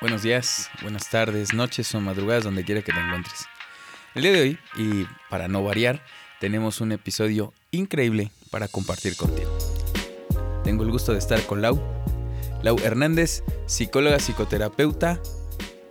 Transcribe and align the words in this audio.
buenos 0.00 0.22
días, 0.22 0.70
buenas 0.82 1.10
tardes, 1.10 1.54
noches 1.54 1.92
o 1.94 2.00
madrugadas, 2.00 2.44
donde 2.44 2.64
quiera 2.64 2.82
que 2.82 2.92
te 2.92 3.00
encuentres. 3.00 3.46
El 4.14 4.22
día 4.22 4.32
de 4.32 4.40
hoy, 4.40 4.58
y 4.76 5.06
para 5.28 5.48
no 5.48 5.62
variar, 5.62 6.02
tenemos 6.40 6.80
un 6.80 6.92
episodio 6.92 7.52
increíble 7.70 8.30
para 8.50 8.68
compartir 8.68 9.16
contigo. 9.16 9.50
Tengo 10.64 10.84
el 10.84 10.90
gusto 10.90 11.12
de 11.12 11.18
estar 11.18 11.40
con 11.46 11.62
Lau. 11.62 11.80
Lau 12.62 12.78
Hernández, 12.78 13.42
psicóloga, 13.66 14.18
psicoterapeuta 14.18 15.20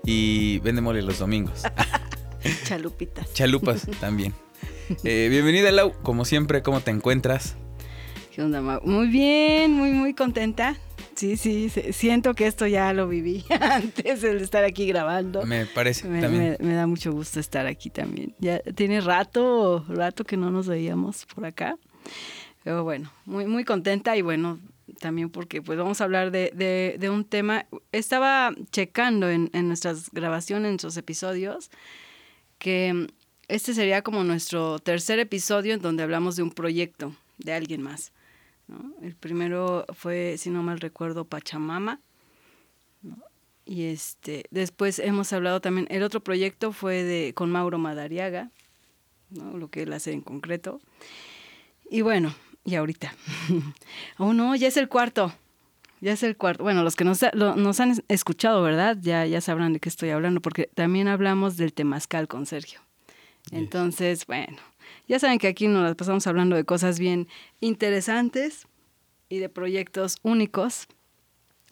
y 0.04 0.60
vende 0.60 0.82
mole 0.82 1.02
los 1.02 1.20
domingos. 1.20 1.64
Chalupitas. 2.64 3.34
Chalupas 3.34 3.88
también. 4.00 4.34
Eh, 5.04 5.28
bienvenida 5.30 5.72
Lau, 5.72 5.94
como 6.02 6.24
siempre, 6.24 6.62
¿cómo 6.62 6.82
te 6.82 6.92
encuentras? 6.92 7.56
¿Qué 8.34 8.42
onda, 8.42 8.62
Mau? 8.62 8.82
Muy 8.84 9.08
bien, 9.08 9.74
muy, 9.74 9.92
muy 9.92 10.14
contenta. 10.14 10.78
Sí, 11.18 11.36
sí, 11.36 11.70
siento 11.94 12.36
que 12.36 12.46
esto 12.46 12.68
ya 12.68 12.94
lo 12.94 13.08
viví 13.08 13.44
antes 13.60 14.22
de 14.22 14.38
estar 14.38 14.64
aquí 14.64 14.86
grabando. 14.88 15.44
Me 15.46 15.66
parece 15.66 16.08
Me, 16.08 16.22
también. 16.22 16.58
me- 16.60 16.68
me 16.68 16.74
da 16.76 16.86
mucho 16.86 17.12
gusto 17.12 17.40
estar 17.40 17.66
aquí 17.66 17.90
también. 17.90 18.36
Ya 18.40 18.60
tiene 18.60 19.02
rato, 19.02 19.84
rato 19.90 20.24
que 20.24 20.38
no 20.38 20.52
nos 20.52 20.68
veíamos 20.68 21.26
por 21.26 21.44
acá. 21.46 21.76
Pero 22.64 22.84
bueno, 22.84 23.12
muy, 23.26 23.48
muy 23.48 23.64
contenta 23.66 24.16
y 24.16 24.22
bueno, 24.22 24.60
también 25.00 25.30
porque 25.32 25.62
pues 25.62 25.80
vamos 25.80 26.02
a 26.02 26.04
hablar 26.04 26.30
de, 26.30 26.52
de- 26.54 26.98
de 27.00 27.10
un 27.10 27.26
tema. 27.26 27.66
Estaba 27.92 28.54
checando 28.72 29.28
en, 29.30 29.50
en 29.54 29.68
nuestras 29.68 30.12
grabaciones, 30.12 30.66
en 30.66 30.72
nuestros 30.74 30.98
episodios, 30.98 31.72
que 32.60 33.08
este 33.48 33.74
sería 33.74 34.04
como 34.04 34.24
nuestro 34.24 34.78
tercer 34.80 35.18
episodio 35.20 35.74
en 35.74 35.82
donde 35.82 36.04
hablamos 36.04 36.36
de 36.36 36.44
un 36.44 36.52
proyecto 36.52 37.16
de 37.40 37.54
alguien 37.54 37.82
más. 37.82 38.12
¿No? 38.68 38.94
El 39.02 39.16
primero 39.16 39.86
fue, 39.94 40.36
si 40.38 40.50
no 40.50 40.64
mal 40.64 40.80
recuerdo, 40.80 41.26
Pachamama. 41.26 42.00
¿no? 43.02 43.18
Y 43.66 43.84
este, 43.86 44.46
después 44.52 45.00
hemos 45.00 45.34
hablado 45.34 45.60
también, 45.62 45.88
el 45.90 46.04
otro 46.04 46.22
proyecto 46.22 46.72
fue 46.72 47.04
de 47.04 47.34
con 47.34 47.52
Mauro 47.52 47.78
Madariaga, 47.78 48.50
¿no? 49.30 49.58
lo 49.58 49.70
que 49.70 49.84
él 49.84 49.94
hace 49.94 50.12
en 50.14 50.22
concreto. 50.22 50.80
Y 51.90 52.02
bueno, 52.02 52.34
y 52.66 52.76
ahorita. 52.76 53.14
oh 54.18 54.34
no, 54.34 54.56
ya 54.56 54.68
es 54.68 54.78
el 54.78 54.88
cuarto. 54.90 55.34
Ya 56.00 56.12
es 56.14 56.22
el 56.24 56.38
cuarto. 56.38 56.64
Bueno, 56.64 56.84
los 56.84 56.96
que 56.96 57.04
nos, 57.04 57.22
lo- 57.34 57.56
nos 57.56 57.80
han 57.80 57.96
escuchado, 58.08 58.62
¿verdad? 58.62 58.98
Ya, 59.02 59.26
ya 59.26 59.42
sabrán 59.42 59.74
de 59.74 59.80
qué 59.80 59.90
estoy 59.90 60.10
hablando, 60.12 60.42
porque 60.42 60.70
también 60.76 61.08
hablamos 61.08 61.58
del 61.58 61.74
temazcal 61.74 62.28
con 62.28 62.46
Sergio. 62.46 62.80
Entonces, 63.52 64.26
bueno, 64.28 64.58
ya 65.08 65.20
saben 65.20 65.40
que 65.40 65.48
aquí 65.48 65.68
nos 65.68 65.84
las 65.84 65.96
pasamos 65.96 66.28
hablando 66.28 66.56
de 66.56 66.64
cosas 66.64 67.00
bien 67.00 67.28
interesantes 67.60 68.68
y 69.30 69.40
de 69.40 69.50
proyectos 69.50 70.18
únicos. 70.24 70.88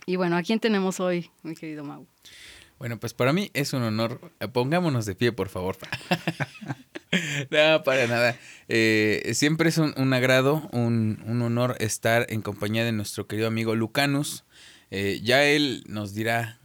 Y 0.06 0.16
bueno, 0.16 0.38
¿a 0.38 0.44
quién 0.44 0.60
tenemos 0.60 1.00
hoy, 1.00 1.32
mi 1.44 1.56
querido 1.56 1.84
Mau? 1.84 2.06
Bueno, 2.78 3.00
pues 3.00 3.14
para 3.14 3.32
mí 3.34 3.52
es 3.54 3.74
un 3.74 3.84
honor. 3.84 4.32
Eh, 4.40 4.48
Pongámonos 4.48 5.06
de 5.06 5.16
pie, 5.16 5.32
por 5.32 5.50
favor. 5.50 5.78
no, 7.50 7.84
para 7.84 8.08
nada. 8.08 8.38
Eh, 8.68 9.32
siempre 9.34 9.70
es 9.70 9.78
un, 9.78 10.14
agrado, 10.14 10.68
un, 10.74 11.24
un 11.26 11.42
honor 11.42 11.78
estar 11.80 12.26
en 12.30 12.42
compañía 12.42 12.84
de 12.84 12.92
nuestro 12.92 13.28
querido 13.28 13.48
amigo 13.48 13.76
Lucanus. 13.76 14.44
Eh, 14.92 15.22
ya 15.24 15.44
él 15.46 15.84
nos 15.88 16.14
dirá 16.14 16.60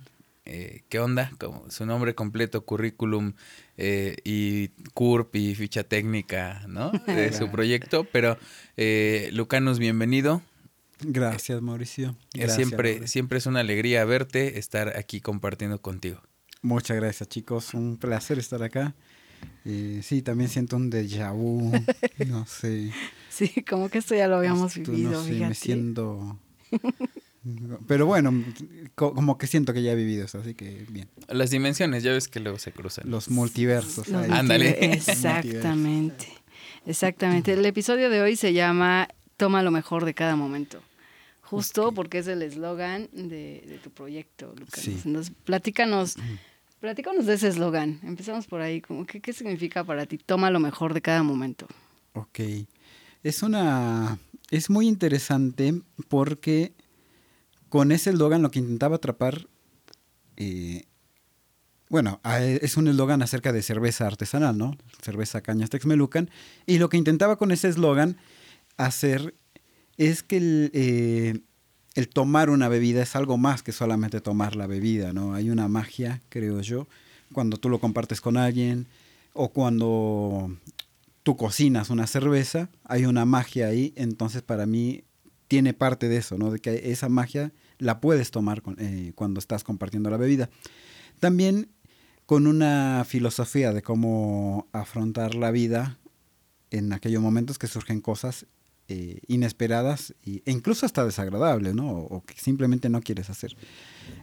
eh, 0.52 0.82
qué 0.88 0.98
onda, 0.98 1.30
como 1.38 1.70
su 1.70 1.86
nombre 1.86 2.14
completo, 2.14 2.64
currículum 2.64 3.34
eh, 3.76 4.16
y 4.24 4.68
CURP 4.94 5.36
y 5.36 5.54
ficha 5.54 5.84
técnica, 5.84 6.64
¿no? 6.68 6.90
De 7.06 7.32
su 7.32 7.50
proyecto. 7.50 8.04
Pero, 8.12 8.36
eh, 8.76 9.30
Lucanus, 9.32 9.78
bienvenido. 9.78 10.42
Gracias, 11.02 11.62
Mauricio. 11.62 12.16
Gracias, 12.34 12.56
siempre, 12.56 12.90
Mauricio. 12.90 13.08
siempre 13.08 13.38
es 13.38 13.46
una 13.46 13.60
alegría 13.60 14.04
verte, 14.04 14.58
estar 14.58 14.96
aquí 14.98 15.20
compartiendo 15.20 15.80
contigo. 15.80 16.20
Muchas 16.62 16.96
gracias, 16.96 17.28
chicos. 17.28 17.72
Un 17.72 17.96
placer 17.96 18.38
estar 18.38 18.62
acá. 18.62 18.94
Eh, 19.64 20.00
sí, 20.02 20.20
también 20.20 20.50
siento 20.50 20.76
un 20.76 20.90
déjà 20.90 21.32
vu. 21.32 21.72
No 22.28 22.44
sé. 22.44 22.90
Sí, 23.30 23.64
como 23.68 23.88
que 23.88 23.98
esto 23.98 24.14
ya 24.14 24.26
lo 24.28 24.36
habíamos 24.36 24.76
Esto, 24.76 24.90
vivido, 24.90 25.12
No 25.12 25.22
sé, 25.22 25.30
fíjate. 25.30 25.48
me 25.48 25.54
siento. 25.54 26.38
Pero 27.86 28.06
bueno, 28.06 28.32
co- 28.94 29.14
como 29.14 29.38
que 29.38 29.46
siento 29.46 29.72
que 29.72 29.82
ya 29.82 29.92
he 29.92 29.96
vivido 29.96 30.26
eso, 30.26 30.38
así 30.40 30.54
que 30.54 30.84
bien. 30.90 31.08
Las 31.28 31.50
dimensiones, 31.50 32.02
ya 32.02 32.12
ves 32.12 32.28
que 32.28 32.38
luego 32.40 32.58
se 32.58 32.70
cruzan. 32.72 33.10
Los 33.10 33.30
multiversos. 33.30 34.08
Ándale. 34.12 34.76
Exactamente. 34.94 36.28
Exactamente. 36.86 37.52
El 37.54 37.64
episodio 37.64 38.10
de 38.10 38.20
hoy 38.20 38.36
se 38.36 38.52
llama 38.52 39.08
Toma 39.36 39.62
lo 39.62 39.70
mejor 39.70 40.04
de 40.04 40.14
cada 40.14 40.36
momento. 40.36 40.82
Justo 41.42 41.92
porque 41.92 42.18
es 42.18 42.26
el 42.28 42.42
eslogan 42.42 43.08
de, 43.12 43.64
de 43.66 43.78
tu 43.82 43.90
proyecto, 43.90 44.54
Lucas. 44.56 44.80
Sí. 44.84 45.00
Entonces, 45.04 45.32
platícanos, 45.44 46.14
platícanos 46.78 47.26
de 47.26 47.34
ese 47.34 47.48
eslogan. 47.48 47.98
Empezamos 48.04 48.46
por 48.46 48.60
ahí. 48.60 48.80
Como 48.80 49.04
que, 49.06 49.20
¿Qué 49.20 49.32
significa 49.32 49.82
para 49.82 50.06
ti? 50.06 50.18
Toma 50.18 50.50
lo 50.50 50.60
mejor 50.60 50.94
de 50.94 51.00
cada 51.02 51.22
momento. 51.22 51.66
Ok. 52.12 52.40
Es 53.22 53.42
una. 53.42 54.18
Es 54.50 54.70
muy 54.70 54.86
interesante 54.88 55.74
porque 56.08 56.72
con 57.70 57.92
ese 57.92 58.10
eslogan 58.10 58.42
lo 58.42 58.50
que 58.50 58.58
intentaba 58.58 58.96
atrapar. 58.96 59.48
eh, 60.36 60.84
bueno, 61.88 62.20
es 62.62 62.76
un 62.76 62.86
eslogan 62.86 63.20
acerca 63.20 63.52
de 63.52 63.62
cerveza 63.62 64.06
artesanal, 64.06 64.56
¿no? 64.56 64.76
Cerveza 65.02 65.40
Cañas 65.40 65.70
Texmelucan. 65.70 66.30
Y 66.64 66.78
lo 66.78 66.88
que 66.88 66.96
intentaba 66.96 67.36
con 67.36 67.50
ese 67.50 67.68
eslogan 67.68 68.16
hacer 68.76 69.34
es 69.96 70.22
que 70.22 70.36
el, 70.36 70.70
eh, 70.72 71.40
el 71.96 72.08
tomar 72.08 72.48
una 72.48 72.68
bebida 72.68 73.02
es 73.02 73.16
algo 73.16 73.38
más 73.38 73.64
que 73.64 73.72
solamente 73.72 74.20
tomar 74.20 74.54
la 74.54 74.68
bebida, 74.68 75.12
¿no? 75.12 75.34
Hay 75.34 75.50
una 75.50 75.66
magia, 75.66 76.22
creo 76.28 76.60
yo, 76.60 76.86
cuando 77.32 77.56
tú 77.56 77.68
lo 77.68 77.80
compartes 77.80 78.20
con 78.20 78.36
alguien 78.36 78.86
o 79.32 79.48
cuando 79.48 80.56
tú 81.24 81.36
cocinas 81.36 81.90
una 81.90 82.06
cerveza, 82.06 82.68
hay 82.84 83.04
una 83.04 83.24
magia 83.24 83.66
ahí, 83.66 83.92
entonces 83.96 84.42
para 84.42 84.64
mí 84.64 85.02
tiene 85.48 85.74
parte 85.74 86.08
de 86.08 86.18
eso, 86.18 86.38
¿no? 86.38 86.52
De 86.52 86.60
que 86.60 86.92
esa 86.92 87.08
magia 87.08 87.52
la 87.80 88.00
puedes 88.00 88.30
tomar 88.30 88.62
con- 88.62 88.76
eh, 88.78 89.12
cuando 89.16 89.40
estás 89.40 89.64
compartiendo 89.64 90.08
la 90.10 90.16
bebida. 90.16 90.48
También 91.18 91.68
con 92.26 92.46
una 92.46 93.04
filosofía 93.06 93.72
de 93.72 93.82
cómo 93.82 94.68
afrontar 94.72 95.34
la 95.34 95.50
vida 95.50 95.98
en 96.70 96.92
aquellos 96.92 97.20
momentos 97.20 97.58
que 97.58 97.66
surgen 97.66 98.00
cosas 98.00 98.46
eh, 98.92 99.20
inesperadas 99.28 100.14
y- 100.24 100.42
e 100.44 100.52
incluso 100.52 100.84
hasta 100.86 101.04
desagradables, 101.04 101.74
¿no? 101.74 101.90
O, 101.92 102.24
que 102.24 102.34
simplemente 102.34 102.88
no 102.88 103.00
quieres 103.00 103.30
hacer. 103.30 103.56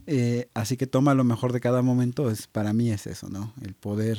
Eh, 0.08 0.50
así 0.54 0.76
que 0.78 0.88
toma 0.88 1.14
lo 1.14 1.24
mejor 1.24 1.54
de 1.54 1.60
cada 1.62 1.82
momento, 1.82 2.30
es, 2.32 2.48
para 2.48 2.74
mí 2.74 2.90
es 2.92 3.08
eso, 3.08 3.30
¿no? 3.30 3.54
El 3.62 3.74
poder... 3.76 4.18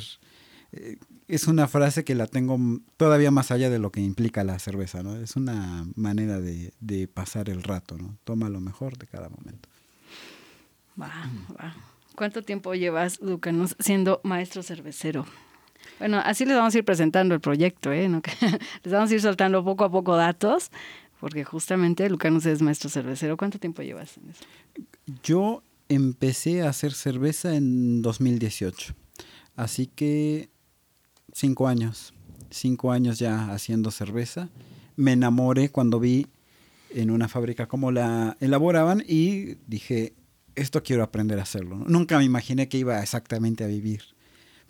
es 1.29 1.47
una 1.47 1.67
frase 1.67 2.03
que 2.03 2.15
la 2.15 2.25
tengo 2.25 2.57
todavía 2.97 3.29
más 3.29 3.51
allá 3.51 3.69
de 3.69 3.77
lo 3.77 3.91
que 3.91 4.01
implica 4.01 4.43
la 4.43 4.57
cerveza, 4.57 5.03
¿no? 5.03 5.15
Es 5.15 5.35
una 5.35 5.85
manera 5.95 6.41
de, 6.41 6.73
de 6.79 7.07
pasar 7.07 7.49
el 7.49 7.61
rato, 7.61 7.97
¿no? 7.97 8.17
Toma 8.23 8.49
lo 8.49 8.59
mejor 8.59 8.97
de 8.97 9.05
cada 9.05 9.29
momento. 9.29 9.69
Va, 10.99 11.29
va. 11.57 11.75
¿Cuánto 12.15 12.41
tiempo 12.41 12.73
llevas, 12.73 13.21
Lucanos, 13.21 13.75
siendo 13.79 14.21
maestro 14.23 14.63
cervecero? 14.63 15.25
Bueno, 15.99 16.17
así 16.17 16.45
les 16.45 16.57
vamos 16.57 16.73
a 16.73 16.79
ir 16.79 16.83
presentando 16.83 17.35
el 17.35 17.41
proyecto, 17.41 17.91
¿eh? 17.91 18.09
¿No? 18.09 18.21
Les 18.83 18.91
vamos 18.91 19.11
a 19.11 19.13
ir 19.13 19.21
soltando 19.21 19.63
poco 19.63 19.83
a 19.83 19.91
poco 19.91 20.15
datos, 20.15 20.71
porque 21.19 21.43
justamente 21.43 22.09
Lucanos 22.09 22.45
es 22.45 22.61
maestro 22.61 22.89
cervecero. 22.89 23.37
¿Cuánto 23.37 23.59
tiempo 23.59 23.81
llevas 23.81 24.17
en 24.17 24.29
eso? 24.31 24.43
Yo 25.23 25.63
empecé 25.89 26.63
a 26.63 26.69
hacer 26.69 26.93
cerveza 26.93 27.55
en 27.55 28.01
2018, 28.01 28.95
así 29.55 29.87
que 29.87 30.49
cinco 31.39 31.67
años, 31.67 32.13
cinco 32.49 32.91
años 32.91 33.17
ya 33.17 33.51
haciendo 33.51 33.91
cerveza. 33.91 34.49
Me 34.95 35.13
enamoré 35.13 35.69
cuando 35.69 35.99
vi 35.99 36.27
en 36.91 37.11
una 37.11 37.27
fábrica 37.27 37.67
cómo 37.67 37.91
la 37.91 38.35
elaboraban 38.41 39.03
y 39.07 39.55
dije, 39.67 40.13
esto 40.55 40.83
quiero 40.83 41.03
aprender 41.03 41.39
a 41.39 41.43
hacerlo. 41.43 41.77
Nunca 41.87 42.17
me 42.17 42.25
imaginé 42.25 42.67
que 42.67 42.77
iba 42.77 43.01
exactamente 43.01 43.63
a 43.63 43.67
vivir 43.67 44.01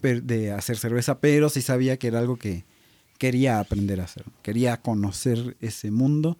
de 0.02 0.52
hacer 0.52 0.78
cerveza, 0.78 1.20
pero 1.20 1.50
sí 1.50 1.62
sabía 1.62 1.98
que 1.98 2.08
era 2.08 2.20
algo 2.20 2.38
que 2.38 2.64
quería 3.18 3.60
aprender 3.60 4.00
a 4.00 4.06
hacer, 4.06 4.24
quería 4.44 4.78
conocer 4.78 5.58
ese 5.60 5.92
mundo. 5.92 6.38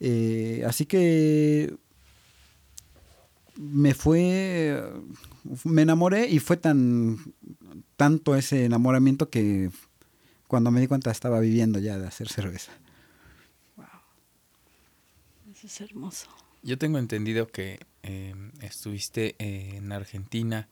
Eh, 0.00 0.62
así 0.66 0.86
que 0.86 1.76
me 3.60 3.92
fue, 3.92 4.80
me 5.64 5.82
enamoré 5.82 6.28
y 6.28 6.38
fue 6.38 6.56
tan, 6.56 7.18
tanto 7.96 8.36
ese 8.36 8.64
enamoramiento 8.64 9.28
que 9.30 9.70
cuando 10.46 10.70
me 10.70 10.80
di 10.80 10.86
cuenta 10.86 11.10
estaba 11.10 11.40
viviendo 11.40 11.80
ya 11.80 11.98
de 11.98 12.06
hacer 12.06 12.28
cerveza. 12.28 12.70
Eso 15.52 15.66
es 15.66 15.80
hermoso. 15.80 16.28
Yo 16.62 16.78
tengo 16.78 16.98
entendido 16.98 17.48
que 17.48 17.80
eh, 18.04 18.34
estuviste 18.62 19.34
eh, 19.38 19.72
en 19.76 19.90
Argentina. 19.92 20.68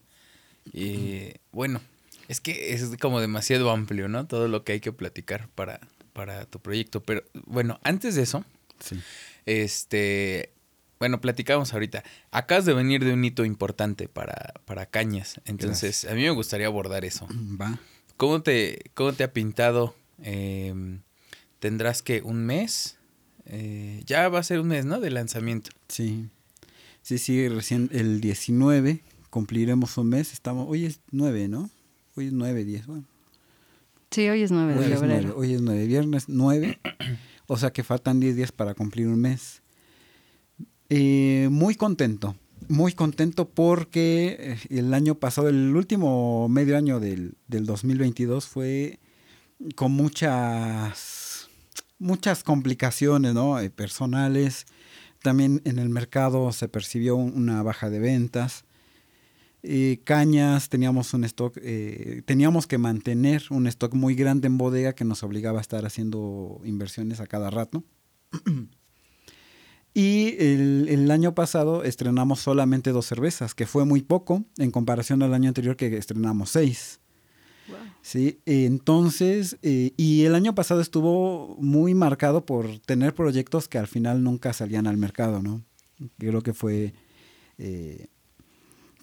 Eh, 0.73 1.37
bueno, 1.53 1.81
es 2.29 2.41
que 2.41 2.73
es 2.73 2.97
como 3.00 3.21
demasiado 3.21 3.71
amplio, 3.71 4.09
¿no? 4.09 4.27
Todo 4.27 4.47
lo 4.49 4.62
que 4.65 4.73
hay 4.73 4.81
que 4.81 4.93
platicar 4.93 5.49
para, 5.55 5.81
para 6.12 6.44
tu 6.47 6.61
proyecto. 6.61 7.00
Pero 7.03 7.25
bueno, 7.47 7.81
antes 7.83 8.15
de 8.15 8.23
eso, 8.23 8.44
Sí. 8.79 9.00
este, 9.47 10.53
bueno, 10.98 11.20
platicamos 11.20 11.72
ahorita. 11.72 12.04
Acabas 12.31 12.64
de 12.64 12.75
venir 12.75 13.04
de 13.04 13.12
un 13.12 13.25
hito 13.25 13.44
importante 13.44 14.08
para, 14.08 14.54
para 14.64 14.87
Cañas. 14.87 15.40
Entonces, 15.44 16.04
a 16.04 16.14
mí 16.14 16.22
me 16.22 16.31
gustaría 16.31 16.66
abordar 16.66 17.04
eso. 17.04 17.26
Va. 17.60 17.78
¿Cómo 18.16 18.43
te, 18.43 18.90
cómo 18.94 19.12
te 19.12 19.25
ha 19.25 19.32
pintado? 19.32 19.94
Em, 20.22 21.02
¿Tendrás 21.58 22.02
que 22.02 22.22
un 22.22 22.44
mes? 22.46 22.96
Eh, 23.44 24.02
ya 24.06 24.28
va 24.28 24.38
a 24.40 24.43
ser 24.43 24.60
un 24.60 24.69
mes, 24.69 24.87
¿no? 24.87 25.00
De 25.00 25.10
lanzamiento. 25.10 25.70
Sí. 25.88 26.28
Sí, 27.02 27.19
sí, 27.19 27.49
recién 27.49 27.88
el 27.92 28.20
19 28.20 29.02
cumpliremos 29.31 29.99
un 29.99 30.08
mes. 30.08 30.32
Estamos, 30.32 30.66
hoy 30.69 30.87
es 30.87 31.00
9, 31.10 31.49
¿no? 31.49 31.70
Hoy 32.14 32.28
es 32.28 32.32
9, 32.32 32.64
10, 32.64 32.87
bueno. 32.87 33.04
Sí, 34.10 34.28
hoy 34.28 34.42
es 34.42 34.50
9 34.50 34.72
de 34.72 34.78
Hoy 34.78 34.92
es 34.92 34.99
febrero. 34.99 35.22
9, 35.28 35.34
hoy 35.37 35.54
es 35.54 35.60
9, 35.60 35.87
viernes 35.87 36.25
9. 36.28 36.81
o 37.46 37.56
sea 37.58 37.70
que 37.70 37.84
faltan 37.84 38.19
10 38.19 38.37
días 38.37 38.52
para 38.52 38.75
cumplir 38.75 39.08
un 39.08 39.20
mes. 39.20 39.62
Eh, 40.88 41.49
muy 41.50 41.75
contento, 41.75 42.37
muy 42.69 42.93
contento 42.93 43.49
porque 43.49 44.37
eh, 44.38 44.56
el 44.71 44.94
año 44.94 45.17
pasado, 45.17 45.49
el 45.49 45.75
último 45.75 46.49
medio 46.49 46.77
año 46.77 47.00
del, 47.00 47.35
del 47.49 47.67
2022 47.67 48.47
fue 48.47 49.00
con 49.75 49.93
muchas, 49.93 51.49
muchas 51.99 52.44
complicaciones 52.44 53.35
¿no? 53.35 53.59
Eh, 53.59 53.71
personales. 53.71 54.67
También 55.23 55.61
en 55.65 55.79
el 55.79 55.88
mercado 55.88 56.53
se 56.53 56.69
percibió 56.69 57.17
un- 57.17 57.35
una 57.35 57.62
baja 57.62 57.91
de 57.91 57.99
ventas. 57.99 58.65
Cañas, 60.05 60.69
teníamos 60.69 61.12
un 61.12 61.25
stock, 61.25 61.59
eh, 61.61 62.23
teníamos 62.25 62.69
que 62.69 62.79
mantener 62.79 63.43
un 63.50 63.67
stock 63.67 63.94
muy 63.94 64.15
grande 64.15 64.47
en 64.47 64.59
bodega 64.59 64.94
que 64.94 65.05
nos 65.05 65.25
obligaba 65.25 65.59
a 65.59 65.62
estar 65.62 65.85
haciendo 65.85 66.61
inversiones 66.65 67.19
a 67.19 67.27
cada 67.27 67.50
rato. 67.50 67.83
Y 69.98 70.37
el, 70.38 70.88
el 70.90 71.10
año 71.10 71.34
pasado 71.34 71.82
estrenamos 71.82 72.40
solamente 72.40 72.93
dos 72.93 73.06
cervezas, 73.06 73.54
que 73.54 73.64
fue 73.64 73.87
muy 73.87 74.02
poco 74.02 74.44
en 74.58 74.70
comparación 74.70 75.22
al 75.22 75.32
año 75.32 75.48
anterior 75.48 75.75
que 75.75 75.96
estrenamos 75.96 76.50
seis. 76.50 77.00
Wow. 77.66 77.78
Sí, 78.02 78.38
entonces, 78.44 79.56
eh, 79.62 79.93
y 79.96 80.25
el 80.25 80.34
año 80.34 80.54
pasado 80.54 80.82
estuvo 80.82 81.56
muy 81.60 81.94
marcado 81.94 82.44
por 82.44 82.78
tener 82.81 83.14
proyectos 83.14 83.69
que 83.69 83.78
al 83.78 83.87
final 83.87 84.22
nunca 84.22 84.52
salían 84.52 84.87
al 84.87 84.98
mercado, 84.98 85.40
¿no? 85.40 85.62
Creo 86.19 86.42
que 86.42 86.52
fue, 86.52 86.92
eh, 87.56 88.08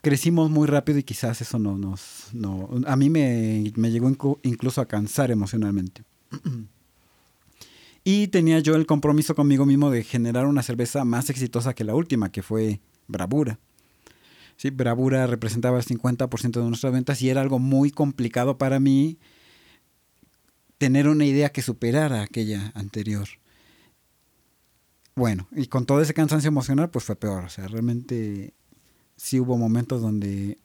crecimos 0.02 0.52
muy 0.52 0.68
rápido 0.68 1.00
y 1.00 1.04
quizás 1.04 1.42
eso 1.42 1.58
no 1.58 1.76
nos, 1.76 2.28
no, 2.34 2.70
a 2.86 2.96
mí 2.96 3.10
me, 3.10 3.74
me 3.78 3.90
llegó 3.90 4.12
inclu- 4.12 4.40
incluso 4.44 4.80
a 4.80 4.88
cansar 4.88 5.32
emocionalmente. 5.32 6.04
Y 8.04 8.28
tenía 8.28 8.60
yo 8.60 8.76
el 8.76 8.86
compromiso 8.86 9.34
conmigo 9.34 9.66
mismo 9.66 9.90
de 9.90 10.04
generar 10.04 10.46
una 10.46 10.64
cerveza 10.64 11.06
más 11.06 11.30
exitosa 11.30 11.74
que 11.74 11.84
la 11.84 11.96
última, 11.96 12.32
que 12.32 12.44
fue 12.44 12.82
Bravura. 13.08 13.60
Sí, 14.58 14.70
Bravura 14.70 15.26
representaba 15.28 15.78
el 15.78 15.86
50% 15.86 16.52
de 16.52 16.68
nuestras 16.68 16.94
ventas 16.94 17.22
y 17.22 17.30
era 17.30 17.42
algo 17.42 17.60
muy 17.60 17.92
complicado 17.92 18.58
para 18.58 18.80
mí 18.80 19.18
tener 20.78 21.08
una 21.08 21.26
idea 21.26 21.50
que 21.50 21.62
superara 21.62 22.24
aquella 22.24 22.72
anterior. 22.76 23.28
Bueno, 25.16 25.48
y 25.52 25.68
con 25.68 25.86
todo 25.86 26.02
ese 26.02 26.14
cansancio 26.14 26.48
emocional, 26.48 26.90
pues 26.90 27.06
fue 27.06 27.16
peor. 27.16 27.46
O 27.46 27.50
sea, 27.50 27.68
realmente 27.68 28.54
sí 29.16 29.40
hubo 29.40 29.58
momentos 29.58 30.02
donde 30.02 30.58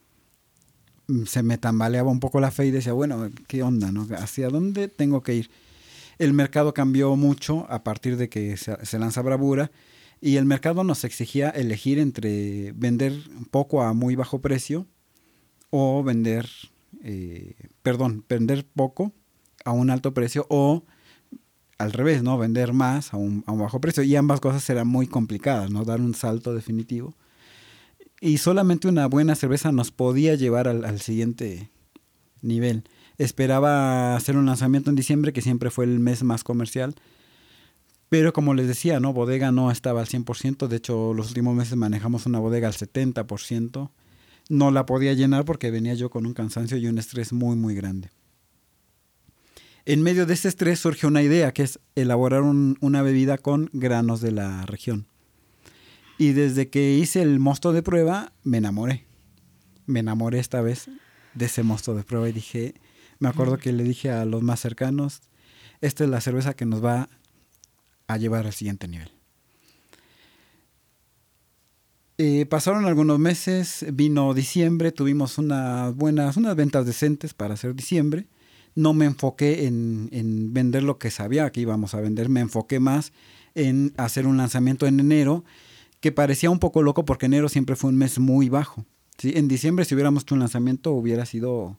se 1.26 1.42
me 1.42 1.58
tambaleaba 1.58 2.10
un 2.10 2.20
poco 2.20 2.40
la 2.40 2.50
fe 2.50 2.66
y 2.66 2.70
decía, 2.70 2.92
bueno, 2.92 3.30
¿qué 3.46 3.62
onda? 3.62 3.92
No? 3.92 4.06
¿Hacia 4.16 4.48
dónde 4.48 4.88
tengo 4.88 5.22
que 5.22 5.34
ir? 5.34 5.50
El 6.18 6.32
mercado 6.32 6.74
cambió 6.74 7.14
mucho 7.16 7.66
a 7.70 7.84
partir 7.84 8.16
de 8.16 8.28
que 8.28 8.56
se, 8.56 8.98
lanza 8.98 9.22
Bravura 9.22 9.70
y 10.20 10.36
el 10.36 10.46
mercado 10.46 10.82
nos 10.82 11.04
exigía 11.04 11.48
elegir 11.50 12.00
entre 12.00 12.72
vender 12.72 13.14
poco 13.50 13.82
a 13.82 13.92
muy 13.92 14.16
bajo 14.16 14.40
precio 14.40 14.86
o 15.70 16.02
vender, 16.02 16.48
eh, 17.04 17.54
perdón, 17.82 18.24
vender 18.28 18.66
poco 18.66 19.12
a 19.64 19.70
un 19.70 19.90
alto 19.90 20.12
precio 20.12 20.46
o 20.48 20.84
al 21.78 21.92
revés, 21.92 22.24
¿no? 22.24 22.36
Vender 22.36 22.72
más 22.72 23.14
a 23.14 23.16
un, 23.16 23.44
a 23.46 23.52
un 23.52 23.60
bajo 23.60 23.80
precio. 23.80 24.02
Y 24.02 24.16
ambas 24.16 24.40
cosas 24.40 24.68
eran 24.70 24.88
muy 24.88 25.06
complicadas, 25.06 25.70
¿no? 25.70 25.84
Dar 25.84 26.00
un 26.00 26.14
salto 26.14 26.52
definitivo. 26.52 27.14
Y 28.20 28.38
solamente 28.38 28.88
una 28.88 29.06
buena 29.06 29.36
cerveza 29.36 29.70
nos 29.70 29.92
podía 29.92 30.34
llevar 30.34 30.66
al 30.66 31.00
siguiente 31.00 31.70
nivel. 32.42 32.82
Esperaba 33.18 34.14
hacer 34.16 34.36
un 34.36 34.46
lanzamiento 34.46 34.90
en 34.90 34.96
diciembre, 34.96 35.32
que 35.32 35.42
siempre 35.42 35.70
fue 35.70 35.84
el 35.84 35.98
mes 35.98 36.22
más 36.22 36.44
comercial. 36.44 36.94
Pero 38.08 38.32
como 38.32 38.54
les 38.54 38.66
decía, 38.68 39.00
¿no? 39.00 39.12
Bodega 39.12 39.52
no 39.52 39.70
estaba 39.70 40.00
al 40.00 40.06
100%. 40.06 40.68
De 40.68 40.76
hecho, 40.76 41.12
los 41.14 41.28
últimos 41.28 41.54
meses 41.54 41.76
manejamos 41.76 42.26
una 42.26 42.38
bodega 42.38 42.68
al 42.68 42.74
70%. 42.74 43.90
No 44.48 44.70
la 44.70 44.86
podía 44.86 45.12
llenar 45.12 45.44
porque 45.44 45.70
venía 45.70 45.94
yo 45.94 46.08
con 46.08 46.24
un 46.24 46.32
cansancio 46.32 46.78
y 46.78 46.86
un 46.86 46.98
estrés 46.98 47.32
muy, 47.32 47.56
muy 47.56 47.74
grande. 47.74 48.08
En 49.84 50.02
medio 50.02 50.24
de 50.26 50.34
ese 50.34 50.48
estrés 50.48 50.78
surge 50.78 51.06
una 51.06 51.22
idea, 51.22 51.52
que 51.52 51.62
es 51.64 51.80
elaborar 51.96 52.42
un- 52.42 52.76
una 52.80 53.02
bebida 53.02 53.36
con 53.38 53.68
granos 53.72 54.20
de 54.20 54.32
la 54.32 54.64
región. 54.66 55.06
Y 56.18 56.32
desde 56.32 56.68
que 56.68 56.94
hice 56.96 57.22
el 57.22 57.38
mosto 57.40 57.72
de 57.72 57.82
prueba, 57.82 58.32
me 58.42 58.58
enamoré. 58.58 59.04
Me 59.86 60.00
enamoré 60.00 60.38
esta 60.38 60.60
vez 60.60 60.88
de 61.34 61.46
ese 61.46 61.62
mosto 61.62 61.94
de 61.94 62.04
prueba 62.04 62.28
y 62.28 62.32
dije, 62.32 62.74
me 63.18 63.28
acuerdo 63.28 63.58
que 63.58 63.72
le 63.72 63.84
dije 63.84 64.10
a 64.10 64.24
los 64.24 64.42
más 64.42 64.60
cercanos, 64.60 65.22
esta 65.80 66.04
es 66.04 66.10
la 66.10 66.20
cerveza 66.20 66.54
que 66.54 66.66
nos 66.66 66.84
va 66.84 67.08
a 68.06 68.16
llevar 68.16 68.46
al 68.46 68.52
siguiente 68.52 68.88
nivel. 68.88 69.10
Eh, 72.20 72.46
pasaron 72.46 72.84
algunos 72.84 73.20
meses, 73.20 73.86
vino 73.92 74.34
diciembre, 74.34 74.90
tuvimos 74.90 75.38
unas 75.38 75.94
buenas, 75.94 76.36
unas 76.36 76.56
ventas 76.56 76.84
decentes 76.84 77.32
para 77.32 77.54
hacer 77.54 77.76
diciembre. 77.76 78.26
No 78.74 78.92
me 78.92 79.04
enfoqué 79.04 79.66
en, 79.66 80.08
en 80.10 80.52
vender 80.52 80.82
lo 80.82 80.98
que 80.98 81.12
sabía 81.12 81.50
que 81.52 81.60
íbamos 81.60 81.94
a 81.94 82.00
vender, 82.00 82.28
me 82.28 82.40
enfoqué 82.40 82.80
más 82.80 83.12
en 83.54 83.92
hacer 83.96 84.26
un 84.26 84.36
lanzamiento 84.36 84.86
en 84.86 84.98
enero, 84.98 85.44
que 86.00 86.12
parecía 86.12 86.50
un 86.50 86.58
poco 86.58 86.82
loco 86.82 87.04
porque 87.04 87.26
enero 87.26 87.48
siempre 87.48 87.76
fue 87.76 87.90
un 87.90 87.96
mes 87.96 88.18
muy 88.18 88.48
bajo. 88.48 88.84
¿sí? 89.16 89.32
En 89.36 89.46
diciembre 89.46 89.84
si 89.84 89.94
hubiéramos 89.94 90.24
hecho 90.24 90.34
un 90.34 90.40
lanzamiento 90.40 90.92
hubiera 90.92 91.24
sido 91.24 91.78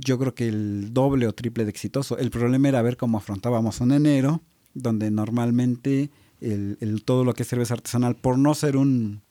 yo 0.00 0.18
creo 0.18 0.34
que 0.34 0.48
el 0.48 0.92
doble 0.92 1.26
o 1.26 1.32
triple 1.34 1.64
de 1.64 1.70
exitoso. 1.70 2.18
El 2.18 2.30
problema 2.30 2.68
era 2.68 2.82
ver 2.82 2.96
cómo 2.96 3.18
afrontábamos 3.18 3.80
un 3.80 3.92
enero, 3.92 4.42
donde 4.74 5.10
normalmente 5.10 6.10
el, 6.40 6.76
el- 6.80 7.04
todo 7.04 7.24
lo 7.24 7.32
que 7.34 7.42
es 7.44 7.48
cerveza 7.48 7.74
artesanal, 7.74 8.16
por 8.16 8.38
no 8.38 8.54
ser 8.54 8.76
un 8.76 9.22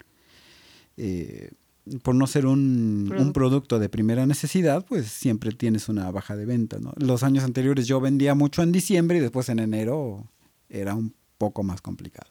eh, 0.98 1.51
por 2.01 2.15
no 2.15 2.27
ser 2.27 2.46
un, 2.46 3.05
Producto. 3.10 3.27
un 3.27 3.34
producto 3.34 3.79
de 3.79 3.89
primera 3.89 4.25
necesidad, 4.25 4.86
pues 4.86 5.08
siempre 5.08 5.51
tienes 5.51 5.89
una 5.89 6.10
baja 6.12 6.38
de 6.38 6.46
venta. 6.46 6.79
¿no? 6.79 6.93
Los 6.96 7.24
años 7.24 7.43
anteriores 7.43 7.88
yo 7.88 8.00
vendía 8.00 8.36
mucho 8.36 8.63
en 8.63 8.72
diciembre 8.72 9.17
y 9.17 9.22
después 9.22 9.50
en 9.50 9.60
enero 9.60 10.25
era 10.70 10.96
un 10.96 11.13
poco 11.38 11.62
más 11.63 11.82
complicado. 11.82 12.29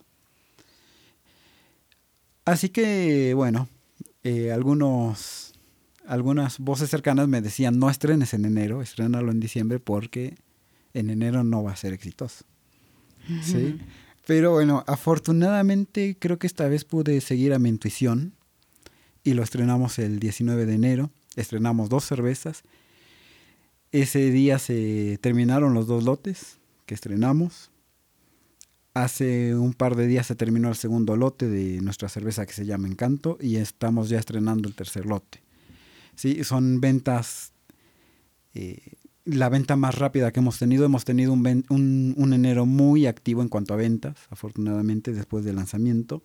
Así 2.44 2.70
que, 2.70 3.34
bueno, 3.34 3.68
eh, 4.24 4.50
algunos, 4.52 5.51
algunas 6.06 6.58
voces 6.58 6.90
cercanas 6.90 7.28
me 7.28 7.40
decían, 7.40 7.78
no 7.78 7.90
estrenes 7.90 8.34
en 8.34 8.44
enero, 8.44 8.82
estrénalo 8.82 9.30
en 9.30 9.40
diciembre 9.40 9.78
porque 9.78 10.36
en 10.94 11.10
enero 11.10 11.44
no 11.44 11.62
va 11.62 11.72
a 11.72 11.76
ser 11.76 11.92
exitoso. 11.92 12.44
¿Sí? 13.42 13.78
Pero 14.26 14.52
bueno, 14.52 14.84
afortunadamente 14.86 16.16
creo 16.18 16.38
que 16.38 16.46
esta 16.46 16.68
vez 16.68 16.84
pude 16.84 17.20
seguir 17.20 17.52
a 17.52 17.58
mi 17.58 17.68
intuición 17.68 18.34
y 19.24 19.34
lo 19.34 19.42
estrenamos 19.42 19.98
el 19.98 20.18
19 20.18 20.66
de 20.66 20.74
enero. 20.74 21.10
Estrenamos 21.36 21.88
dos 21.88 22.04
cervezas. 22.04 22.62
Ese 23.90 24.30
día 24.30 24.58
se 24.58 25.18
terminaron 25.20 25.74
los 25.74 25.86
dos 25.86 26.04
lotes 26.04 26.58
que 26.86 26.94
estrenamos. 26.94 27.70
Hace 28.94 29.54
un 29.54 29.72
par 29.72 29.96
de 29.96 30.06
días 30.06 30.26
se 30.26 30.34
terminó 30.34 30.68
el 30.68 30.76
segundo 30.76 31.16
lote 31.16 31.48
de 31.48 31.80
nuestra 31.80 32.08
cerveza 32.08 32.44
que 32.44 32.52
se 32.52 32.66
llama 32.66 32.88
Encanto 32.88 33.38
y 33.40 33.56
estamos 33.56 34.08
ya 34.08 34.18
estrenando 34.18 34.68
el 34.68 34.74
tercer 34.74 35.06
lote. 35.06 35.41
Sí, 36.16 36.44
son 36.44 36.80
ventas, 36.80 37.52
eh, 38.54 38.80
la 39.24 39.48
venta 39.48 39.76
más 39.76 39.96
rápida 39.96 40.32
que 40.32 40.40
hemos 40.40 40.58
tenido. 40.58 40.84
Hemos 40.84 41.04
tenido 41.04 41.32
un, 41.32 41.64
un, 42.16 42.32
enero 42.32 42.66
muy 42.66 43.06
activo 43.06 43.42
en 43.42 43.48
cuanto 43.48 43.74
a 43.74 43.76
ventas, 43.76 44.16
afortunadamente 44.30 45.12
después 45.12 45.44
del 45.44 45.56
lanzamiento. 45.56 46.22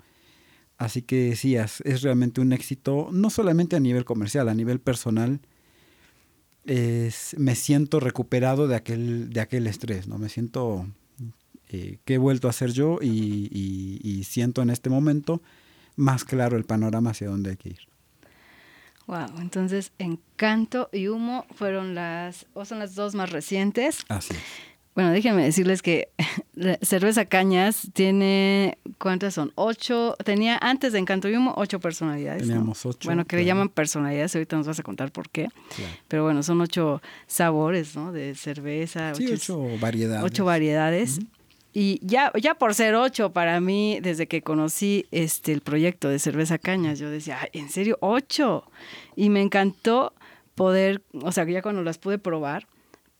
Así 0.77 1.01
que 1.01 1.31
es, 1.31 1.81
es 1.81 2.01
realmente 2.01 2.41
un 2.41 2.53
éxito, 2.53 3.09
no 3.11 3.29
solamente 3.29 3.75
a 3.75 3.79
nivel 3.79 4.05
comercial, 4.05 4.49
a 4.49 4.53
nivel 4.55 4.79
personal. 4.79 5.39
Es, 6.65 7.33
me 7.37 7.55
siento 7.55 7.99
recuperado 7.99 8.67
de 8.67 8.75
aquel, 8.75 9.29
de 9.29 9.39
aquel 9.39 9.67
estrés, 9.67 10.07
¿no? 10.07 10.17
Me 10.17 10.27
siento 10.27 10.85
eh, 11.69 11.99
que 12.03 12.15
he 12.15 12.17
vuelto 12.17 12.49
a 12.49 12.53
ser 12.53 12.71
yo 12.73 12.99
y, 13.01 13.07
y- 13.51 13.99
y 14.03 14.23
siento 14.25 14.61
en 14.61 14.69
este 14.69 14.89
momento 14.89 15.41
más 15.95 16.25
claro 16.25 16.57
el 16.57 16.65
panorama 16.65 17.11
hacia 17.11 17.29
dónde 17.29 17.51
hay 17.51 17.57
que 17.57 17.69
ir. 17.69 17.79
Wow, 19.07 19.39
entonces 19.39 19.91
Encanto 19.99 20.89
y 20.91 21.07
Humo 21.07 21.45
fueron 21.55 21.95
las, 21.95 22.45
o 22.53 22.65
son 22.65 22.79
las 22.79 22.93
dos 22.93 23.15
más 23.15 23.31
recientes. 23.31 23.99
Así 24.09 24.33
es. 24.33 24.39
Bueno, 24.97 25.11
déjenme 25.11 25.43
decirles 25.43 25.83
que 25.83 26.09
cerveza 26.81 27.25
Cañas 27.25 27.87
tiene, 27.93 28.79
¿cuántas 28.97 29.35
son? 29.35 29.51
Ocho, 29.53 30.15
tenía 30.25 30.57
antes 30.59 30.91
de 30.91 30.97
Encanto 30.97 31.29
y 31.29 31.35
Humo 31.35 31.53
ocho 31.55 31.79
personalidades. 31.79 32.41
¿no? 32.41 32.47
Teníamos 32.47 32.83
ocho, 32.83 33.07
Bueno, 33.07 33.23
que 33.25 33.35
le 33.35 33.45
llaman 33.45 33.69
personalidades, 33.69 34.35
ahorita 34.35 34.57
nos 34.57 34.65
vas 34.65 34.79
a 34.79 34.83
contar 34.83 35.11
por 35.11 35.29
qué. 35.29 35.49
Claro. 35.75 35.93
Pero 36.07 36.23
bueno, 36.23 36.41
son 36.41 36.59
ocho 36.61 37.01
sabores, 37.27 37.95
¿no? 37.95 38.11
De 38.11 38.33
cerveza. 38.33 39.13
Sí, 39.13 39.31
ocho 39.31 39.63
variedades. 39.79 40.25
ocho 40.25 40.45
variedades. 40.45 41.19
Y 41.73 41.99
ya, 42.01 42.31
ya 42.41 42.55
por 42.55 42.73
ser 42.73 42.95
ocho, 42.95 43.31
para 43.33 43.59
mí, 43.61 43.99
desde 44.01 44.27
que 44.27 44.41
conocí 44.41 45.05
este 45.11 45.51
el 45.51 45.61
proyecto 45.61 46.09
de 46.09 46.17
cerveza 46.19 46.57
cañas, 46.57 46.97
yo 46.97 47.09
decía, 47.09 47.39
"Ay, 47.41 47.49
¿en 47.53 47.69
serio? 47.69 47.97
¿Ocho? 48.01 48.63
Y 49.15 49.29
me 49.29 49.41
encantó 49.41 50.13
poder, 50.55 51.03
o 51.21 51.31
sea, 51.31 51.43
ya 51.45 51.61
cuando 51.61 51.83
las 51.83 51.97
pude 51.99 52.17
probar, 52.17 52.67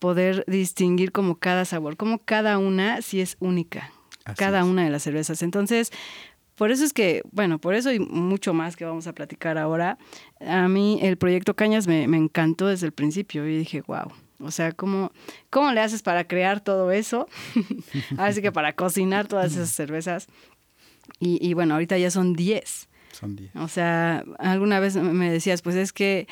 poder 0.00 0.44
distinguir 0.48 1.12
como 1.12 1.36
cada 1.36 1.64
sabor, 1.64 1.96
como 1.96 2.18
cada 2.18 2.58
una 2.58 3.00
sí 3.02 3.20
es 3.20 3.36
única, 3.38 3.92
Así 4.24 4.36
cada 4.38 4.60
es. 4.60 4.64
una 4.66 4.84
de 4.84 4.90
las 4.90 5.02
cervezas. 5.02 5.42
Entonces, 5.42 5.92
por 6.56 6.72
eso 6.72 6.84
es 6.84 6.92
que, 6.92 7.22
bueno, 7.30 7.60
por 7.60 7.74
eso 7.74 7.92
y 7.92 8.00
mucho 8.00 8.54
más 8.54 8.74
que 8.74 8.84
vamos 8.84 9.06
a 9.06 9.12
platicar 9.12 9.56
ahora, 9.58 9.98
a 10.40 10.66
mí 10.66 10.98
el 11.02 11.16
proyecto 11.16 11.54
Cañas 11.54 11.86
me, 11.86 12.08
me 12.08 12.16
encantó 12.16 12.66
desde 12.66 12.86
el 12.86 12.92
principio 12.92 13.46
y 13.46 13.56
dije, 13.56 13.82
wow. 13.86 14.10
O 14.40 14.50
sea, 14.50 14.72
¿cómo, 14.72 15.10
¿cómo 15.50 15.72
le 15.72 15.80
haces 15.80 16.02
para 16.02 16.24
crear 16.24 16.60
todo 16.60 16.90
eso? 16.92 17.26
Así 18.18 18.40
que 18.42 18.52
para 18.52 18.72
cocinar 18.74 19.26
todas 19.26 19.52
esas 19.52 19.70
cervezas. 19.70 20.28
Y, 21.20 21.44
y 21.46 21.54
bueno, 21.54 21.74
ahorita 21.74 21.98
ya 21.98 22.10
son 22.10 22.34
10. 22.34 22.88
Son 23.12 23.34
diez. 23.34 23.50
O 23.56 23.66
sea, 23.68 24.22
alguna 24.38 24.78
vez 24.80 24.94
me 24.96 25.30
decías, 25.30 25.62
pues 25.62 25.74
es 25.74 25.92
que 25.92 26.28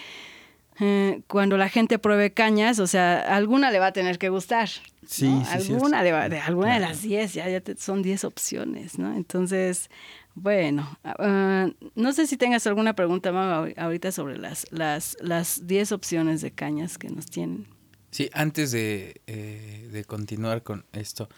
eh, 0.79 1.23
cuando 1.27 1.57
la 1.57 1.69
gente 1.69 1.99
pruebe 1.99 2.33
cañas, 2.33 2.79
o 2.79 2.87
sea, 2.87 3.19
alguna 3.35 3.71
le 3.71 3.79
va 3.79 3.87
a 3.89 3.93
tener 3.93 4.19
que 4.19 4.29
gustar. 4.29 4.69
Sí, 5.07 5.29
¿no? 5.29 5.45
sí, 5.45 5.73
alguna, 5.73 6.03
le 6.03 6.13
va- 6.13 6.29
de, 6.29 6.39
alguna 6.41 6.75
de 6.75 6.81
las 6.81 7.03
10, 7.03 7.33
ya, 7.35 7.49
ya 7.49 7.61
te- 7.61 7.77
son 7.77 8.03
10 8.03 8.25
opciones, 8.25 8.99
¿no? 8.99 9.17
Entonces, 9.17 9.89
bueno, 10.35 10.99
ah, 11.05 11.69
no 11.95 12.13
sé 12.13 12.27
si 12.27 12.37
tengas 12.37 12.67
alguna 12.67 12.95
pregunta 12.95 13.33
Mau, 13.33 13.69
ahorita 13.77 14.13
sobre 14.13 14.37
las 14.37 14.67
las 14.71 15.17
las 15.21 15.67
10 15.67 15.93
opciones 15.93 16.43
de 16.43 16.51
cañas 16.51 16.99
que 16.99 17.09
nos 17.09 17.27
tienen. 17.27 17.67
Sí, 18.17 18.31
antes 18.33 18.71
de, 18.71 19.21
eh, 19.27 19.91
de 19.93 20.05
continuar 20.07 20.63
con 20.63 20.87
esto, 20.95 21.29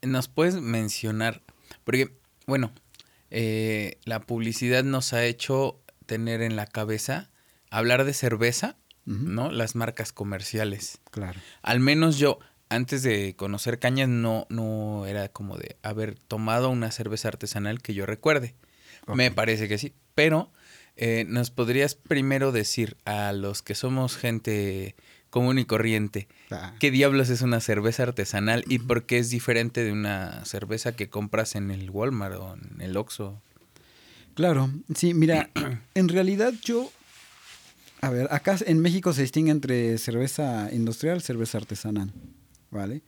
¿nos 0.00 0.28
puedes 0.28 0.54
mencionar? 0.54 1.42
Porque, 1.82 2.16
bueno, 2.46 2.70
eh, 3.32 3.98
la 4.04 4.20
publicidad 4.20 4.84
nos 4.84 5.12
ha 5.12 5.24
hecho 5.24 5.82
tener 6.06 6.40
en 6.40 6.54
la 6.54 6.68
cabeza 6.68 7.30
hablar 7.68 8.04
de 8.04 8.14
cerveza. 8.14 8.76
¿no? 9.06 9.50
Las 9.50 9.74
marcas 9.74 10.12
comerciales. 10.12 11.00
Claro. 11.10 11.40
Al 11.62 11.80
menos 11.80 12.16
yo, 12.16 12.38
antes 12.68 13.02
de 13.02 13.34
conocer 13.34 13.80
cañas, 13.80 14.08
no, 14.08 14.46
no 14.50 15.04
era 15.04 15.28
como 15.30 15.56
de 15.56 15.78
haber 15.82 16.16
tomado 16.16 16.70
una 16.70 16.92
cerveza 16.92 17.26
artesanal 17.26 17.82
que 17.82 17.94
yo 17.94 18.06
recuerde. 18.06 18.54
Me 19.12 19.32
parece 19.32 19.66
que 19.66 19.78
sí. 19.78 19.94
Pero, 20.14 20.52
eh, 20.94 21.24
¿nos 21.26 21.50
podrías 21.50 21.96
primero 21.96 22.52
decir 22.52 22.98
a 23.04 23.32
los 23.32 23.62
que 23.62 23.74
somos 23.74 24.16
gente 24.16 24.94
común 25.30 25.58
y 25.58 25.64
corriente, 25.64 26.28
Ah, 26.50 26.74
qué 26.78 26.90
diablos 26.90 27.28
es 27.28 27.42
una 27.42 27.60
cerveza 27.60 28.04
artesanal 28.04 28.64
y 28.68 28.78
por 28.78 29.04
qué 29.04 29.18
es 29.18 29.28
diferente 29.30 29.84
de 29.84 29.92
una 29.92 30.44
cerveza 30.44 30.92
que 30.96 31.08
compras 31.10 31.54
en 31.54 31.70
el 31.70 31.90
Walmart 31.90 32.36
o 32.36 32.54
en 32.54 32.80
el 32.80 32.96
Oxxo? 32.96 33.40
Claro, 34.34 34.70
sí, 34.94 35.14
mira, 35.14 35.50
en 35.94 36.08
realidad 36.08 36.54
yo, 36.64 36.90
a 38.00 38.10
ver, 38.10 38.28
acá 38.30 38.56
en 38.66 38.78
México 38.80 39.12
se 39.12 39.22
distingue 39.22 39.50
entre 39.50 39.98
cerveza 39.98 40.68
industrial, 40.72 41.20
cerveza 41.20 41.58
artesanal, 41.58 42.12
¿vale? 42.70 43.02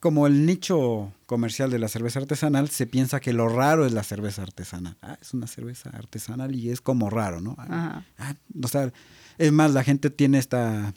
Como 0.00 0.26
el 0.26 0.44
nicho 0.46 1.12
comercial 1.26 1.70
de 1.70 1.78
la 1.78 1.88
cerveza 1.88 2.20
artesanal, 2.20 2.68
se 2.68 2.86
piensa 2.86 3.18
que 3.20 3.32
lo 3.32 3.48
raro 3.48 3.86
es 3.86 3.92
la 3.92 4.02
cerveza 4.02 4.42
artesanal. 4.42 4.96
Ah, 5.02 5.18
es 5.20 5.34
una 5.34 5.46
cerveza 5.46 5.90
artesanal 5.90 6.54
y 6.54 6.70
es 6.70 6.80
como 6.80 7.10
raro, 7.10 7.40
¿no? 7.40 7.54
Ah, 7.58 8.04
Ajá. 8.18 8.30
ah, 8.30 8.34
o 8.62 8.68
sea, 8.68 8.92
es 9.38 9.52
más, 9.52 9.72
la 9.72 9.84
gente 9.84 10.10
tiene 10.10 10.38
esta, 10.38 10.94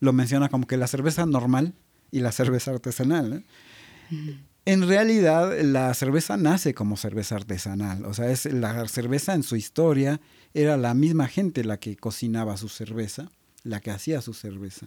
lo 0.00 0.12
menciona 0.12 0.48
como 0.48 0.66
que 0.66 0.76
la 0.76 0.86
cerveza 0.86 1.26
normal 1.26 1.74
y 2.10 2.20
la 2.20 2.32
cerveza 2.32 2.70
artesanal, 2.70 3.30
¿no? 3.30 3.42
En 4.66 4.88
realidad, 4.88 5.60
la 5.60 5.92
cerveza 5.92 6.38
nace 6.38 6.72
como 6.72 6.96
cerveza 6.96 7.36
artesanal. 7.36 8.06
O 8.06 8.14
sea, 8.14 8.30
es 8.30 8.46
la 8.46 8.88
cerveza 8.88 9.34
en 9.34 9.42
su 9.42 9.56
historia 9.56 10.20
era 10.54 10.76
la 10.78 10.94
misma 10.94 11.28
gente 11.28 11.64
la 11.64 11.78
que 11.78 11.96
cocinaba 11.96 12.56
su 12.56 12.68
cerveza, 12.68 13.30
la 13.62 13.80
que 13.80 13.90
hacía 13.90 14.22
su 14.22 14.32
cerveza. 14.32 14.86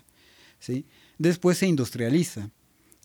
¿sí? 0.59 0.85
Después 1.19 1.59
se 1.59 1.67
industrializa. 1.67 2.49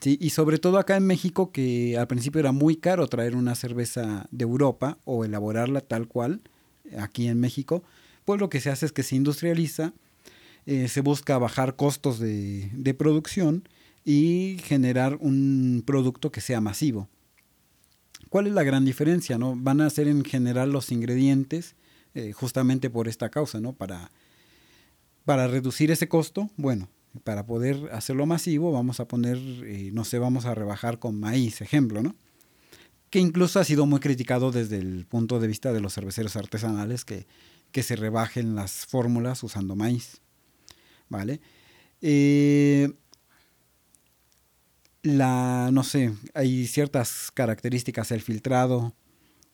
¿sí? 0.00 0.16
Y 0.18 0.30
sobre 0.30 0.58
todo 0.58 0.78
acá 0.78 0.96
en 0.96 1.06
México, 1.06 1.52
que 1.52 1.98
al 1.98 2.06
principio 2.06 2.40
era 2.40 2.52
muy 2.52 2.76
caro 2.76 3.06
traer 3.06 3.36
una 3.36 3.54
cerveza 3.54 4.26
de 4.30 4.44
Europa 4.44 4.96
o 5.04 5.26
elaborarla 5.26 5.82
tal 5.82 6.08
cual, 6.08 6.40
aquí 6.96 7.28
en 7.28 7.38
México, 7.38 7.82
pues 8.24 8.40
lo 8.40 8.48
que 8.48 8.60
se 8.60 8.70
hace 8.70 8.86
es 8.86 8.92
que 8.92 9.02
se 9.02 9.16
industrializa, 9.16 9.92
eh, 10.66 10.88
se 10.88 11.00
busca 11.00 11.38
bajar 11.38 11.76
costos 11.76 12.18
de, 12.18 12.94
producción 12.96 13.68
y 14.04 14.58
generar 14.64 15.16
un 15.20 15.82
producto 15.84 16.30
que 16.30 16.40
sea 16.40 16.60
masivo. 16.60 17.08
¿Cuál 18.28 18.46
es 18.46 18.52
la 18.52 18.62
gran 18.62 18.84
diferencia? 18.84 19.38
No? 19.38 19.54
Van 19.56 19.80
a 19.80 19.90
ser 19.90 20.08
en 20.08 20.24
general 20.24 20.72
los 20.72 20.90
ingredientes 20.90 21.74
eh, 22.14 22.32
justamente 22.32 22.90
por 22.90 23.08
esta 23.08 23.28
causa, 23.28 23.60
¿no? 23.60 23.72
Para, 23.72 24.10
para 25.24 25.48
reducir 25.48 25.90
ese 25.90 26.08
costo, 26.08 26.50
bueno, 26.56 26.88
para 27.24 27.44
poder 27.44 27.90
hacerlo 27.92 28.26
masivo 28.26 28.72
vamos 28.72 29.00
a 29.00 29.06
poner, 29.06 29.36
eh, 29.36 29.90
no 29.92 30.04
sé, 30.04 30.18
vamos 30.18 30.46
a 30.46 30.54
rebajar 30.54 30.98
con 30.98 31.18
maíz, 31.18 31.60
ejemplo, 31.60 32.02
¿no? 32.02 32.14
Que 33.10 33.18
incluso 33.18 33.60
ha 33.60 33.64
sido 33.64 33.84
muy 33.84 34.00
criticado 34.00 34.52
desde 34.52 34.78
el 34.78 35.04
punto 35.04 35.38
de 35.38 35.48
vista 35.48 35.72
de 35.72 35.80
los 35.80 35.92
cerveceros 35.94 36.36
artesanales 36.36 37.04
que, 37.04 37.26
que 37.70 37.82
se 37.82 37.96
rebajen 37.96 38.54
las 38.54 38.86
fórmulas 38.86 39.42
usando 39.42 39.76
maíz, 39.76 40.21
¿vale? 41.12 41.40
Eh, 42.00 42.92
la, 45.02 45.70
no 45.72 45.84
sé, 45.84 46.12
hay 46.34 46.66
ciertas 46.66 47.30
características, 47.32 48.10
el 48.10 48.22
filtrado, 48.22 48.94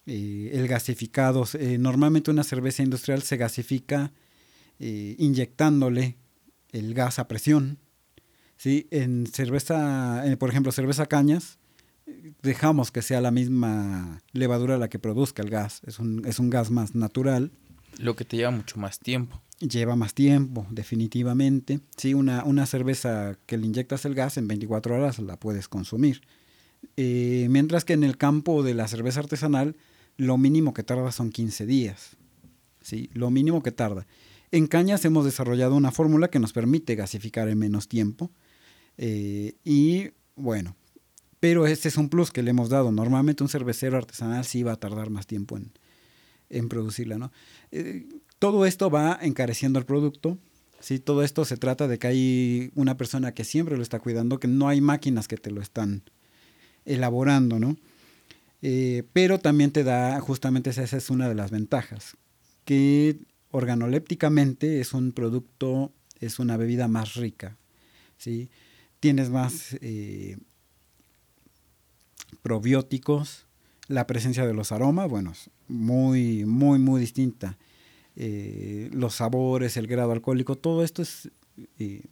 eh, 0.07 0.50
el 0.55 0.69
gasificado. 0.69 1.45
eh, 1.55 1.77
normalmente 1.79 2.31
una 2.31 2.45
cerveza 2.45 2.83
industrial 2.83 3.23
se 3.23 3.37
gasifica 3.37 4.12
eh, 4.79 5.17
inyectándole 5.19 6.17
el 6.73 6.95
gas 6.95 7.19
a 7.19 7.29
presión. 7.29 7.79
¿sí? 8.57 8.87
En 8.91 9.27
cerveza, 9.27 10.25
por 10.38 10.50
ejemplo, 10.50 10.73
cerveza 10.73 11.07
cañas, 11.07 11.59
dejamos 12.43 12.91
que 12.91 13.03
sea 13.03 13.21
la 13.21 13.31
misma 13.31 14.23
levadura 14.33 14.79
la 14.79 14.88
que 14.88 14.99
produzca 14.99 15.43
el 15.43 15.50
gas. 15.50 15.83
Es 15.87 15.99
un, 15.99 16.25
es 16.27 16.38
un 16.38 16.50
gas 16.50 16.71
más 16.71 16.95
natural 16.95 17.50
Lo 17.99 18.17
que 18.17 18.25
te 18.25 18.37
lleva 18.37 18.50
mucho 18.50 18.79
más 18.79 18.99
tiempo. 18.99 19.43
Lleva 19.61 19.97
más 19.97 20.15
tiempo, 20.15 20.67
definitivamente. 20.71 21.81
Sí, 21.97 22.15
una, 22.15 22.45
una 22.45 22.67
cerveza 22.67 23.38
que 23.47 23.57
le 23.57 23.67
inyectas 23.67 24.05
el 24.05 24.15
gas 24.15 24.37
en 24.37 24.49
24 24.49 24.95
horas 24.95 25.19
la 25.19 25.38
puedes 25.38 25.69
consumir. 25.69 26.23
Eh, 26.97 27.47
mientras 27.50 27.85
que 27.85 27.95
en 27.95 28.05
el 28.05 28.17
campo 28.17 28.62
de 28.62 28.75
la 28.75 28.88
cerveza 28.88 29.21
artesanal, 29.21 29.77
lo 30.17 30.38
mínimo 30.38 30.75
que 30.75 30.83
tarda 30.83 31.12
son 31.12 31.31
15 31.31 31.67
días. 31.67 32.17
Sí, 32.83 33.11
lo 33.12 33.31
mínimo 33.31 33.62
que 33.62 33.73
tarda. 33.73 34.07
En 34.50 34.67
cañas 34.67 35.05
hemos 35.05 35.25
desarrollado 35.25 35.77
una 35.77 35.91
fórmula 35.91 36.29
que 36.29 36.38
nos 36.38 36.53
permite 36.53 36.95
gasificar 36.95 37.49
en 37.49 37.59
menos 37.59 37.88
tiempo. 37.88 38.31
Eh, 38.97 39.57
y 39.65 40.11
bueno, 40.37 40.77
pero 41.41 41.67
este 41.67 41.88
es 41.88 41.97
un 41.97 42.09
plus 42.09 42.31
que 42.31 42.43
le 42.43 42.50
hemos 42.50 42.69
dado. 42.69 42.91
Normalmente 42.91 43.43
un 43.43 43.49
cervecero 43.49 43.97
artesanal 43.97 44.45
sí 44.45 44.62
va 44.62 44.73
a 44.73 44.77
tardar 44.77 45.11
más 45.11 45.27
tiempo 45.27 45.57
en, 45.57 45.73
en 46.49 46.69
producirla, 46.69 47.19
¿no? 47.19 47.33
Eh, 47.71 48.09
todo 48.38 48.66
esto 48.66 48.90
va 48.90 49.18
encareciendo 49.21 49.78
el 49.78 49.85
producto. 49.85 50.38
¿sí? 50.80 50.99
Todo 50.99 51.23
esto 51.23 51.45
se 51.45 51.57
trata 51.57 51.88
de 51.88 51.99
que 51.99 52.07
hay 52.07 52.71
una 52.75 52.97
persona 52.97 53.33
que 53.33 53.45
siempre 53.45 53.76
lo 53.76 53.83
está 53.83 53.99
cuidando, 53.99 54.38
que 54.38 54.49
no 54.49 54.68
hay 54.68 54.80
máquinas 54.80 55.28
que 55.28 55.37
te 55.37 55.50
lo 55.50 55.61
están 55.61 56.02
elaborando, 56.85 57.59
¿no? 57.59 57.76
Eh, 58.62 59.04
pero 59.12 59.38
también 59.38 59.71
te 59.71 59.85
da, 59.85 60.21
justamente 60.21 60.71
esa, 60.71 60.83
es 60.83 61.11
una 61.11 61.28
de 61.28 61.35
las 61.35 61.50
ventajas, 61.50 62.16
que 62.64 63.18
organolépticamente 63.50 64.80
es 64.80 64.95
un 64.95 65.12
producto, 65.12 65.92
es 66.18 66.38
una 66.38 66.57
bebida 66.57 66.88
más 66.88 67.14
rica, 67.14 67.57
¿sí? 68.16 68.50
Tienes 69.00 69.30
más 69.30 69.76
eh, 69.80 70.38
probióticos, 72.42 73.47
la 73.87 74.07
presencia 74.07 74.45
de 74.45 74.54
los 74.54 74.73
aromas, 74.73 75.09
bueno, 75.09 75.33
es 75.33 75.50
muy, 75.68 76.45
muy, 76.45 76.78
muy 76.78 77.00
distinta. 77.00 77.57
Eh, 78.20 78.90
los 78.92 79.14
sabores, 79.14 79.76
el 79.76 79.87
grado 79.87 80.10
alcohólico, 80.10 80.56
todo 80.56 80.82
esto 80.82 81.02
es, 81.02 81.30
eh, 81.78 82.02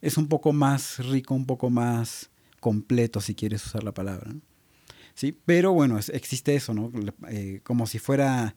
es 0.00 0.16
un 0.18 0.26
poco 0.26 0.52
más 0.52 0.98
rico, 1.06 1.32
un 1.34 1.46
poco 1.46 1.70
más 1.70 2.30
completo, 2.58 3.20
si 3.20 3.36
quieres 3.36 3.64
usar 3.64 3.84
la 3.84 3.92
palabra. 3.94 4.32
¿no? 4.32 4.40
Sí, 5.14 5.30
pero 5.44 5.72
bueno, 5.72 5.96
es- 5.96 6.08
existe 6.08 6.56
eso, 6.56 6.74
¿no? 6.74 6.90
Eh, 7.30 7.60
como 7.62 7.86
si 7.86 7.98
fuera 8.00 8.56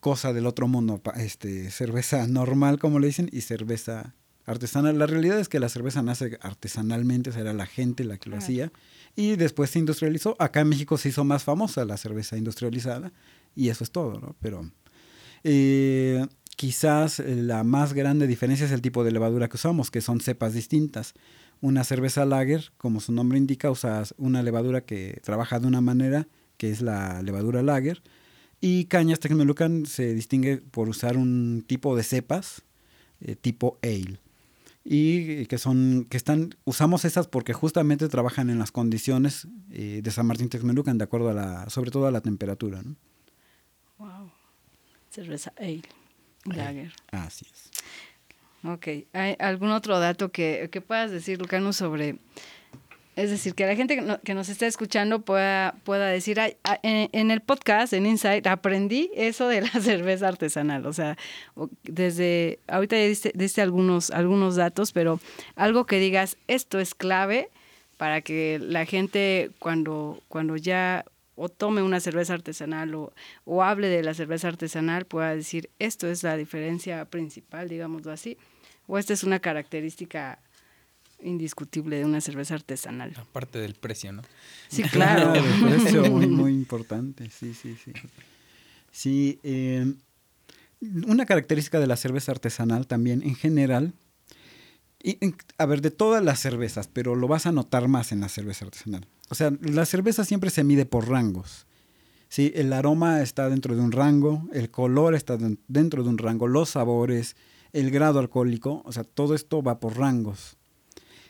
cosa 0.00 0.32
del 0.32 0.46
otro 0.46 0.68
mundo, 0.68 1.00
este, 1.16 1.70
cerveza 1.70 2.26
normal, 2.26 2.78
como 2.78 2.98
le 2.98 3.06
dicen, 3.06 3.28
y 3.32 3.40
cerveza 3.42 4.14
artesanal. 4.44 4.98
La 4.98 5.06
realidad 5.06 5.38
es 5.40 5.48
que 5.48 5.60
la 5.60 5.68
cerveza 5.68 6.02
nace 6.02 6.38
artesanalmente, 6.42 7.30
o 7.30 7.32
sea, 7.32 7.42
era 7.42 7.52
la 7.52 7.66
gente 7.66 8.04
la 8.04 8.18
que 8.18 8.28
lo 8.30 8.36
hacía. 8.36 8.70
Y 9.14 9.36
después 9.36 9.70
se 9.70 9.78
industrializó. 9.78 10.36
Acá 10.38 10.60
en 10.60 10.68
México 10.68 10.98
se 10.98 11.08
hizo 11.08 11.24
más 11.24 11.42
famosa 11.44 11.84
la 11.84 11.96
cerveza 11.96 12.36
industrializada. 12.36 13.12
Y 13.54 13.70
eso 13.70 13.82
es 13.84 13.90
todo, 13.90 14.20
¿no? 14.20 14.36
Pero 14.40 14.70
eh, 15.48 16.26
quizás 16.56 17.20
la 17.20 17.62
más 17.62 17.92
grande 17.92 18.26
diferencia 18.26 18.66
es 18.66 18.72
el 18.72 18.82
tipo 18.82 19.04
de 19.04 19.12
levadura 19.12 19.48
que 19.48 19.56
usamos, 19.56 19.92
que 19.92 20.00
son 20.00 20.20
cepas 20.20 20.54
distintas. 20.54 21.14
Una 21.60 21.84
cerveza 21.84 22.26
lager, 22.26 22.72
como 22.76 23.00
su 23.00 23.12
nombre 23.12 23.38
indica, 23.38 23.70
usa 23.70 24.02
una 24.18 24.42
levadura 24.42 24.80
que 24.80 25.20
trabaja 25.22 25.60
de 25.60 25.68
una 25.68 25.80
manera, 25.80 26.26
que 26.56 26.70
es 26.70 26.82
la 26.82 27.22
levadura 27.22 27.62
lager. 27.62 28.02
Y 28.60 28.86
Cañas 28.86 29.20
Texmelucan 29.20 29.86
se 29.86 30.14
distingue 30.14 30.58
por 30.58 30.88
usar 30.88 31.16
un 31.16 31.62
tipo 31.64 31.94
de 31.94 32.02
cepas 32.02 32.62
eh, 33.20 33.36
tipo 33.36 33.78
ale 33.82 34.18
y 34.84 35.46
que 35.46 35.58
son 35.58 36.06
que 36.08 36.16
están 36.16 36.54
usamos 36.64 37.04
esas 37.04 37.26
porque 37.26 37.52
justamente 37.52 38.08
trabajan 38.08 38.50
en 38.50 38.58
las 38.58 38.70
condiciones 38.70 39.48
eh, 39.70 40.00
de 40.02 40.10
San 40.10 40.26
Martín 40.26 40.48
Texmelucan 40.48 40.98
de 40.98 41.04
acuerdo 41.04 41.30
a 41.30 41.34
la 41.34 41.70
sobre 41.70 41.90
todo 41.90 42.06
a 42.06 42.10
la 42.10 42.20
temperatura. 42.20 42.82
Cerveza 45.16 45.52
ale 45.56 45.82
lager 46.44 46.92
así 47.10 47.46
es 47.52 47.70
Ok, 48.64 48.88
¿hay 49.12 49.36
algún 49.38 49.70
otro 49.70 50.00
dato 50.00 50.32
que, 50.32 50.68
que 50.72 50.80
puedas 50.80 51.12
decir, 51.12 51.38
Lucano, 51.38 51.72
sobre 51.72 52.16
es 53.16 53.30
decir, 53.30 53.54
que 53.54 53.64
la 53.64 53.74
gente 53.74 53.96
que, 54.24 54.34
nos 54.34 54.50
está 54.50 54.66
escuchando 54.66 55.20
pueda, 55.20 55.74
pueda 55.84 56.06
decir, 56.08 56.38
en, 56.82 57.30
el 57.30 57.40
podcast, 57.40 57.94
en 57.94 58.04
Insight, 58.04 58.46
aprendí 58.46 59.10
eso 59.14 59.48
de 59.48 59.62
la 59.62 59.68
cerveza 59.80 60.28
artesanal. 60.28 60.84
O 60.84 60.92
sea, 60.92 61.16
desde, 61.84 62.58
ahorita 62.68 62.94
ya 62.98 63.30
diste, 63.32 63.62
algunos, 63.62 64.10
algunos 64.10 64.56
datos, 64.56 64.92
pero 64.92 65.18
algo 65.54 65.86
que 65.86 65.98
digas, 65.98 66.36
esto 66.46 66.78
es 66.78 66.94
clave 66.94 67.48
para 67.96 68.20
que 68.20 68.58
la 68.60 68.84
gente 68.84 69.50
cuando, 69.60 70.22
cuando 70.28 70.56
ya 70.56 71.06
o 71.36 71.48
tome 71.48 71.82
una 71.82 72.00
cerveza 72.00 72.34
artesanal 72.34 72.94
o, 72.94 73.12
o 73.44 73.62
hable 73.62 73.88
de 73.88 74.02
la 74.02 74.14
cerveza 74.14 74.48
artesanal 74.48 75.04
pueda 75.04 75.34
decir, 75.34 75.70
esto 75.78 76.08
es 76.08 76.22
la 76.22 76.36
diferencia 76.36 77.04
principal, 77.04 77.68
digámoslo 77.68 78.10
así, 78.10 78.36
o 78.86 78.98
esta 78.98 79.12
es 79.12 79.22
una 79.22 79.38
característica 79.38 80.40
indiscutible 81.22 81.96
de 81.96 82.04
una 82.04 82.20
cerveza 82.20 82.54
artesanal. 82.54 83.12
Aparte 83.16 83.58
del 83.58 83.74
precio, 83.74 84.12
¿no? 84.12 84.22
Sí, 84.68 84.82
claro. 84.82 85.34
el 85.34 85.60
precio 85.60 86.04
muy, 86.10 86.26
muy 86.26 86.52
importante, 86.52 87.30
sí, 87.30 87.54
sí, 87.54 87.76
sí. 87.82 87.92
Sí, 88.90 89.40
eh, 89.42 89.92
una 91.06 91.26
característica 91.26 91.80
de 91.80 91.86
la 91.86 91.96
cerveza 91.96 92.32
artesanal 92.32 92.86
también 92.86 93.22
en 93.22 93.34
general, 93.34 93.92
y, 95.02 95.18
a 95.58 95.66
ver, 95.66 95.82
de 95.82 95.90
todas 95.90 96.24
las 96.24 96.40
cervezas, 96.40 96.88
pero 96.88 97.14
lo 97.14 97.28
vas 97.28 97.46
a 97.46 97.52
notar 97.52 97.86
más 97.88 98.10
en 98.12 98.20
la 98.20 98.28
cerveza 98.28 98.64
artesanal. 98.64 99.06
O 99.28 99.34
sea, 99.34 99.52
la 99.60 99.86
cerveza 99.86 100.24
siempre 100.24 100.50
se 100.50 100.64
mide 100.64 100.86
por 100.86 101.08
rangos. 101.08 101.66
¿sí? 102.28 102.52
El 102.54 102.72
aroma 102.72 103.22
está 103.22 103.48
dentro 103.48 103.74
de 103.74 103.80
un 103.80 103.92
rango, 103.92 104.48
el 104.52 104.70
color 104.70 105.14
está 105.14 105.36
dentro 105.68 106.02
de 106.02 106.08
un 106.08 106.18
rango, 106.18 106.46
los 106.48 106.70
sabores, 106.70 107.36
el 107.72 107.90
grado 107.90 108.18
alcohólico, 108.18 108.82
o 108.84 108.92
sea, 108.92 109.04
todo 109.04 109.34
esto 109.34 109.62
va 109.62 109.80
por 109.80 109.96
rangos. 109.96 110.56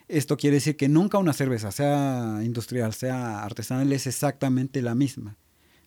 Esto 0.09 0.37
quiere 0.37 0.57
decir 0.57 0.76
que 0.76 0.88
nunca 0.88 1.19
una 1.19 1.33
cerveza, 1.33 1.73
sea 1.73 2.41
industrial, 2.45 2.95
sea 2.95 3.43
artesanal, 3.43 3.93
es 3.93 4.07
exactamente 4.07 4.81
la 4.81 4.95
misma. 4.95 5.37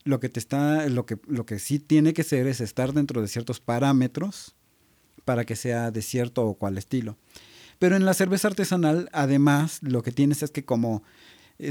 Lo 0.04 0.20
que, 0.20 0.28
te 0.28 0.40
está, 0.40 0.88
lo 0.88 1.06
que, 1.06 1.18
lo 1.26 1.46
que 1.46 1.58
sí 1.58 1.78
tiene 1.78 2.12
que 2.12 2.24
ser 2.24 2.46
es 2.46 2.60
estar 2.60 2.92
dentro 2.92 3.22
de 3.22 3.28
ciertos 3.28 3.60
parámetros 3.60 4.54
para 5.24 5.44
que 5.44 5.56
sea 5.56 5.90
de 5.90 6.02
cierto 6.02 6.46
o 6.46 6.54
cual 6.54 6.76
estilo. 6.76 7.16
Pero 7.78 7.96
en 7.96 8.04
la 8.04 8.12
cerveza 8.12 8.48
artesanal, 8.48 9.08
además, 9.12 9.78
lo 9.82 10.02
que 10.02 10.12
tienes 10.12 10.42
es 10.42 10.50
que 10.50 10.66
como 10.66 11.02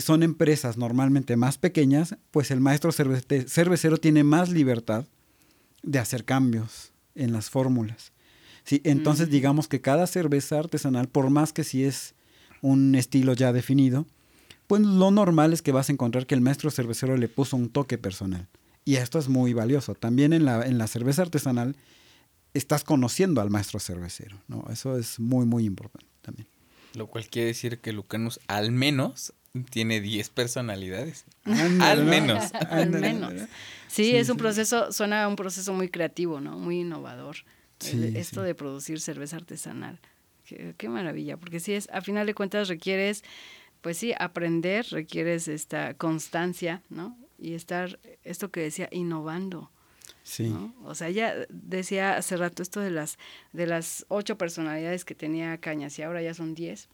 son 0.01 0.23
empresas 0.23 0.77
normalmente 0.77 1.35
más 1.35 1.57
pequeñas, 1.57 2.15
pues 2.31 2.51
el 2.51 2.59
maestro 2.59 2.91
cervecero 2.91 3.97
tiene 3.97 4.23
más 4.23 4.49
libertad 4.49 5.05
de 5.83 5.99
hacer 5.99 6.25
cambios 6.25 6.91
en 7.15 7.33
las 7.33 7.49
fórmulas. 7.49 8.11
¿sí? 8.63 8.81
Entonces, 8.83 9.29
digamos 9.29 9.67
que 9.67 9.81
cada 9.81 10.07
cerveza 10.07 10.59
artesanal, 10.59 11.07
por 11.07 11.29
más 11.29 11.53
que 11.53 11.63
si 11.63 11.83
es 11.83 12.15
un 12.61 12.95
estilo 12.95 13.33
ya 13.33 13.53
definido, 13.53 14.05
pues 14.67 14.81
lo 14.81 15.09
normal 15.09 15.53
es 15.53 15.61
que 15.61 15.71
vas 15.71 15.89
a 15.89 15.93
encontrar 15.93 16.27
que 16.27 16.35
el 16.35 16.41
maestro 16.41 16.69
cervecero 16.69 17.17
le 17.17 17.27
puso 17.27 17.57
un 17.57 17.69
toque 17.69 17.97
personal. 17.97 18.47
Y 18.85 18.95
esto 18.95 19.17
es 19.17 19.27
muy 19.27 19.53
valioso. 19.53 19.95
También 19.95 20.33
en 20.33 20.45
la, 20.45 20.65
en 20.65 20.77
la 20.77 20.87
cerveza 20.87 21.23
artesanal 21.23 21.75
estás 22.53 22.83
conociendo 22.83 23.41
al 23.41 23.49
maestro 23.49 23.79
cervecero, 23.79 24.41
¿no? 24.47 24.65
Eso 24.71 24.97
es 24.97 25.19
muy, 25.19 25.45
muy 25.45 25.65
importante 25.65 26.07
también. 26.21 26.47
Lo 26.95 27.07
cual 27.07 27.27
quiere 27.29 27.47
decir 27.47 27.79
que 27.79 27.93
Lucanus 27.93 28.39
al 28.47 28.71
menos 28.71 29.33
tiene 29.69 30.01
10 30.01 30.29
personalidades. 30.29 31.25
al 31.45 32.05
menos. 32.05 32.53
al 32.53 32.89
menos. 32.89 33.33
Sí, 33.87 34.15
es 34.15 34.29
un 34.29 34.37
proceso, 34.37 34.91
suena 34.91 35.27
un 35.27 35.35
proceso 35.35 35.73
muy 35.73 35.89
creativo, 35.89 36.39
¿no? 36.39 36.57
Muy 36.57 36.81
innovador. 36.81 37.37
esto 37.79 38.41
de 38.41 38.55
producir 38.55 38.99
cerveza 38.99 39.37
artesanal. 39.37 39.99
Qué, 40.77 40.89
maravilla, 40.89 41.37
porque 41.37 41.59
sí 41.59 41.73
es, 41.73 41.87
a 41.91 42.01
final 42.01 42.25
de 42.25 42.33
cuentas 42.33 42.67
requieres, 42.67 43.23
pues 43.81 43.97
sí, 43.97 44.13
aprender, 44.17 44.85
requieres 44.89 45.47
esta 45.47 45.93
constancia, 45.93 46.81
¿no? 46.89 47.17
Y 47.37 47.53
estar, 47.53 47.99
esto 48.23 48.49
que 48.49 48.61
decía, 48.61 48.89
innovando. 48.91 49.71
Sí. 50.23 50.53
O 50.83 50.95
sea, 50.95 51.07
ella 51.07 51.35
decía 51.49 52.17
hace 52.17 52.35
rato 52.35 52.63
esto 52.63 52.79
de 52.79 52.91
las, 52.91 53.17
de 53.53 53.67
las 53.67 54.05
ocho 54.09 54.37
personalidades 54.37 55.05
que 55.05 55.15
tenía 55.15 55.57
Cañas 55.59 55.97
y 55.99 56.01
ahora 56.01 56.21
ya 56.21 56.33
son 56.33 56.55
diez. 56.55 56.89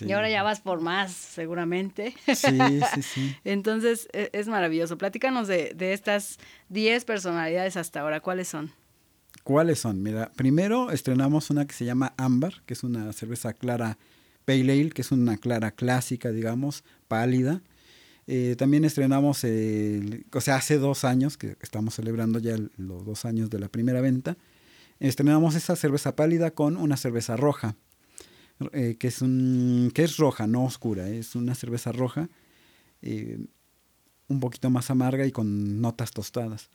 Y 0.00 0.12
ahora 0.12 0.30
ya 0.30 0.42
vas 0.42 0.60
por 0.60 0.80
más, 0.80 1.12
seguramente. 1.12 2.14
Sí, 2.34 2.58
sí, 2.94 3.02
sí. 3.02 3.36
Entonces, 3.44 4.08
es, 4.12 4.30
es 4.32 4.48
maravilloso. 4.48 4.96
Platícanos 4.96 5.48
de, 5.48 5.74
de 5.74 5.92
estas 5.92 6.38
diez 6.68 7.04
personalidades 7.04 7.76
hasta 7.76 8.00
ahora. 8.00 8.20
¿Cuáles 8.20 8.48
son? 8.48 8.72
¿Cuáles 9.44 9.80
son? 9.80 10.02
Mira, 10.02 10.30
primero 10.34 10.90
estrenamos 10.90 11.50
una 11.50 11.66
que 11.66 11.74
se 11.74 11.84
llama 11.84 12.14
Ámbar, 12.16 12.62
que 12.64 12.74
es 12.74 12.84
una 12.84 13.12
cerveza 13.12 13.52
clara 13.52 13.98
Pale 14.44 14.72
Ale, 14.72 14.90
que 14.90 15.02
es 15.02 15.12
una 15.12 15.36
clara 15.36 15.72
clásica, 15.72 16.30
digamos, 16.30 16.84
pálida. 17.08 17.60
Eh, 18.26 18.54
también 18.56 18.84
estrenamos, 18.84 19.44
o 19.44 20.40
sea, 20.40 20.56
hace 20.56 20.78
dos 20.78 21.04
años, 21.04 21.36
que 21.36 21.56
estamos 21.60 21.94
celebrando 21.94 22.38
ya 22.38 22.56
los 22.76 23.04
dos 23.04 23.24
años 23.24 23.50
de 23.50 23.58
la 23.58 23.68
primera 23.68 24.00
venta, 24.00 24.36
estrenamos 25.00 25.54
esa 25.56 25.74
cerveza 25.74 26.14
pálida 26.14 26.52
con 26.52 26.76
una 26.76 26.96
cerveza 26.96 27.36
roja, 27.36 27.74
eh, 28.72 28.96
que, 28.98 29.08
es 29.08 29.22
un, 29.22 29.90
que 29.94 30.04
es 30.04 30.16
roja, 30.16 30.46
no 30.46 30.64
oscura, 30.64 31.08
es 31.08 31.34
una 31.34 31.54
cerveza 31.54 31.92
roja, 31.92 32.28
eh, 33.02 33.38
un 34.28 34.40
poquito 34.40 34.70
más 34.70 34.90
amarga 34.90 35.26
y 35.26 35.32
con 35.32 35.80
notas 35.80 36.10
tostadas. 36.12 36.70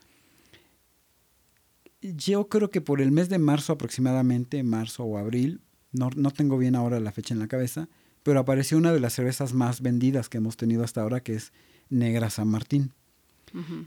Yo 2.02 2.48
creo 2.48 2.70
que 2.70 2.82
por 2.82 3.02
el 3.02 3.12
mes 3.12 3.30
de 3.30 3.40
marzo 3.40 3.74
aproximadamente, 3.74 4.62
marzo 4.64 5.04
o 5.04 5.18
abril, 5.18 5.62
no, 5.92 6.10
no, 6.16 6.32
tengo 6.32 6.58
bien 6.58 6.76
ahora 6.76 7.00
la 7.00 7.12
fecha 7.12 7.34
en 7.34 7.40
la 7.40 7.48
cabeza, 7.48 7.90
pero 8.24 8.40
apareció 8.40 8.78
una 8.78 8.94
de 8.94 9.00
las 9.00 9.14
cervezas 9.14 9.54
más 9.54 9.82
vendidas 9.82 10.30
que 10.30 10.38
hemos 10.38 10.58
tenido 10.58 10.84
hasta 10.84 11.02
ahora, 11.02 11.22
que 11.22 11.36
es 11.36 11.54
Negra 11.90 12.30
San 12.30 12.50
Martín, 12.50 12.94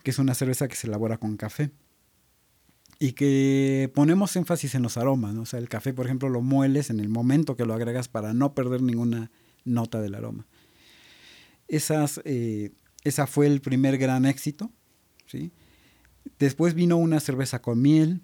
que 0.03 0.11
es 0.11 0.19
una 0.19 0.35
cerveza 0.35 0.67
que 0.67 0.75
se 0.75 0.87
elabora 0.87 1.19
con 1.19 1.37
café 1.37 1.71
y 3.03 3.13
que 3.13 3.91
ponemos 3.95 4.37
énfasis 4.37 4.75
en 4.75 4.83
los 4.83 4.99
aromas, 4.99 5.35
¿no? 5.35 5.43
o 5.43 5.47
sea, 5.47 5.59
el 5.59 5.71
café, 5.71 5.95
por 5.95 6.05
ejemplo, 6.05 6.29
lo 6.29 6.43
mueles 6.43 6.91
en 6.91 7.01
el 7.01 7.09
momento 7.09 7.57
que 7.57 7.65
lo 7.65 7.73
agregas 7.73 8.09
para 8.09 8.35
no 8.35 8.55
perder 8.55 8.83
ninguna 8.83 9.31
nota 9.65 10.03
del 10.03 10.15
aroma. 10.15 10.47
Esas, 11.67 12.21
eh, 12.27 12.73
esa 13.03 13.27
fue 13.27 13.47
el 13.47 13.63
primer 13.63 13.97
gran 13.97 14.27
éxito, 14.27 14.71
¿sí? 15.27 15.51
Después 16.39 16.75
vino 16.75 16.99
una 16.99 17.21
cerveza 17.21 17.63
con 17.63 17.81
miel. 17.81 18.21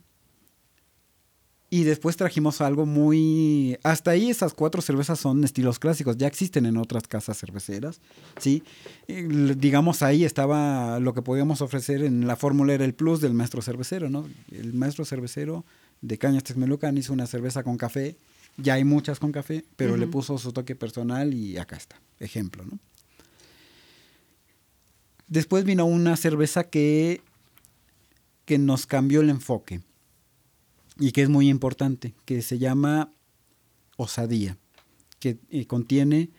Y 1.69 1.83
después 1.83 2.17
trajimos 2.17 2.61
algo 2.61 2.87
muy... 2.87 3.77
Hasta 3.83 4.13
ahí 4.13 4.31
esas 4.31 4.55
cuatro 4.55 4.81
cervezas 4.81 5.19
son 5.19 5.43
estilos 5.43 5.81
clásicos, 5.81 6.17
ya 6.17 6.29
existen 6.29 6.65
en 6.65 6.77
otras 6.77 7.09
casas 7.09 7.39
cerveceras, 7.39 8.01
¿sí? 8.39 8.63
digamos, 9.09 10.03
ahí 10.03 10.25
estaba 10.25 11.01
lo 11.01 11.13
que 11.13 11.23
podíamos 11.23 11.63
ofrecer 11.63 12.05
en 12.05 12.27
la 12.27 12.37
fórmula 12.37 12.75
era 12.75 12.85
el 12.85 12.95
plus 12.95 13.21
del 13.21 13.35
maestro 13.35 13.63
cervecero, 13.63 14.09
¿no? 14.09 14.29
El 14.53 14.75
maestro 14.75 15.05
cervecero 15.05 15.65
de 16.03 16.19
Cañas 16.19 16.45
Texmelucan 16.45 16.97
hizo 16.99 17.13
una 17.13 17.27
cerveza 17.27 17.65
con 17.65 17.77
café, 17.77 18.17
ya 18.57 18.75
hay 18.75 18.85
muchas 18.85 19.19
con 19.19 19.33
café, 19.33 19.65
pero 19.77 19.97
le 19.97 20.07
puso 20.07 20.39
su 20.39 20.53
toque 20.53 20.77
personal 20.77 21.35
y 21.35 21.57
acá 21.59 21.77
está, 21.77 22.01
ejemplo, 22.21 22.65
¿no? 22.65 22.79
Después 25.27 25.65
vino 25.65 25.85
una 25.85 26.17
cerveza 26.17 26.65
que 26.65 27.21
que 28.45 28.59
nos 28.59 28.87
cambió 28.87 29.21
el 29.21 29.29
enfoque 29.29 29.81
y 30.99 31.13
que 31.13 31.23
es 31.23 31.29
muy 31.29 31.49
importante, 31.49 32.15
que 32.25 32.43
se 32.43 32.59
llama 32.59 33.13
osadía, 33.97 34.57
que 35.19 35.39
eh, 35.51 35.67
contiene 35.67 36.31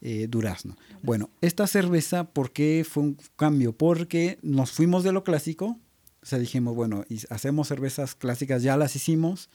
eh, 0.00 0.26
durazno. 0.28 0.76
Bueno, 1.02 1.30
esta 1.40 1.66
cerveza, 1.66 2.24
¿por 2.24 2.52
qué 2.52 2.86
fue 2.88 3.02
un 3.02 3.18
cambio? 3.36 3.72
Porque 3.72 4.38
nos 4.42 4.70
fuimos 4.70 5.04
de 5.04 5.12
lo 5.12 5.24
clásico, 5.24 5.78
o 6.22 6.26
sea, 6.26 6.38
dijimos, 6.38 6.74
bueno, 6.74 7.04
hacemos 7.30 7.68
cervezas 7.68 8.14
clásicas, 8.14 8.62
ya 8.62 8.76
las 8.76 8.96
hicimos, 8.96 9.50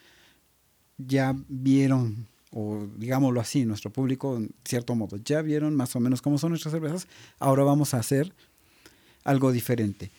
ya 0.98 1.36
vieron 1.48 2.28
o 2.54 2.88
digámoslo 2.98 3.42
así, 3.42 3.66
nuestro 3.66 3.92
público, 3.92 4.38
en 4.38 4.52
cierto 4.64 4.96
modo, 4.96 5.18
ya 5.18 5.42
vieron 5.42 5.76
más 5.76 5.96
o 5.96 6.00
menos 6.00 6.22
cómo 6.22 6.38
son 6.38 6.52
nuestras 6.52 6.72
cervezas, 6.72 7.08
ahora 7.40 7.64
vamos 7.64 7.94
a 7.94 7.98
hacer 7.98 8.32
algo 9.24 9.52
diferente. 9.52 10.12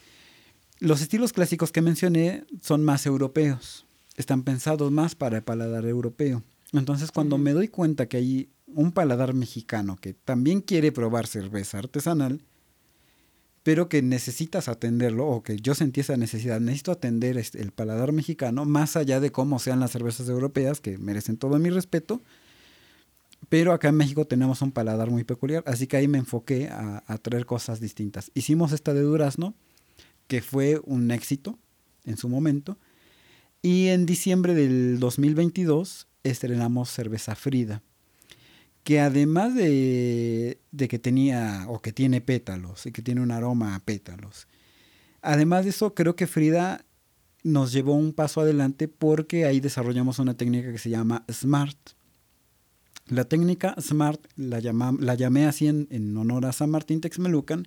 Los 0.81 1.01
estilos 1.01 1.33
clásicos 1.33 1.71
que 1.71 1.81
mencioné 1.81 2.45
son 2.61 2.85
más 2.85 3.07
europeos, 3.07 3.87
están 4.17 4.43
pensados 4.43 4.91
más 4.93 5.15
para 5.15 5.39
el 5.39 5.43
paladar 5.43 5.85
europeo. 5.87 6.43
Entonces, 6.73 7.13
cuando 7.13 7.39
me 7.39 7.53
doy 7.53 7.69
cuenta 7.69 8.07
que 8.07 8.17
hay 8.17 8.49
un 8.67 8.93
paladar 8.93 9.35
mexicano 9.35 9.97
que 9.97 10.15
también 10.15 10.61
quiere 10.61 10.93
probar 10.93 11.27
cerveza 11.27 11.79
artesanal, 11.79 12.43
pero 13.63 13.89
que 13.89 14.03
necesitas 14.03 14.69
atenderlo, 14.69 15.27
o 15.27 15.43
que 15.43 15.57
yo 15.57 15.75
sentí 15.75 16.01
esa 16.01 16.17
necesidad, 16.17 16.61
necesito 16.61 16.93
atender 16.93 17.39
este, 17.39 17.63
el 17.63 17.73
paladar 17.73 18.13
mexicano, 18.13 18.65
más 18.67 18.95
allá 18.97 19.21
de 19.21 19.33
cómo 19.33 19.59
sean 19.59 19.81
las 19.81 19.93
cervezas 19.93 20.29
europeas, 20.29 20.81
que 20.81 20.99
merecen 20.99 21.39
todo 21.39 21.59
mi 21.59 21.71
respeto, 21.71 22.21
pero 23.49 23.73
acá 23.73 23.89
en 23.89 23.97
México 23.97 24.27
tenemos 24.27 24.61
un 24.61 24.71
paladar 24.71 25.11
muy 25.11 25.25
peculiar, 25.25 25.65
así 25.67 25.87
que 25.87 25.97
ahí 25.97 26.09
me 26.09 26.19
enfoqué 26.19 26.69
a, 26.69 27.05
a 27.07 27.19
traer 27.19 27.47
cosas 27.47 27.81
distintas. 27.81 28.31
Hicimos 28.35 28.73
esta 28.73 28.93
de 28.93 29.01
durazno, 29.01 29.55
que 30.27 30.43
fue 30.43 30.81
un 30.85 31.11
éxito 31.11 31.59
en 32.05 32.19
su 32.19 32.29
momento, 32.29 32.79
y 33.65 33.89
en 33.89 34.05
diciembre 34.05 34.53
del 34.53 35.01
2022 35.01 36.07
estrenamos 36.23 36.91
cerveza 36.91 37.35
Frida 37.35 37.83
que 38.85 39.01
además 39.01 39.55
de, 39.55 40.61
que 40.77 40.99
tenía 40.99 41.65
o 41.69 41.81
que 41.81 41.91
tiene 41.91 42.21
pétalos 42.21 42.85
y 42.85 42.93
que 42.93 43.01
tiene 43.01 43.23
un 43.23 43.31
aroma 43.31 43.75
a 43.75 43.81
pétalos, 43.81 44.49
además 45.23 45.65
de 45.65 45.71
eso 45.71 45.95
creo 45.95 46.15
que 46.15 46.27
Frida 46.27 46.85
nos 47.43 47.73
llevó 47.73 47.95
un 47.95 48.13
paso 48.13 48.43
adelante 48.43 48.87
porque 48.87 49.47
ahí 49.47 49.61
desarrollamos 49.61 50.19
una 50.19 50.37
técnica 50.37 50.71
que 50.71 50.77
se 50.77 50.91
llama 50.91 51.25
SMART. 51.33 51.79
La 53.07 53.25
técnica 53.25 53.75
SMART 53.81 54.21
la, 54.37 54.61
la 55.01 55.15
llamé 55.15 55.47
así 55.47 55.69
en, 55.69 55.89
en, 55.91 56.15
honor 56.19 56.45
a 56.45 56.53
San 56.53 56.69
Martín 56.69 57.01
Texmelucan 57.01 57.67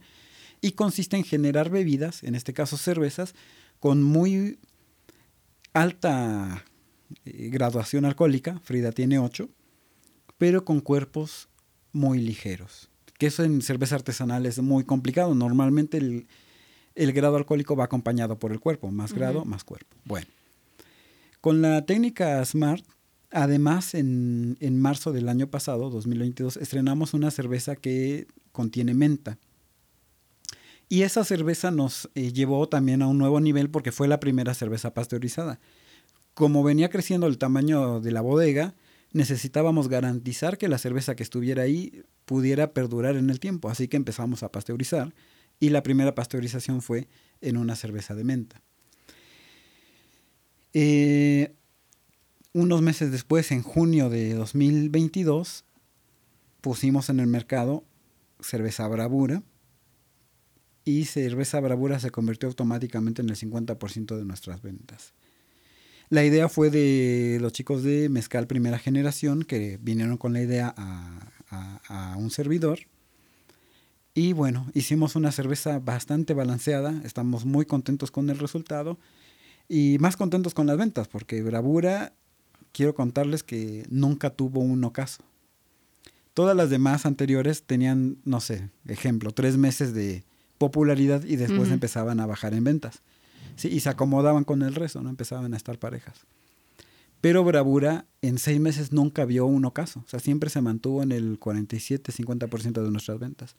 y 0.62 0.74
consiste 0.74 1.18
en 1.18 1.24
generar 1.24 1.72
bebidas, 1.72 2.24
en 2.24 2.36
este 2.36 2.54
caso 2.54 2.78
cervezas, 2.78 3.34
con 3.80 4.04
muy 4.04 4.60
alta 5.82 6.66
eh, 7.26 7.50
graduación 7.50 8.06
alcohólica, 8.06 8.60
Frida 8.64 8.92
tiene 8.92 9.20
8, 9.20 9.50
pero 10.38 10.66
con 10.66 10.82
cuerpos 10.82 11.50
muy 11.92 12.20
ligeros. 12.20 12.90
Que 13.18 13.28
eso 13.28 13.44
en 13.44 13.62
cerveza 13.62 13.96
artesanal 13.96 14.46
es 14.46 14.60
muy 14.60 14.84
complicado. 14.84 15.34
Normalmente 15.34 15.98
el, 15.98 17.14
grado 17.14 17.38
alcohólico 17.38 17.76
va 17.76 17.86
acompañado 17.86 18.38
por 18.38 18.52
el 18.52 18.60
cuerpo, 18.60 18.92
más 18.92 19.14
grado, 19.14 19.44
más 19.46 19.64
cuerpo. 19.64 19.96
Bueno, 20.06 20.28
con 21.42 21.62
la 21.62 21.86
técnica 21.86 22.44
SMART, 22.44 22.86
además 23.32 23.94
en, 23.94 24.58
marzo 24.80 25.12
del 25.12 25.30
año 25.30 25.48
pasado, 25.48 25.90
2022, 25.90 26.58
estrenamos 26.58 27.14
una 27.14 27.32
cerveza 27.32 27.76
que 27.76 28.28
contiene 28.52 28.94
menta. 28.94 29.38
Y 30.90 31.02
esa 31.02 31.24
cerveza 31.26 31.72
nos 31.72 32.10
eh, 32.16 32.32
llevó 32.32 32.68
también 32.70 33.02
a 33.02 33.08
un 33.08 33.18
nuevo 33.18 33.40
nivel 33.40 33.70
porque 33.70 33.92
fue 33.92 34.08
la 34.08 34.20
primera 34.20 34.54
cerveza 34.54 34.94
pasteurizada. 34.94 35.60
Como 36.34 36.64
venía 36.64 36.90
creciendo 36.90 37.28
el 37.28 37.38
tamaño 37.38 38.00
de 38.00 38.12
la 38.12 38.22
bodega, 38.22 38.76
necesitábamos 39.12 39.90
garantizar 39.90 40.58
que 40.58 40.70
la 40.70 40.78
cerveza 40.78 41.16
que 41.16 41.24
estuviera 41.24 41.64
ahí 41.64 42.04
pudiera 42.26 42.72
perdurar 42.72 43.18
en 43.18 43.30
el 43.30 43.40
tiempo. 43.40 43.70
Así 43.70 43.88
que 43.88 43.98
empezamos 43.98 44.44
a 44.44 44.52
pasteurizar 44.52 45.14
y 45.60 45.70
la 45.70 45.84
primera 45.84 46.16
pasteurización 46.16 46.82
fue 46.82 47.08
en 47.42 47.58
una 47.58 47.76
cerveza 47.76 48.16
de 48.16 48.24
menta. 48.24 48.62
Eh, 50.74 51.54
unos 52.54 52.82
meses 52.82 53.12
después, 53.12 53.52
en 53.52 53.62
junio 53.62 54.10
de 54.10 54.34
2022, 54.36 55.66
pusimos 56.62 57.10
en 57.10 57.20
el 57.20 57.28
mercado 57.28 57.84
cerveza 58.40 58.88
Bravura 58.88 59.44
y 60.88 61.04
cerveza 61.04 61.60
Bravura 61.60 62.00
se 62.00 62.12
convirtió 62.12 62.48
automáticamente 62.48 63.22
en 63.22 63.30
el 63.30 63.36
50% 63.36 64.16
de 64.16 64.24
nuestras 64.24 64.62
ventas. 64.62 65.14
La 66.08 66.24
idea 66.24 66.48
fue 66.48 66.70
de 66.70 67.40
los 67.42 67.52
chicos 67.52 67.84
de 67.84 68.08
Mezcal 68.08 68.48
Primera 68.48 68.80
Generación 68.80 69.44
que 69.44 69.78
vinieron 69.82 70.16
con 70.16 70.32
la 70.32 70.42
idea 70.42 70.74
a, 70.78 72.16
un 72.18 72.32
servidor. 72.32 72.80
Y 74.14 74.32
bueno, 74.32 74.72
hicimos 74.74 75.18
una 75.18 75.34
cerveza 75.34 75.80
bastante 75.80 76.34
balanceada, 76.34 77.02
estamos 77.04 77.44
muy 77.44 77.66
contentos 77.66 78.10
con 78.10 78.30
el 78.30 78.40
resultado 78.40 78.98
y 79.68 79.98
más 80.00 80.16
contentos 80.16 80.54
con 80.54 80.68
las 80.68 80.78
ventas, 80.78 81.10
porque 81.10 81.42
Bravura, 81.44 82.14
quiero 82.72 82.96
contarles 82.96 83.44
que 83.44 83.86
nunca 83.90 84.30
tuvo 84.30 84.62
un 84.62 84.86
ocaso. 84.86 85.22
Todas 86.34 86.56
las 86.56 86.70
demás 86.70 87.06
anteriores 87.06 87.64
tenían, 87.64 88.20
no 88.24 88.40
sé, 88.40 88.70
ejemplo, 88.88 89.32
tres 89.32 89.58
meses 89.58 89.94
de 89.94 90.24
popularidad 90.58 91.24
y 91.24 91.36
después 91.36 91.72
empezaban 91.72 92.20
a 92.20 92.26
bajar 92.26 92.54
en 92.54 92.64
ventas. 92.64 93.02
Sí, 93.56 93.70
y 93.70 93.80
se 93.80 93.90
acomodaban 93.90 94.44
con 94.44 94.62
el 94.62 94.76
resto, 94.76 95.02
no 95.02 95.10
empezaban 95.10 95.54
a 95.54 95.58
estar 95.58 95.80
parejas. 95.80 96.26
Pero 97.22 97.44
Bravura 97.44 98.06
en 98.22 98.38
seis 98.38 98.60
meses 98.60 98.92
nunca 98.92 99.26
vio 99.26 99.46
un 99.46 99.66
ocaso. 99.66 100.04
O 100.06 100.10
sea, 100.10 100.20
siempre 100.20 100.50
se 100.50 100.62
mantuvo 100.62 101.02
en 101.02 101.12
el 101.12 101.40
47-50% 101.40 102.84
de 102.84 102.92
nuestras 102.92 103.20
ventas. 103.20 103.56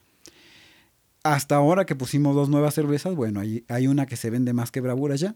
Hasta 1.24 1.56
ahora 1.56 1.84
que 1.84 1.96
pusimos 1.96 2.34
dos 2.36 2.48
nuevas 2.48 2.74
cervezas, 2.74 3.14
bueno, 3.16 3.40
hay, 3.40 3.64
hay 3.68 3.88
una 3.88 4.06
que 4.06 4.16
se 4.16 4.30
vende 4.30 4.52
más 4.52 4.70
que 4.70 4.80
Bravura 4.80 5.16
ya. 5.16 5.34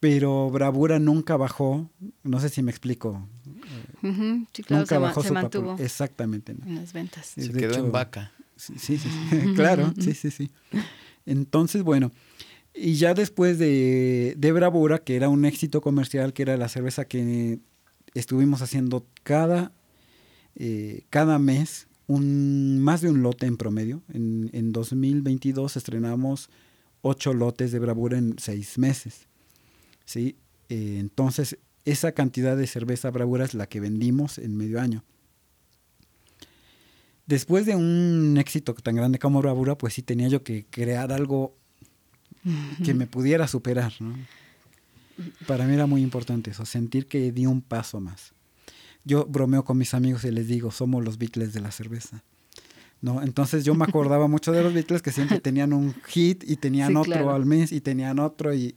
Pero 0.00 0.50
Bravura 0.50 0.98
nunca 0.98 1.36
bajó, 1.36 1.88
no 2.22 2.40
sé 2.40 2.48
si 2.48 2.62
me 2.62 2.70
explico. 2.70 3.28
sí, 4.52 4.62
claro, 4.62 4.80
nunca 4.80 4.98
bajó 4.98 5.22
su 5.22 5.34
mantuvo 5.34 5.76
Exactamente. 5.78 6.52
En 6.52 6.76
las 6.76 6.92
ventas. 6.92 7.26
Se 7.26 7.52
quedó 7.52 7.76
en 7.76 7.92
vaca. 7.92 8.32
Sí, 8.60 8.74
sí, 8.78 8.98
sí. 8.98 9.08
claro, 9.56 9.92
sí, 9.98 10.14
sí, 10.14 10.30
sí. 10.30 10.50
Entonces, 11.26 11.82
bueno, 11.82 12.12
y 12.74 12.94
ya 12.94 13.14
después 13.14 13.58
de, 13.58 14.34
de 14.36 14.52
Bravura, 14.52 14.98
que 14.98 15.16
era 15.16 15.28
un 15.28 15.44
éxito 15.44 15.80
comercial, 15.80 16.32
que 16.32 16.42
era 16.42 16.56
la 16.56 16.68
cerveza 16.68 17.04
que 17.04 17.58
estuvimos 18.14 18.62
haciendo 18.62 19.06
cada, 19.22 19.72
eh, 20.56 21.04
cada 21.10 21.38
mes, 21.38 21.88
un, 22.06 22.80
más 22.80 23.00
de 23.00 23.10
un 23.10 23.22
lote 23.22 23.46
en 23.46 23.56
promedio. 23.56 24.02
En, 24.12 24.50
en 24.52 24.72
2022 24.72 25.76
estrenamos 25.76 26.50
ocho 27.02 27.34
lotes 27.34 27.72
de 27.72 27.78
Bravura 27.78 28.18
en 28.18 28.36
seis 28.38 28.78
meses. 28.78 29.26
¿sí? 30.04 30.36
Eh, 30.68 30.96
entonces, 30.98 31.58
esa 31.84 32.12
cantidad 32.12 32.56
de 32.56 32.66
cerveza 32.66 33.10
Bravura 33.10 33.44
es 33.44 33.54
la 33.54 33.68
que 33.68 33.80
vendimos 33.80 34.38
en 34.38 34.56
medio 34.56 34.80
año. 34.80 35.04
Después 37.30 37.64
de 37.64 37.76
un 37.76 38.38
éxito 38.38 38.74
tan 38.74 38.96
grande 38.96 39.20
como 39.20 39.40
Bravura, 39.40 39.78
pues 39.78 39.94
sí 39.94 40.02
tenía 40.02 40.26
yo 40.26 40.42
que 40.42 40.66
crear 40.68 41.12
algo 41.12 41.54
que 42.84 42.92
me 42.92 43.06
pudiera 43.06 43.46
superar. 43.46 43.92
¿no? 44.00 44.16
Para 45.46 45.64
mí 45.64 45.74
era 45.74 45.86
muy 45.86 46.02
importante 46.02 46.50
eso, 46.50 46.66
sentir 46.66 47.06
que 47.06 47.30
di 47.30 47.46
un 47.46 47.62
paso 47.62 48.00
más. 48.00 48.32
Yo 49.04 49.26
bromeo 49.26 49.64
con 49.64 49.78
mis 49.78 49.94
amigos 49.94 50.24
y 50.24 50.32
les 50.32 50.48
digo, 50.48 50.72
somos 50.72 51.04
los 51.04 51.18
Beatles 51.18 51.52
de 51.52 51.60
la 51.60 51.70
cerveza. 51.70 52.24
¿no? 53.00 53.22
Entonces 53.22 53.64
yo 53.64 53.76
me 53.76 53.84
acordaba 53.84 54.26
mucho 54.34 54.50
de 54.50 54.64
los 54.64 54.74
Beatles 54.74 55.00
que 55.00 55.12
siempre 55.12 55.38
tenían 55.38 55.72
un 55.72 55.94
hit 56.08 56.42
y 56.44 56.56
tenían 56.56 56.96
otro 56.96 57.30
al 57.30 57.46
mes 57.46 57.70
y 57.70 57.80
tenían 57.80 58.18
otro 58.18 58.52
y, 58.52 58.74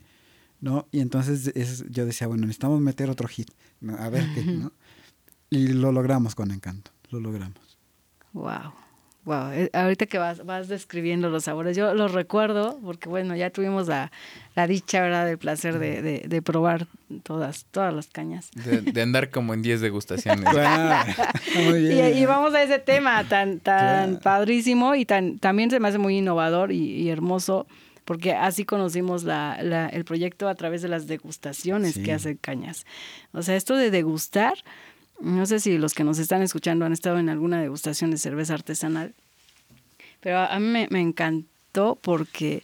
¿no? 0.62 0.88
Y 0.92 1.00
entonces 1.00 1.52
yo 1.90 2.06
decía, 2.06 2.28
bueno, 2.28 2.42
necesitamos 2.42 2.82
meter 2.82 3.10
otro 3.10 3.28
hit, 3.28 3.50
a 3.98 4.10
ver 4.10 4.28
qué, 4.36 4.44
¿no? 4.44 4.72
Y 5.50 5.70
lo 5.70 5.92
logramos 5.92 6.36
con 6.36 6.52
encanto, 6.52 6.92
lo 7.10 7.20
logramos. 7.20 7.73
Wow. 8.34 8.74
Wow, 9.26 9.52
eh, 9.54 9.70
ahorita 9.72 10.06
que 10.06 10.18
vas, 10.18 10.46
vas 10.46 10.68
describiendo 10.68 11.30
los 11.30 11.46
sabores, 11.46 11.78
yo 11.78 11.94
los 11.94 12.12
recuerdo 12.12 12.78
porque 12.84 13.08
bueno, 13.08 13.38
ya 13.38 13.52
tuvimos 13.52 13.88
la, 13.88 14.12
dicha, 14.68 15.02
¿verdad? 15.02 15.26
Del 15.26 15.38
placer 15.38 15.80
de, 15.80 16.42
probar 16.42 16.88
todas, 17.24 17.66
todas 17.72 17.94
las 17.94 18.08
cañas. 18.08 18.52
De, 18.54 19.02
andar 19.02 19.30
como 19.30 19.54
en 19.54 19.62
10 19.62 19.82
degustaciones. 19.82 20.44
Y, 21.56 22.26
vamos 22.26 22.54
a 22.54 22.64
ese 22.64 22.80
tema 22.80 23.24
tan, 23.28 23.60
tan 23.60 24.20
padrísimo 24.20 24.96
y 24.96 25.06
tan, 25.06 25.40
también 25.40 25.70
se 25.70 25.80
me 25.80 25.88
hace 25.88 25.98
muy 25.98 26.18
innovador 26.18 26.72
y, 26.72 27.10
hermoso 27.10 27.68
porque 28.06 28.34
así 28.34 28.66
conocimos 28.66 29.24
la, 29.24 29.60
la, 29.62 29.88
el 29.88 30.04
proyecto 30.04 30.50
a 30.50 30.56
través 30.56 30.82
de 30.82 30.90
las 30.90 31.08
degustaciones 31.08 31.98
que 31.98 32.12
hace 32.12 32.36
Cañas. 32.36 32.86
O 33.32 33.42
sea, 33.42 33.56
esto 33.56 33.78
de 33.78 33.92
degustar 33.92 34.56
no 35.24 35.46
sé 35.46 35.60
si 35.60 35.78
los 35.78 35.94
que 35.94 36.04
nos 36.04 36.20
están 36.20 36.42
escuchando 36.42 36.86
han 36.86 36.94
estado 36.94 37.18
en 37.18 37.30
alguna 37.30 37.62
degustación 37.62 38.12
de 38.12 38.18
cerveza 38.18 38.54
artesanal, 38.54 39.14
pero 40.20 40.40
a 40.40 40.60
mí 40.60 40.88
me, 40.90 41.02
encantó 41.02 41.98
porque 42.02 42.64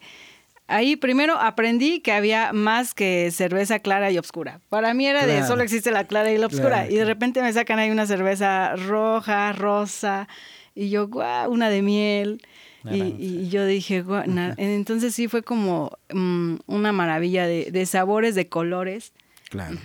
ahí 0.68 0.96
primero 0.96 1.38
aprendí 1.40 2.02
que 2.02 2.12
había 2.12 2.54
más 2.54 2.94
que 2.94 3.32
cerveza 3.32 3.80
clara 3.80 4.12
y 4.12 4.18
oscura. 4.18 4.60
Para 4.70 4.94
mí 4.94 5.08
era 5.08 5.26
de 5.26 5.46
solo 5.46 5.64
existe 5.64 5.92
la 5.92 6.06
clara 6.06 6.32
y 6.32 6.38
la 6.38 6.48
oscura. 6.48 6.90
y 6.90 6.96
de 6.96 7.06
repente 7.06 7.42
me 7.42 7.52
sacan 7.52 7.80
ahí 7.80 7.92
una 7.92 8.06
cerveza 8.06 8.76
roja, 8.76 9.54
rosa, 9.54 10.28
y 10.76 10.90
yo, 10.90 11.08
guau, 11.08 11.52
una 11.52 11.70
de 11.70 11.82
miel. 11.82 12.42
Y, 12.90 13.50
yo 13.50 13.66
dije, 13.66 14.02
guau, 14.02 14.24
entonces 14.58 15.14
sí 15.14 15.28
fue 15.28 15.44
como 15.44 15.98
mm, 16.14 16.56
una 16.68 16.92
maravilla 16.92 17.46
de, 17.48 17.86
sabores, 17.86 18.36
de 18.36 18.48
colores. 18.48 19.12
Claro. 19.50 19.78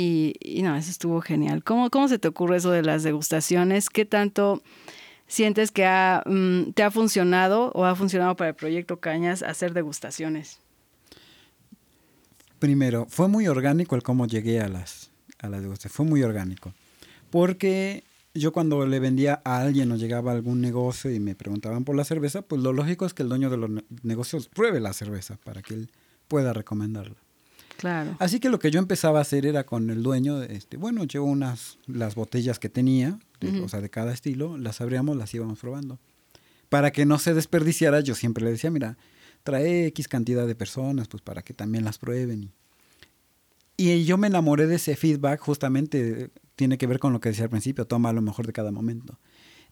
Y, 0.00 0.34
y, 0.38 0.62
no, 0.62 0.76
eso 0.76 0.92
estuvo 0.92 1.20
genial. 1.20 1.64
¿Cómo, 1.64 1.90
¿Cómo 1.90 2.06
se 2.06 2.20
te 2.20 2.28
ocurre 2.28 2.58
eso 2.58 2.70
de 2.70 2.82
las 2.82 3.02
degustaciones? 3.02 3.90
¿Qué 3.90 4.04
tanto 4.04 4.62
sientes 5.26 5.72
que 5.72 5.86
ha, 5.86 6.22
mm, 6.24 6.70
te 6.70 6.84
ha 6.84 6.92
funcionado 6.92 7.72
o 7.74 7.84
ha 7.84 7.96
funcionado 7.96 8.36
para 8.36 8.50
el 8.50 8.54
proyecto 8.54 9.00
Cañas 9.00 9.42
hacer 9.42 9.74
degustaciones? 9.74 10.60
Primero, 12.60 13.06
fue 13.10 13.26
muy 13.26 13.48
orgánico 13.48 13.96
el 13.96 14.04
cómo 14.04 14.28
llegué 14.28 14.60
a 14.60 14.68
las, 14.68 15.10
a 15.40 15.48
las 15.48 15.62
degustaciones. 15.62 15.96
Fue 15.96 16.06
muy 16.06 16.22
orgánico. 16.22 16.72
Porque 17.30 18.04
yo 18.34 18.52
cuando 18.52 18.86
le 18.86 19.00
vendía 19.00 19.42
a 19.44 19.58
alguien 19.58 19.90
o 19.90 19.96
llegaba 19.96 20.30
a 20.30 20.34
algún 20.36 20.60
negocio 20.60 21.10
y 21.10 21.18
me 21.18 21.34
preguntaban 21.34 21.84
por 21.84 21.96
la 21.96 22.04
cerveza, 22.04 22.42
pues 22.42 22.62
lo 22.62 22.72
lógico 22.72 23.04
es 23.04 23.14
que 23.14 23.24
el 23.24 23.28
dueño 23.28 23.50
de 23.50 23.56
los 23.56 23.68
negocios 24.04 24.46
pruebe 24.46 24.78
la 24.78 24.92
cerveza 24.92 25.38
para 25.42 25.60
que 25.60 25.74
él 25.74 25.90
pueda 26.28 26.52
recomendarla. 26.52 27.16
Claro. 27.78 28.16
Así 28.18 28.40
que 28.40 28.48
lo 28.48 28.58
que 28.58 28.72
yo 28.72 28.80
empezaba 28.80 29.20
a 29.20 29.22
hacer 29.22 29.46
era 29.46 29.64
con 29.64 29.88
el 29.88 30.02
dueño, 30.02 30.42
este, 30.42 30.76
bueno, 30.76 31.04
llevo 31.04 31.26
unas 31.26 31.78
las 31.86 32.16
botellas 32.16 32.58
que 32.58 32.68
tenía, 32.68 33.20
o 33.62 33.68
sea, 33.68 33.80
de 33.80 33.88
cada 33.88 34.12
estilo, 34.12 34.58
las 34.58 34.80
abríamos, 34.80 35.16
las 35.16 35.32
íbamos 35.32 35.60
probando. 35.60 36.00
Para 36.70 36.90
que 36.90 37.06
no 37.06 37.20
se 37.20 37.34
desperdiciara, 37.34 38.00
yo 38.00 38.16
siempre 38.16 38.44
le 38.44 38.50
decía, 38.50 38.72
mira, 38.72 38.98
trae 39.44 39.86
X 39.86 40.08
cantidad 40.08 40.44
de 40.44 40.56
personas, 40.56 41.06
pues 41.06 41.22
para 41.22 41.42
que 41.42 41.54
también 41.54 41.84
las 41.84 41.98
prueben. 41.98 42.50
Y, 43.76 43.92
y 43.92 44.04
yo 44.04 44.18
me 44.18 44.26
enamoré 44.26 44.66
de 44.66 44.74
ese 44.74 44.96
feedback, 44.96 45.38
justamente 45.40 46.30
tiene 46.56 46.78
que 46.78 46.88
ver 46.88 46.98
con 46.98 47.12
lo 47.12 47.20
que 47.20 47.28
decía 47.28 47.44
al 47.44 47.50
principio, 47.50 47.86
toma 47.86 48.12
lo 48.12 48.22
mejor 48.22 48.44
de 48.44 48.52
cada 48.52 48.72
momento. 48.72 49.20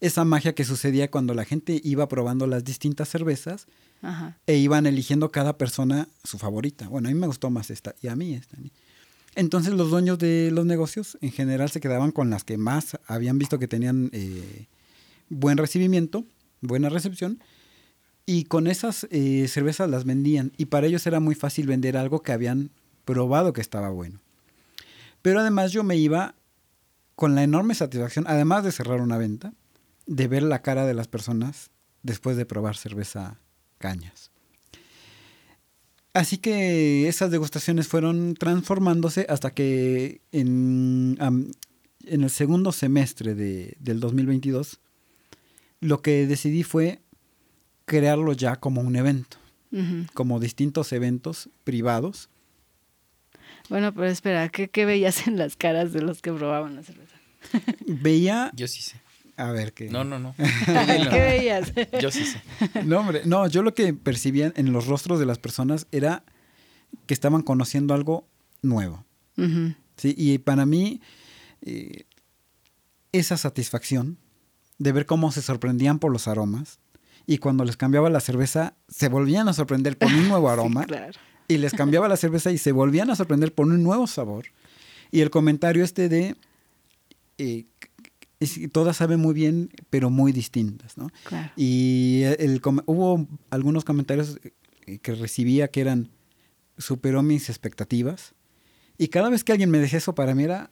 Esa 0.01 0.25
magia 0.25 0.55
que 0.55 0.65
sucedía 0.65 1.11
cuando 1.11 1.35
la 1.35 1.45
gente 1.45 1.81
iba 1.83 2.09
probando 2.09 2.47
las 2.47 2.65
distintas 2.65 3.09
cervezas 3.09 3.67
Ajá. 4.03 4.39
e 4.47 4.57
iban 4.57 4.87
eligiendo 4.87 5.31
cada 5.31 5.57
persona 5.57 6.09
su 6.23 6.39
favorita. 6.39 6.89
Bueno, 6.89 7.09
a 7.09 7.13
mí 7.13 7.19
me 7.19 7.27
gustó 7.27 7.51
más 7.51 7.71
esta 7.71 7.95
y 8.03 8.09
a 8.09 8.17
mí 8.17 8.35
esta. 8.35 8.57
Entonces 9.35 9.75
los 9.75 9.91
dueños 9.91 10.19
de 10.19 10.51
los 10.51 10.67
negocios 10.67 11.19
en 11.21 11.31
general 11.31 11.71
se 11.71 11.81
quedaban 11.81 12.11
con 12.11 12.31
las 12.31 12.45
que 12.45 12.59
más 12.59 12.99
habían 13.07 13.39
visto 13.39 13.59
que 13.59 13.69
tenían 13.69 14.11
eh, 14.13 14.67
buen 15.29 15.59
recibimiento, 15.59 16.25
buena 16.61 16.89
recepción, 16.89 17.41
y 18.25 18.45
con 18.45 18.67
esas 18.67 19.07
eh, 19.11 19.47
cervezas 19.49 19.89
las 19.89 20.05
vendían. 20.05 20.53
Y 20.57 20.67
para 20.67 20.87
ellos 20.87 21.07
era 21.07 21.21
muy 21.21 21.35
fácil 21.35 21.67
vender 21.67 21.97
algo 21.97 22.23
que 22.23 22.33
habían 22.33 22.71
probado 23.05 23.53
que 23.53 23.61
estaba 23.61 23.91
bueno. 23.91 24.21
Pero 25.23 25.41
además 25.41 25.73
yo 25.73 25.85
me 25.85 25.97
iba 25.97 26.35
con 27.15 27.35
la 27.35 27.43
enorme 27.43 27.75
satisfacción, 27.75 28.27
además 28.29 28.65
de 28.65 28.73
cerrar 28.73 29.01
una 29.01 29.17
venta, 29.17 29.53
de 30.07 30.29
ver 30.29 30.43
la 30.43 30.63
cara 30.63 30.87
de 30.87 30.95
las 30.95 31.09
personas 31.09 31.71
después 32.03 32.37
de 32.37 32.47
probar 32.47 32.77
cerveza 32.77 33.41
cañas. 33.79 34.31
Así 36.15 36.39
que 36.39 37.09
esas 37.09 37.31
degustaciones 37.31 37.89
fueron 37.89 38.35
transformándose 38.35 39.27
hasta 39.29 39.51
que 39.51 40.23
en, 40.33 41.19
en 42.07 42.23
el 42.23 42.31
segundo 42.31 42.73
semestre 42.73 43.35
de, 43.35 43.77
del 43.81 44.01
2022 44.01 44.81
lo 45.81 46.01
que 46.01 46.27
decidí 46.27 46.63
fue 46.63 47.03
crearlo 47.85 48.33
ya 48.33 48.57
como 48.57 48.81
un 48.81 48.97
evento, 48.97 49.37
uh 49.73 49.77
-huh. 49.77 50.13
como 50.15 50.41
distintos 50.41 50.93
eventos 50.93 51.51
privados. 51.65 52.31
Bueno, 53.69 53.93
pero 53.93 54.07
espera, 54.07 54.49
¿qué, 54.49 54.69
¿qué, 54.69 54.87
veías 54.87 55.27
en 55.27 55.37
las 55.37 55.57
caras 55.57 55.93
de 55.93 56.01
los 56.01 56.23
que 56.23 56.33
probaban 56.33 56.77
la 56.77 56.83
cerveza? 56.83 57.17
Veía... 57.87 58.53
Yo 58.55 58.69
sí 58.69 58.81
sé. 58.81 59.01
A 59.37 59.51
ver 59.51 59.73
qué. 59.73 59.89
No, 59.91 60.05
no, 60.05 60.19
no. 60.19 60.35
¿Qué 60.67 61.21
veías? 61.21 61.73
Yo 62.01 62.11
sí 62.11 62.25
sé. 62.25 62.41
No, 62.85 63.01
hombre, 63.01 63.23
no, 63.25 63.47
yo 63.49 63.63
lo 63.63 63.75
que 63.75 63.93
percibía 63.93 64.53
en 64.57 64.73
los 64.73 64.87
rostros 64.87 65.19
de 65.19 65.27
las 65.27 65.39
personas 65.39 65.87
era 65.93 66.25
que 67.07 67.15
estaban 67.15 67.43
conociendo 67.43 67.95
algo 67.95 68.27
nuevo. 68.63 69.05
Uh 69.37 69.43
-huh. 69.43 69.77
¿sí? 69.97 70.15
Y 70.17 70.39
para 70.39 70.65
mí, 70.67 71.01
eh, 71.63 72.05
esa 73.13 73.37
satisfacción 73.37 74.19
de 74.79 74.93
ver 74.93 75.07
cómo 75.07 75.33
se 75.33 75.43
sorprendían 75.43 75.99
por 75.99 76.13
los 76.13 76.29
aromas 76.29 76.79
y 77.27 77.39
cuando 77.39 77.65
les 77.65 77.77
cambiaba 77.77 78.09
la 78.09 78.21
cerveza, 78.21 78.75
se 78.89 79.09
volvían 79.09 79.49
a 79.49 79.53
sorprender 79.53 79.99
por 79.99 80.09
un 80.09 80.29
nuevo 80.29 80.49
aroma. 80.51 80.83
sí, 80.83 80.89
claro. 80.89 81.19
Y 81.49 81.59
les 81.59 81.73
cambiaba 81.75 82.09
la 82.09 82.17
cerveza 82.17 82.51
y 82.51 82.59
se 82.59 82.73
volvían 82.73 83.09
a 83.11 83.17
sorprender 83.17 83.55
por 83.55 83.67
un 83.67 83.83
nuevo 83.83 84.07
sabor. 84.09 84.47
Y 85.13 85.21
el 85.21 85.31
comentario 85.31 85.85
este 85.85 86.09
de 86.09 86.37
eh, 87.39 87.67
es, 88.41 88.61
todas 88.73 88.97
saben 88.97 89.21
muy 89.21 89.35
bien, 89.35 89.71
pero 89.91 90.11
muy 90.11 90.33
distintas, 90.33 90.99
¿no? 90.99 91.09
Claro. 91.25 91.51
Y 91.57 92.23
el, 92.39 92.61
hubo 92.87 93.27
algunos 93.51 93.85
comentarios 93.85 94.39
que 95.03 95.15
recibía 95.15 95.69
que 95.69 95.81
eran 95.81 96.11
superó 96.79 97.23
mis 97.23 97.49
expectativas. 97.49 98.35
Y 98.99 99.09
cada 99.09 99.31
vez 99.31 99.45
que 99.45 99.53
alguien 99.53 99.71
me 99.71 99.79
decía 99.79 99.99
eso, 99.99 100.15
para 100.15 100.35
mí 100.35 100.45
era 100.45 100.71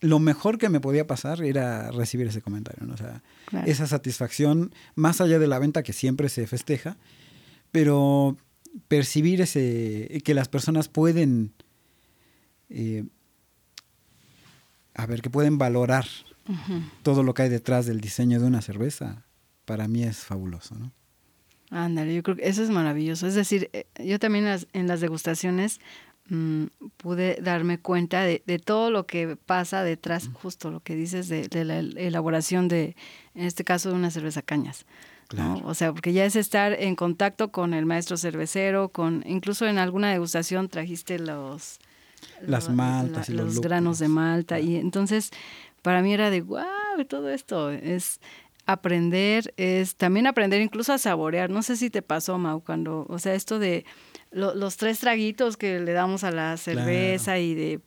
lo 0.00 0.18
mejor 0.18 0.58
que 0.58 0.68
me 0.68 0.80
podía 0.80 1.06
pasar 1.06 1.42
era 1.42 1.90
recibir 1.92 2.26
ese 2.26 2.42
comentario, 2.42 2.84
¿no? 2.86 2.94
O 2.94 2.96
sea, 2.96 3.22
claro. 3.46 3.70
esa 3.70 3.86
satisfacción, 3.86 4.74
más 4.96 5.20
allá 5.20 5.38
de 5.38 5.46
la 5.46 5.60
venta 5.60 5.84
que 5.84 5.92
siempre 5.92 6.28
se 6.28 6.46
festeja, 6.48 6.96
pero 7.70 8.36
percibir 8.88 9.40
ese, 9.40 10.20
que 10.24 10.34
las 10.34 10.48
personas 10.48 10.88
pueden, 10.88 11.52
eh, 12.68 13.04
a 14.94 15.06
ver, 15.06 15.22
que 15.22 15.30
pueden 15.30 15.56
valorar 15.56 16.06
uh 16.48 16.52
-huh. 16.52 16.82
todo 17.02 17.22
lo 17.22 17.34
que 17.34 17.42
hay 17.42 17.48
detrás 17.48 17.86
del 17.86 18.00
diseño 18.00 18.40
de 18.40 18.46
una 18.46 18.62
cerveza, 18.62 19.24
para 19.64 19.88
mí 19.88 20.02
es 20.02 20.18
fabuloso, 20.18 20.74
¿no? 20.74 20.92
Ándale, 21.70 22.14
yo 22.14 22.22
creo 22.22 22.36
que 22.36 22.46
eso 22.46 22.62
es 22.62 22.68
maravilloso. 22.68 23.26
Es 23.26 23.34
decir, 23.34 23.70
eh, 23.72 23.86
yo 23.98 24.18
también 24.18 24.44
las, 24.44 24.66
en 24.74 24.86
las 24.88 25.00
degustaciones 25.00 25.80
mmm, 26.28 26.64
pude 26.98 27.38
darme 27.40 27.78
cuenta 27.78 28.22
de, 28.22 28.42
de, 28.46 28.58
todo 28.58 28.90
lo 28.90 29.06
que 29.06 29.36
pasa 29.36 29.82
detrás, 29.82 30.26
uh 30.26 30.30
-huh. 30.30 30.34
justo 30.34 30.70
lo 30.70 30.80
que 30.80 30.94
dices 30.94 31.28
de, 31.28 31.48
de, 31.48 31.64
la 31.64 31.78
elaboración 31.78 32.68
de, 32.68 32.94
en 33.34 33.46
este 33.46 33.64
caso, 33.64 33.88
de 33.88 33.94
una 33.96 34.10
cerveza 34.10 34.42
cañas. 34.42 34.84
Claro. 35.28 35.60
¿no? 35.60 35.66
O 35.66 35.74
sea, 35.74 35.92
porque 35.92 36.12
ya 36.12 36.26
es 36.26 36.36
estar 36.36 36.74
en 36.74 36.94
contacto 36.94 37.50
con 37.50 37.72
el 37.72 37.86
maestro 37.86 38.18
cervecero, 38.18 38.90
con 38.90 39.24
incluso 39.26 39.66
en 39.66 39.78
alguna 39.78 40.10
degustación 40.12 40.68
trajiste 40.68 41.18
los 41.18 41.78
las 42.40 42.68
maltas 42.68 43.28
la, 43.28 43.34
y 43.34 43.36
los, 43.38 43.54
los 43.54 43.60
granos 43.60 43.98
de 43.98 44.08
malta 44.08 44.60
y 44.60 44.76
entonces 44.76 45.30
para 45.82 46.02
mí 46.02 46.14
era 46.14 46.30
de 46.30 46.40
wow, 46.40 47.04
todo 47.08 47.28
esto 47.28 47.70
es 47.70 48.20
aprender, 48.66 49.52
es 49.56 49.96
también 49.96 50.26
aprender 50.26 50.62
incluso 50.62 50.92
a 50.92 50.98
saborear. 50.98 51.50
No 51.50 51.62
sé 51.62 51.76
si 51.76 51.90
te 51.90 52.02
pasó, 52.02 52.38
Mau, 52.38 52.60
cuando, 52.60 53.06
o 53.08 53.18
sea, 53.18 53.34
esto 53.34 53.58
de 53.58 53.84
lo, 54.30 54.54
los 54.54 54.76
tres 54.76 55.00
traguitos 55.00 55.56
que 55.56 55.80
le 55.80 55.92
damos 55.92 56.24
a 56.24 56.30
la 56.30 56.56
cerveza 56.56 57.32
claro. 57.32 57.40
y 57.40 57.54
de 57.54 57.80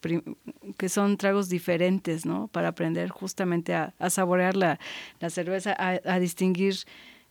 que 0.78 0.90
son 0.90 1.18
tragos 1.18 1.50
diferentes, 1.50 2.26
¿no? 2.26 2.48
Para 2.50 2.70
aprender 2.70 3.10
justamente 3.10 3.74
a, 3.74 3.94
a 4.00 4.10
saborear 4.10 4.56
la, 4.56 4.80
la 5.20 5.30
cerveza, 5.30 5.76
a, 5.78 6.00
a 6.04 6.20
distinguir 6.20 6.76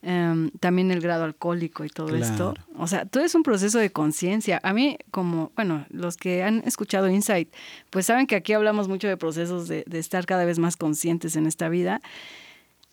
Um, 0.06 0.50
también 0.60 0.90
el 0.90 1.00
grado 1.00 1.24
alcohólico 1.24 1.82
y 1.82 1.88
todo 1.88 2.08
claro. 2.08 2.24
esto. 2.24 2.54
O 2.76 2.86
sea, 2.86 3.06
todo 3.06 3.24
es 3.24 3.34
un 3.34 3.42
proceso 3.42 3.78
de 3.78 3.90
conciencia. 3.90 4.60
A 4.62 4.74
mí, 4.74 4.98
como, 5.10 5.50
bueno, 5.56 5.86
los 5.88 6.18
que 6.18 6.42
han 6.42 6.62
escuchado 6.66 7.08
Insight, 7.08 7.48
pues 7.88 8.04
saben 8.04 8.26
que 8.26 8.36
aquí 8.36 8.52
hablamos 8.52 8.86
mucho 8.86 9.08
de 9.08 9.16
procesos 9.16 9.66
de, 9.66 9.82
de 9.86 9.98
estar 9.98 10.26
cada 10.26 10.44
vez 10.44 10.58
más 10.58 10.76
conscientes 10.76 11.36
en 11.36 11.46
esta 11.46 11.70
vida. 11.70 12.02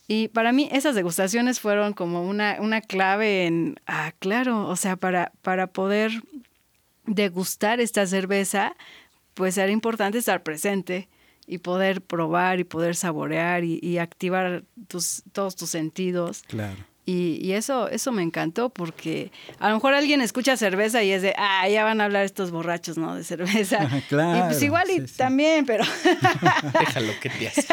Y 0.08 0.30
para 0.30 0.54
mí 0.54 0.70
esas 0.72 0.96
degustaciones 0.96 1.60
fueron 1.60 1.92
como 1.92 2.26
una, 2.26 2.58
una 2.62 2.80
clave 2.80 3.46
en, 3.46 3.76
ah, 3.88 4.14
claro, 4.20 4.70
o 4.70 4.78
sea, 4.78 4.96
para, 4.96 5.34
para 5.42 5.68
poder 5.68 6.12
degustar 7.06 7.82
esta 7.82 8.08
cerveza, 8.08 8.78
pues 9.34 9.58
era 9.58 9.72
importante 9.72 10.18
estar 10.18 10.44
presente 10.44 11.10
y 11.46 11.58
poder 11.58 12.02
probar 12.02 12.62
y 12.62 12.64
poder 12.64 12.96
saborear 12.96 13.66
y, 13.66 13.80
y 13.82 13.98
activar 13.98 14.64
tus, 14.88 15.24
todos 15.34 15.58
tus 15.58 15.70
sentidos. 15.70 16.44
Claro. 16.48 16.86
Y, 17.04 17.40
y, 17.42 17.54
eso, 17.54 17.90
eso 17.90 18.12
me 18.12 18.22
encantó 18.22 18.70
porque 18.70 19.32
a 19.58 19.70
lo 19.70 19.76
mejor 19.76 19.96
alguien 19.96 20.22
escucha 20.22 20.56
cerveza 20.56 21.02
y 21.02 21.12
es 21.12 21.24
de, 21.24 21.34
ah, 21.36 21.68
ya 21.68 21.84
van 21.84 22.00
a 22.00 22.06
hablar 22.06 22.24
estos 22.24 22.52
borrachos, 22.52 22.98
¿no? 23.00 23.16
De 23.16 23.24
cerveza. 23.24 23.90
claro, 24.10 24.38
y 24.38 24.50
pues 24.50 24.62
igual 24.62 24.90
y 24.92 25.02
sí, 25.02 25.08
sí. 25.08 25.18
también, 25.18 25.66
pero... 25.66 25.84
Déjalo 26.80 27.14
que 27.20 27.30
te 27.30 27.48
hace. 27.48 27.66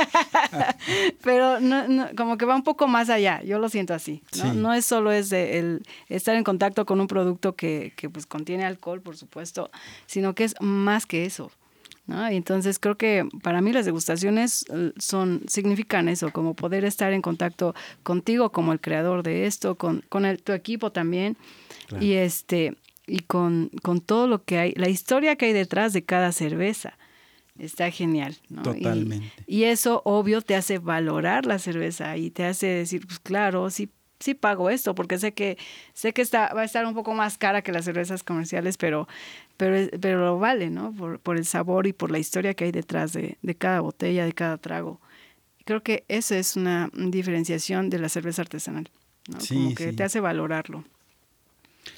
pero 1.23 1.61
no, 1.61 1.87
no, 1.89 2.09
como 2.17 2.39
que 2.39 2.47
va 2.47 2.55
un 2.55 2.65
poco 2.65 2.89
más 2.89 3.11
allá, 3.11 3.43
yo 3.43 3.59
lo 3.59 3.69
siento 3.69 3.93
así. 3.93 4.23
No, 4.39 4.45
sí. 4.45 4.57
no 4.57 4.73
es 4.73 4.87
solo 4.87 5.13
es 5.13 5.29
de 5.29 5.59
el 5.59 5.83
estar 6.09 6.35
en 6.35 6.43
contacto 6.43 6.87
con 6.87 6.99
un 6.99 7.07
producto 7.07 7.55
que, 7.55 7.93
que 7.97 8.09
pues 8.09 8.25
contiene 8.25 8.65
alcohol, 8.65 9.03
por 9.03 9.19
supuesto, 9.19 9.71
sino 10.07 10.35
que 10.35 10.45
es 10.45 10.55
más 10.61 11.05
que 11.05 11.27
eso. 11.27 11.51
¿No? 12.09 12.33
Y 12.33 12.37
entonces 12.37 12.79
creo 12.79 12.97
que 12.97 13.29
para 13.43 13.61
mí 13.61 13.71
las 13.71 13.85
degustaciones 13.85 14.65
eh, 14.71 14.93
son, 14.99 15.43
significan 15.47 16.09
eso, 16.09 16.33
como 16.33 16.55
poder 16.55 16.85
estar 16.85 17.13
en 17.13 17.23
contacto 17.23 17.75
contigo 18.03 18.51
como 18.51 18.73
el 18.73 18.81
creador 18.81 19.23
de 19.23 19.47
esto, 19.47 19.77
con, 19.77 20.03
con 20.09 20.25
el, 20.25 20.43
tu 20.43 20.53
equipo 20.53 20.91
también, 20.91 21.37
claro. 21.87 22.05
y 22.05 22.15
este, 22.15 22.77
y 23.07 23.21
con, 23.21 23.71
con 23.83 24.01
todo 24.01 24.27
lo 24.27 24.43
que 24.43 24.59
hay, 24.59 24.73
la 24.77 24.89
historia 24.89 25.37
que 25.37 25.47
hay 25.47 25.53
detrás 25.53 25.93
de 25.93 26.03
cada 26.03 26.33
cerveza. 26.33 26.97
Está 27.59 27.91
genial. 27.91 28.37
¿no? 28.49 28.63
Totalmente. 28.63 29.33
Y, 29.47 29.59
y, 29.59 29.65
eso, 29.65 30.01
obvio, 30.05 30.43
te 30.43 30.55
hace 30.55 30.79
valorar 30.79 31.45
la 31.45 31.59
cerveza 31.59 32.17
y 32.17 32.31
te 32.31 32.45
hace 32.45 32.69
decir, 32.69 33.05
pues 33.07 33.19
claro, 33.19 33.69
sí, 33.69 33.91
sí 34.21 34.35
pago 34.35 34.71
esto 34.71 34.95
porque 34.95 35.19
sé 35.19 35.33
que 35.33 35.57
sé 35.95 36.13
que 36.13 36.23
está 36.23 36.53
va 36.55 36.63
a 36.63 36.65
estar 36.65 36.85
un 36.87 36.95
poco 36.95 37.15
más 37.15 37.39
cara 37.39 37.63
que 37.63 37.73
las 37.73 37.85
cervezas 37.85 38.23
comerciales, 38.23 38.77
pero 38.77 39.07
pero 39.57 39.77
pero 40.01 40.21
lo 40.25 40.39
vale, 40.39 40.71
¿no? 40.71 40.93
Por, 40.93 41.19
por 41.21 41.37
el 41.37 41.45
sabor 41.47 41.87
y 41.87 41.93
por 41.93 42.11
la 42.11 42.19
historia 42.19 42.55
que 42.55 42.65
hay 42.65 42.73
detrás 42.73 43.13
de, 43.13 43.39
de 43.43 43.55
cada 43.55 43.81
botella, 43.81 44.25
de 44.25 44.33
cada 44.33 44.57
trago. 44.59 45.01
Creo 45.65 45.83
que 45.83 46.05
eso 46.09 46.35
es 46.35 46.57
una 46.57 46.91
diferenciación 46.95 47.91
de 47.91 47.99
la 47.99 48.09
cerveza 48.09 48.43
artesanal, 48.43 48.91
¿no? 49.29 49.39
Sí, 49.41 49.55
Como 49.55 49.75
que 49.75 49.91
sí. 49.91 49.97
te 49.97 50.03
hace 50.05 50.21
valorarlo. 50.21 50.85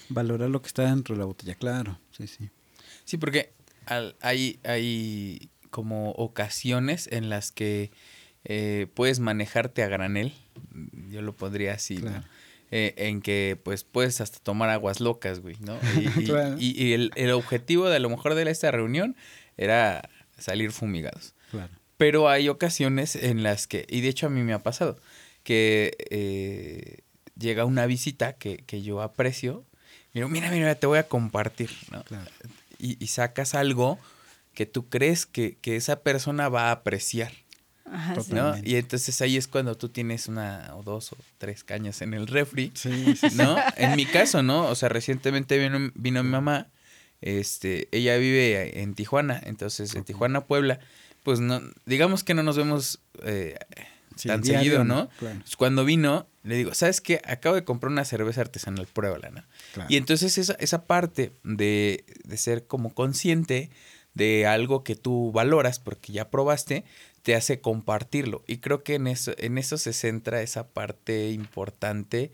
Valorar 0.09 0.51
lo 0.51 0.61
que 0.61 0.69
está 0.69 0.85
dentro 0.85 1.15
de 1.15 1.21
la 1.21 1.25
botella, 1.25 1.55
claro. 1.55 1.99
Sí, 2.11 2.27
sí. 2.27 2.51
Sí, 3.05 3.17
porque 3.17 3.53
al- 3.87 4.17
hay, 4.21 4.59
hay 4.65 5.51
como 5.71 6.11
ocasiones 6.13 7.09
en 7.13 7.29
las 7.29 7.53
que 7.53 7.93
eh, 8.45 8.87
puedes 8.95 9.21
manejarte 9.21 9.83
a 9.83 9.89
granel, 9.89 10.33
yo 11.11 11.23
lo 11.23 11.35
pondría 11.37 11.75
así, 11.75 11.99
¿no? 11.99 12.23
Eh, 12.73 12.95
en 12.99 13.21
que 13.21 13.59
pues 13.63 13.83
puedes 13.83 14.21
hasta 14.21 14.39
tomar 14.39 14.71
aguas 14.71 15.01
locas, 15.01 15.41
güey, 15.41 15.57
¿no? 15.61 15.79
Y, 16.01 16.23
y- 16.23 16.25
Claro. 16.27 16.57
y- 16.59 16.83
y 16.85 16.93
el, 16.93 17.11
el 17.17 17.31
objetivo 17.33 17.89
de 17.89 17.97
a 17.97 17.99
lo 17.99 18.09
mejor 18.11 18.35
de 18.35 18.49
esta 18.51 18.71
reunión 18.71 19.17
era 19.57 20.09
salir 20.39 20.71
fumigados. 20.73 21.35
Claro. 21.51 21.73
Pero 21.97 22.29
hay 22.29 22.49
ocasiones 22.49 23.17
en 23.17 23.43
las 23.43 23.67
que, 23.67 23.87
y 23.89 24.01
de 24.01 24.09
hecho 24.09 24.27
a 24.27 24.31
mí 24.31 24.43
me 24.43 24.53
ha 24.55 24.63
pasado, 24.63 24.99
que 25.43 25.97
eh, 26.11 26.99
llega 27.37 27.65
una 27.65 27.87
visita 27.87 28.35
que, 28.35 28.59
que 28.59 28.83
yo 28.83 29.03
aprecio, 29.03 29.65
y 30.13 30.19
digo, 30.21 30.29
mira, 30.29 30.51
mira, 30.51 30.75
te 30.77 30.87
voy 30.87 30.99
a 30.99 31.09
compartir, 31.09 31.71
¿no? 31.91 32.03
Claro. 32.05 32.31
Y 32.79 33.07
sacas 33.09 33.55
algo 33.55 33.99
que 34.55 34.65
tú 34.65 34.89
crees 34.89 35.27
que, 35.27 35.59
que 35.61 35.77
esa 35.77 36.01
persona 36.01 36.49
va 36.49 36.69
a 36.69 36.73
apreciar, 36.73 37.33
Ajá, 37.93 38.21
sí. 38.21 38.33
¿no? 38.33 38.55
Y 38.63 38.77
entonces 38.77 39.21
ahí 39.21 39.37
es 39.37 39.49
cuando 39.49 39.77
tú 39.77 39.89
tienes 39.89 40.29
una 40.29 40.71
o 40.77 40.83
dos 40.83 41.13
o 41.13 41.17
tres 41.39 41.65
cañas 41.65 42.03
en 42.03 42.15
el 42.15 42.27
refri, 42.27 42.71
Sí, 42.75 43.17
sí, 43.17 43.31
sí. 43.31 43.37
¿no? 43.37 43.57
En 43.77 43.97
mi 43.97 44.07
caso, 44.07 44.43
¿no? 44.43 44.67
O 44.69 44.75
sea, 44.75 44.89
recientemente 44.89 45.59
vino, 45.59 45.91
vino 45.95 46.23
mi 46.23 46.31
mamá, 46.31 46.69
este, 47.21 47.89
ella 47.93 48.17
vive 48.17 48.81
en 48.81 48.95
Tijuana, 48.95 49.41
entonces 49.45 49.95
Ok. 49.95 50.07
Tijuana 50.07 50.43
Puebla, 50.47 50.79
pues 51.23 51.41
no, 51.41 51.61
digamos 51.85 52.25
que 52.25 52.35
no 52.35 52.43
nos 52.43 52.57
vemos 52.57 53.01
eh, 53.25 53.57
Sí, 54.17 54.29
tan 54.29 54.45
seguido, 54.45 54.85
¿no? 54.85 55.09
Claro. 55.19 55.39
Pues 55.41 55.57
cuando 55.57 55.85
vino, 55.85 56.27
le 56.43 56.57
digo, 56.57 56.75
¿sabes 56.75 57.01
qué? 57.01 57.21
Acabo 57.25 57.55
de 57.55 57.65
comprar 57.65 57.91
una 57.91 58.05
cerveza 58.05 58.41
artesanal, 58.43 58.87
pruébala, 58.87 59.31
¿no? 59.31 59.43
claro. 59.73 59.89
Y 59.91 59.97
entonces 59.97 60.37
esa, 60.37 60.55
esa 60.55 60.85
parte 60.87 61.33
de, 61.43 62.05
de 62.25 62.37
ser 62.37 62.67
como 62.67 62.93
consciente 62.93 63.71
de 64.15 64.47
algo 64.47 64.83
que 64.83 64.97
tú 64.97 65.31
valoras 65.33 65.79
porque 65.79 66.13
ya 66.13 66.29
probaste, 66.31 66.85
te 67.23 67.35
hace 67.35 67.61
compartirlo. 67.61 68.43
Y 68.47 68.59
creo 68.59 68.83
que 68.83 68.95
en 68.95 69.07
eso, 69.07 69.33
en 69.39 69.59
eso 69.59 69.79
se 69.79 69.93
centra 69.93 70.43
esa 70.43 70.69
parte 70.69 71.31
importante 71.31 72.33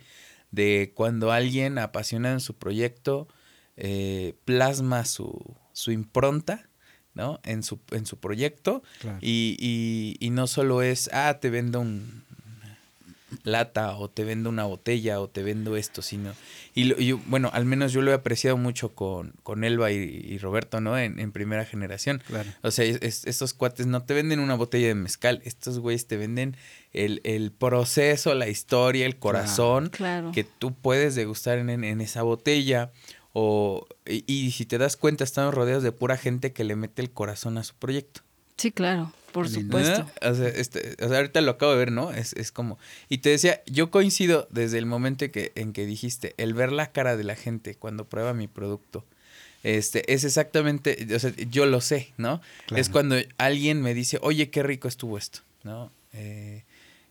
de 0.51 0.93
cuando 0.95 1.33
alguien 1.33 1.79
apasionado 1.79 2.35
en 2.35 2.41
su 2.41 2.55
proyecto 2.55 3.29
eh, 3.77 4.35
plasma 4.45 5.05
su, 5.05 5.57
su 5.73 5.91
impronta, 5.93 6.69
¿no? 7.15 7.41
En 7.43 7.63
su, 7.63 7.81
en 7.91 8.07
su 8.07 8.19
proyecto. 8.19 8.83
Claro. 9.01 9.19
Y, 9.21 9.57
y, 9.59 10.17
y 10.25 10.31
no 10.31 10.47
solo 10.47 10.83
es, 10.83 11.11
ah, 11.13 11.39
te 11.41 11.51
vendo 11.51 11.81
un 11.81 12.25
lata 13.47 13.97
o 13.97 14.11
te 14.11 14.25
vendo 14.25 14.51
una 14.51 14.65
botella 14.65 15.21
o 15.21 15.29
te 15.29 15.43
vendo 15.43 15.77
esto, 15.77 16.03
sino... 16.03 16.33
Y, 16.75 16.85
lo- 16.85 17.01
y 17.01 17.07
yo- 17.07 17.21
bueno, 17.27 17.49
al 17.55 17.65
menos 17.65 17.93
yo 17.93 18.03
lo 18.03 18.11
he 18.11 18.15
apreciado 18.15 18.57
mucho 18.57 18.95
con, 18.95 19.33
con 19.43 19.63
Elba 19.65 19.93
y, 19.93 19.97
y 19.97 20.37
Roberto, 20.39 20.81
¿no? 20.81 20.99
En, 20.99 21.19
en 21.21 21.31
primera 21.33 21.65
generación. 21.65 22.23
Claro. 22.27 22.51
O 22.63 22.71
sea, 22.71 22.85
es- 22.85 22.99
es- 23.03 23.25
estos 23.27 23.55
cuates 23.55 23.87
no 23.87 24.03
te 24.03 24.15
venden 24.15 24.41
una 24.41 24.57
botella 24.57 24.89
de 24.89 24.95
mezcal, 24.97 25.41
estos 25.45 25.79
güeyes 25.79 26.07
te 26.09 26.17
venden 26.17 26.57
el, 26.93 27.21
el 27.25 27.53
proceso, 27.53 28.35
la 28.35 28.49
historia, 28.49 29.07
el 29.07 29.17
corazón 29.19 29.89
Claro. 29.91 30.33
que 30.33 30.45
tú 30.45 30.75
puedes 30.75 31.15
degustar 31.15 31.59
en, 31.59 31.71
en 31.71 32.01
esa 32.01 32.23
botella. 32.23 32.91
O, 33.33 33.87
y, 34.07 34.25
y 34.27 34.51
si 34.51 34.65
te 34.67 34.79
das 34.79 34.97
cuenta, 34.97 35.23
estamos 35.23 35.55
rodeados 35.55 35.83
de 35.83 35.93
pura 35.93 36.17
gente 36.17 36.53
que 36.53 36.65
le 36.65 36.75
mete 36.75 37.01
el 37.03 37.11
corazón 37.11 37.59
a 37.59 37.65
su 37.65 37.75
proyecto. 37.75 38.23
Sí, 38.57 38.73
claro, 38.73 39.13
por 39.37 39.51
supuesto. 39.51 40.11
O 40.23 40.35
sea, 40.35 40.49
este, 40.49 40.97
o 40.99 41.09
sea, 41.09 41.19
ahorita 41.19 41.43
lo 41.43 41.51
acabo 41.51 41.73
de 41.73 41.79
ver, 41.79 41.93
¿no? 41.93 42.11
Es, 42.11 42.33
es 42.33 42.53
como... 42.53 42.79
Y 43.11 43.19
te 43.19 43.29
decía, 43.29 43.61
yo 43.67 43.91
coincido 43.91 44.49
desde 44.51 44.79
el 44.79 44.87
momento 44.87 45.27
en 45.27 45.31
que, 45.31 45.53
en 45.57 45.75
que 45.75 45.85
dijiste, 45.85 46.35
el 46.39 46.55
ver 46.55 46.73
la 46.73 46.91
cara 46.91 47.19
de 47.19 47.25
la 47.25 47.37
gente 47.37 47.75
cuando 47.75 48.07
prueba 48.07 48.33
mi 48.33 48.47
producto, 48.47 49.05
este, 49.63 50.11
es 50.11 50.25
exactamente, 50.25 51.07
o 51.15 51.19
sea, 51.19 51.35
yo 51.51 51.67
lo 51.67 51.83
sé, 51.83 52.15
¿no? 52.17 52.41
Claro. 52.65 52.81
Es 52.81 52.89
cuando 52.89 53.17
alguien 53.37 53.83
me 53.83 53.93
dice, 53.93 54.19
oye, 54.23 54.49
qué 54.49 54.63
rico 54.63 54.89
estuvo 54.89 55.19
esto, 55.19 55.41
¿no? 55.65 55.93
Eh, 56.15 56.65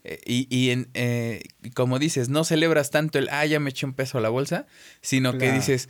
eh, 0.03 0.19
y 0.25 0.47
y 0.49 0.71
en, 0.71 0.87
eh, 0.95 1.43
como 1.75 1.99
dices, 1.99 2.29
no 2.29 2.43
celebras 2.43 2.89
tanto 2.89 3.19
el, 3.19 3.29
ah, 3.29 3.45
ya 3.45 3.59
me 3.59 3.69
eché 3.69 3.85
un 3.85 3.93
peso 3.93 4.17
a 4.17 4.21
la 4.21 4.29
bolsa, 4.29 4.65
sino 5.01 5.37
que 5.37 5.51
dices, 5.51 5.89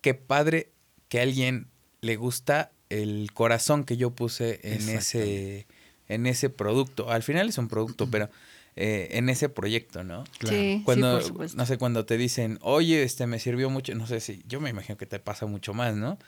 qué 0.00 0.14
padre 0.14 0.70
que 1.10 1.18
a 1.18 1.22
alguien 1.22 1.66
le 2.00 2.16
gusta 2.16 2.70
el 2.90 3.30
corazón 3.32 3.84
que 3.84 3.96
yo 3.96 4.10
puse 4.10 4.60
en 4.62 4.88
ese 4.88 5.66
en 6.08 6.26
ese 6.26 6.50
producto. 6.50 7.10
Al 7.10 7.22
final 7.24 7.48
es 7.48 7.58
un 7.58 7.68
producto, 7.68 8.08
pero 8.10 8.28
eh, 8.76 9.08
en 9.12 9.28
ese 9.28 9.48
proyecto, 9.48 10.04
¿no? 10.04 10.22
Claro. 10.38 10.56
Sí, 10.56 10.82
Cuando, 10.84 11.10
sí, 11.10 11.16
por 11.16 11.28
supuesto. 11.28 11.56
no 11.58 11.66
sé, 11.66 11.78
cuando 11.78 12.04
te 12.06 12.16
dicen, 12.16 12.58
oye, 12.62 13.02
este 13.02 13.26
me 13.26 13.38
sirvió 13.40 13.70
mucho, 13.70 13.94
no 13.94 14.06
sé 14.06 14.20
si, 14.20 14.42
yo 14.46 14.60
me 14.60 14.70
imagino 14.70 14.96
que 14.96 15.06
te 15.06 15.18
pasa 15.18 15.46
mucho 15.46 15.74
más, 15.74 15.96
¿no? 15.96 16.18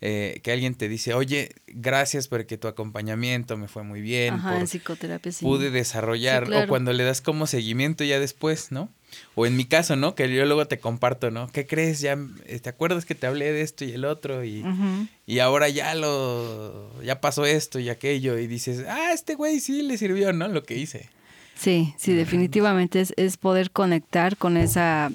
Eh, 0.00 0.40
que 0.42 0.50
alguien 0.50 0.74
te 0.74 0.88
dice, 0.88 1.12
oye, 1.14 1.54
gracias 1.66 2.26
porque 2.26 2.56
tu 2.56 2.68
acompañamiento 2.68 3.56
me 3.58 3.68
fue 3.68 3.82
muy 3.82 4.00
bien, 4.00 4.34
Ajá, 4.34 4.48
por- 4.52 4.60
en 4.62 4.66
psicoterapia 4.66 5.30
sí. 5.30 5.44
pude 5.44 5.70
desarrollar, 5.70 6.44
Sí, 6.44 6.50
claro. 6.50 6.64
o 6.64 6.68
cuando 6.68 6.92
le 6.94 7.04
das 7.04 7.20
como 7.20 7.46
seguimiento 7.46 8.02
ya 8.02 8.18
después, 8.18 8.72
¿no? 8.72 8.88
O 9.34 9.46
en 9.46 9.56
mi 9.56 9.64
caso, 9.64 9.96
¿no? 9.96 10.14
Que 10.14 10.32
yo 10.32 10.44
luego 10.44 10.66
te 10.66 10.78
comparto, 10.78 11.30
¿no? 11.30 11.48
¿Qué 11.52 11.66
crees? 11.66 12.00
Ya, 12.00 12.18
eh, 12.46 12.58
¿te 12.60 12.68
acuerdas 12.68 13.04
que 13.04 13.14
te 13.14 13.26
hablé 13.26 13.52
de 13.52 13.62
esto 13.62 13.84
y 13.84 13.92
el 13.92 14.04
otro? 14.04 14.44
Y, 14.44 14.64
y 15.26 15.38
ahora 15.38 15.68
ya 15.68 15.94
lo, 15.94 17.02
ya 17.02 17.20
pasó 17.20 17.46
esto 17.46 17.78
y 17.78 17.88
aquello, 17.88 18.38
y 18.38 18.46
dices, 18.46 18.84
ah, 18.88 19.12
este 19.12 19.34
güey 19.34 19.60
sí 19.60 19.82
le 19.82 19.98
sirvió, 19.98 20.32
¿no? 20.32 20.48
Lo 20.48 20.62
que 20.62 20.76
hice. 20.76 21.08
Sí, 21.56 21.94
sí, 21.98 22.14
definitivamente 22.14 23.00
es, 23.00 23.12
es 23.16 23.36
poder 23.36 23.70
conectar 23.70 24.36
con 24.38 24.56
esa, 24.56 25.10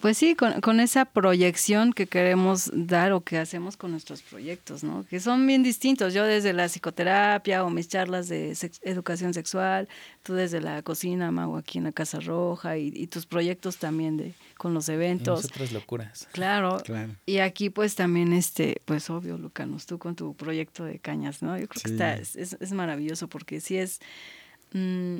pues 0.00 0.16
sí, 0.18 0.34
con, 0.34 0.60
con 0.60 0.80
esa 0.80 1.04
proyección 1.04 1.92
que 1.92 2.06
queremos 2.06 2.70
dar 2.72 3.12
o 3.12 3.20
que 3.22 3.38
hacemos 3.38 3.76
con 3.76 3.90
nuestros 3.90 4.22
proyectos, 4.22 4.82
¿no? 4.82 5.04
Que 5.08 5.20
son 5.20 5.46
bien 5.46 5.62
distintos. 5.62 6.14
Yo 6.14 6.24
desde 6.24 6.52
la 6.52 6.68
psicoterapia 6.68 7.64
o 7.64 7.70
mis 7.70 7.88
charlas 7.88 8.28
de 8.28 8.54
sex- 8.54 8.80
educación 8.82 9.34
sexual, 9.34 9.88
tú 10.22 10.34
desde 10.34 10.60
la 10.60 10.82
cocina, 10.82 11.30
Mago, 11.30 11.56
aquí 11.56 11.78
en 11.78 11.84
la 11.84 11.92
Casa 11.92 12.18
Roja 12.20 12.78
y, 12.78 12.88
y 12.94 13.06
tus 13.08 13.26
proyectos 13.26 13.76
también 13.76 14.16
de 14.16 14.32
con 14.56 14.74
los 14.74 14.88
eventos. 14.88 15.42
nosotras 15.42 15.72
locuras. 15.72 16.28
Claro. 16.32 16.80
Claro. 16.84 17.14
Y 17.26 17.38
aquí 17.38 17.70
pues 17.70 17.94
también, 17.94 18.32
este, 18.32 18.82
pues 18.84 19.08
obvio, 19.10 19.38
Lucanos, 19.38 19.86
tú 19.86 19.98
con 19.98 20.16
tu 20.16 20.34
proyecto 20.34 20.84
de 20.84 20.98
cañas, 20.98 21.42
¿no? 21.42 21.58
Yo 21.58 21.66
creo 21.68 21.82
que 21.82 21.90
está, 21.90 22.14
es, 22.16 22.36
es- 22.36 22.56
es 22.60 22.72
maravilloso 22.72 23.28
porque 23.28 23.60
sí 23.60 23.76
es... 23.78 24.00
mm, 24.72 25.18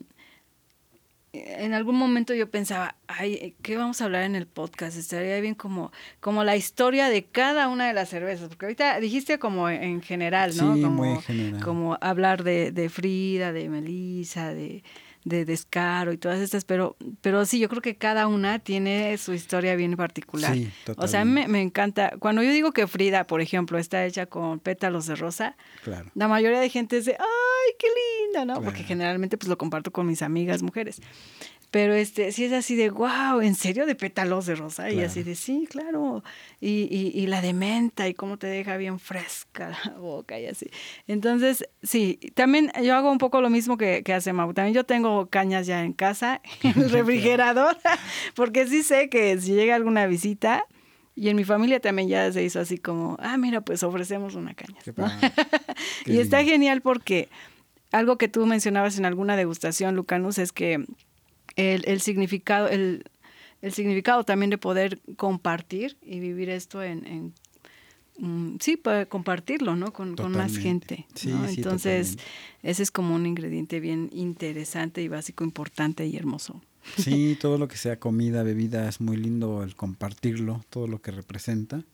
en 1.47 1.75
algún 1.75 1.97
momento 1.97 2.35
yo 2.35 2.51
pensaba, 2.51 2.97
ay, 3.07 3.55
¿qué 3.63 3.77
vamos 3.77 4.01
a 4.01 4.05
hablar 4.05 4.23
en 4.25 4.35
el 4.35 4.47
podcast? 4.47 4.97
Estaría 4.97 5.41
bien 5.41 5.55
como, 5.55 5.93
como 6.21 6.45
la 6.45 6.57
historia 6.57 7.09
de 7.09 7.25
cada 7.25 7.69
una 7.69 7.87
de 7.87 7.93
las 7.93 8.09
cervezas, 8.09 8.49
porque 8.49 8.67
ahorita 8.67 9.01
dijiste 9.01 9.39
como 9.39 9.69
en 9.69 10.03
general, 10.03 10.57
¿no? 10.57 10.75
Sí, 10.75 10.83
como, 10.83 10.97
muy 10.97 11.09
en 11.11 11.23
general. 11.23 11.63
como 11.63 11.99
hablar 12.01 12.45
de, 12.45 12.73
de 12.73 12.89
Frida, 12.89 13.53
de 13.53 13.69
Melissa, 13.69 14.55
de, 14.55 14.83
de 15.25 15.45
Descaro 15.45 16.13
y 16.13 16.17
todas 16.17 16.41
estas, 16.41 16.65
pero, 16.65 16.97
pero 17.21 17.45
sí, 17.45 17.59
yo 17.59 17.69
creo 17.69 17.83
que 17.83 17.97
cada 17.97 18.27
una 18.27 18.59
tiene 18.59 19.17
su 19.19 19.35
historia 19.35 19.75
bien 19.77 19.97
particular. 19.97 20.55
Sí, 20.55 20.71
O 20.97 21.07
sea, 21.09 21.25
me, 21.25 21.47
me 21.47 21.61
encanta. 21.61 22.15
Cuando 22.19 22.43
yo 22.43 22.51
digo 22.53 22.73
que 22.73 22.87
Frida, 22.87 23.27
por 23.27 23.41
ejemplo, 23.41 23.79
está 23.79 24.05
hecha 24.07 24.27
con 24.27 24.61
pétalos 24.61 25.07
de 25.07 25.17
rosa, 25.17 25.57
Claro. 25.85 26.11
la 26.15 26.27
mayoría 26.29 26.61
de 26.61 26.69
gente 26.71 26.97
dice, 26.97 27.17
¡ay, 27.19 27.75
qué 27.79 27.87
linda! 28.27 28.45
¿no? 28.47 28.55
Porque 28.63 28.79
Claro. 28.81 28.89
generalmente 28.89 29.37
pues 29.37 29.49
lo 29.49 29.59
comparto 29.59 29.91
con 29.91 30.07
mis 30.07 30.23
amigas 30.23 30.63
mujeres. 30.63 31.01
Pero 31.73 31.95
este, 31.95 32.33
sí 32.33 32.45
es 32.47 32.53
así 32.53 32.75
de, 32.75 32.91
wow, 32.91 33.41
¿en 33.43 33.55
serio 33.55 33.87
de 33.87 33.95
pétalos 33.95 34.45
de 34.47 34.57
rosa? 34.57 34.91
Y 34.91 34.95
Claro. 34.95 35.07
así 35.09 35.23
de, 35.23 35.37
sí, 35.37 35.69
claro. 35.71 36.25
Y, 36.61 36.89
y, 36.91 37.13
y 37.15 37.29
la 37.29 37.41
de 37.43 37.53
menta 37.53 38.09
y 38.09 38.15
cómo 38.15 38.39
te 38.39 38.49
deja 38.49 38.77
bien 38.77 38.99
fresca 38.99 39.71
la 39.85 39.93
boca 39.93 40.41
y 40.41 40.47
así. 40.47 40.69
Entonces, 41.07 41.65
sí, 41.81 42.19
también 42.35 42.73
yo 42.83 42.97
hago 42.97 43.13
un 43.13 43.19
poco 43.19 43.41
lo 43.41 43.51
mismo 43.51 43.77
que, 43.77 44.03
que 44.03 44.13
hace 44.13 44.33
Mau. 44.33 44.53
También 44.53 44.75
yo 44.75 44.83
tengo 44.83 45.10
cañas 45.31 45.67
ya 45.67 45.85
en 45.85 45.93
casa, 45.93 46.41
en 46.63 46.81
el 46.81 46.91
refrigerador, 46.91 47.77
porque 48.35 48.67
sí 48.67 48.83
sé 48.83 49.09
que 49.09 49.41
si 49.41 49.53
llega 49.53 49.75
alguna 49.75 50.07
visita, 50.07 50.65
y 51.15 51.29
en 51.29 51.37
mi 51.37 51.45
familia 51.45 51.81
también 51.81 52.09
ya 52.09 52.33
se 52.33 52.43
hizo 52.43 52.61
así 52.61 52.79
como, 52.79 53.17
ah, 53.21 53.37
mira, 53.37 53.61
pues 53.61 53.83
ofrecemos 53.83 54.35
una 54.35 54.55
caña. 54.55 54.79
Y 56.07 56.19
está 56.19 56.39
lindo. 56.39 56.53
genial 56.53 56.81
porque 56.81 57.29
algo 57.93 58.17
que 58.17 58.29
tú 58.29 58.47
mencionabas 58.47 58.97
en 58.97 59.05
alguna 59.05 59.37
degustación, 59.37 59.97
Lucanus, 59.97 60.39
es 60.39 60.53
que 60.53 60.85
el, 61.57 61.85
el 61.87 62.01
significado, 62.01 62.69
el, 62.69 63.05
el 63.61 63.73
significado 63.73 64.25
también 64.25 64.51
de 64.51 64.59
poder 64.59 65.01
compartir 65.17 65.99
y 66.01 66.21
vivir 66.21 66.49
esto 66.49 66.83
en, 66.83 67.07
en 67.07 67.35
sí, 68.61 68.77
poder 68.77 69.09
compartirlo, 69.09 69.77
¿no? 69.77 69.93
Con, 69.93 70.17
con 70.17 70.33
más 70.33 70.57
gente. 70.57 71.07
Sí, 71.15 71.29
¿no? 71.29 71.49
sí, 71.49 71.57
Entonces, 71.57 72.11
totalmente. 72.11 72.71
ese 72.71 72.83
es 72.83 72.91
como 72.91 73.15
un 73.15 73.27
ingrediente 73.27 73.81
bien 73.81 74.11
interesante 74.13 75.03
y 75.03 75.09
básico, 75.09 75.45
importante 75.45 76.07
y 76.07 76.17
hermoso. 76.17 76.61
Sí, 76.97 77.37
todo 77.41 77.59
lo 77.59 77.69
que 77.69 77.77
sea 77.77 77.99
comida, 77.99 78.43
bebida, 78.43 78.89
es 78.89 79.01
muy 79.01 79.17
lindo 79.17 79.63
el 79.63 79.75
compartirlo, 79.77 80.65
todo 80.71 80.87
lo 80.87 81.01
que 81.01 81.11
representa. 81.11 81.85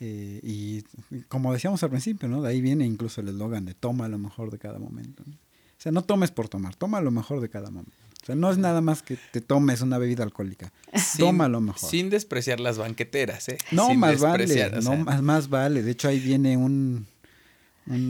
Eh, 0.00 0.40
y 0.42 0.82
como 1.28 1.52
decíamos 1.52 1.82
al 1.82 1.90
principio, 1.90 2.28
¿no? 2.28 2.42
De 2.42 2.50
ahí 2.50 2.60
viene 2.60 2.86
incluso 2.86 3.20
el 3.20 3.28
eslogan 3.28 3.64
de 3.64 3.74
toma 3.74 4.08
lo 4.08 4.18
mejor 4.18 4.50
de 4.50 4.58
cada 4.58 4.78
momento. 4.78 5.24
O 5.26 5.80
sea, 5.80 5.92
no 5.92 6.02
tomes 6.02 6.30
por 6.30 6.48
tomar, 6.48 6.76
toma 6.76 7.00
lo 7.00 7.10
mejor 7.10 7.40
de 7.40 7.48
cada 7.48 7.70
momento. 7.70 7.92
O 8.22 8.26
sea, 8.26 8.34
no 8.34 8.50
es 8.50 8.58
nada 8.58 8.80
más 8.80 9.02
que 9.02 9.16
te 9.32 9.40
tomes 9.40 9.80
una 9.80 9.98
bebida 9.98 10.22
alcohólica. 10.22 10.72
toma 11.18 11.48
lo 11.48 11.60
mejor. 11.60 11.88
Sin 11.90 12.10
despreciar 12.10 12.60
las 12.60 12.78
banqueteras, 12.78 13.48
¿eh? 13.48 13.58
No, 13.70 13.94
más 13.94 14.20
vale. 14.20 14.70
no, 14.82 14.96
más, 14.96 15.22
más 15.22 15.48
vale. 15.48 15.82
De 15.82 15.92
hecho, 15.92 16.08
ahí 16.08 16.18
viene 16.18 16.56
un, 16.56 17.06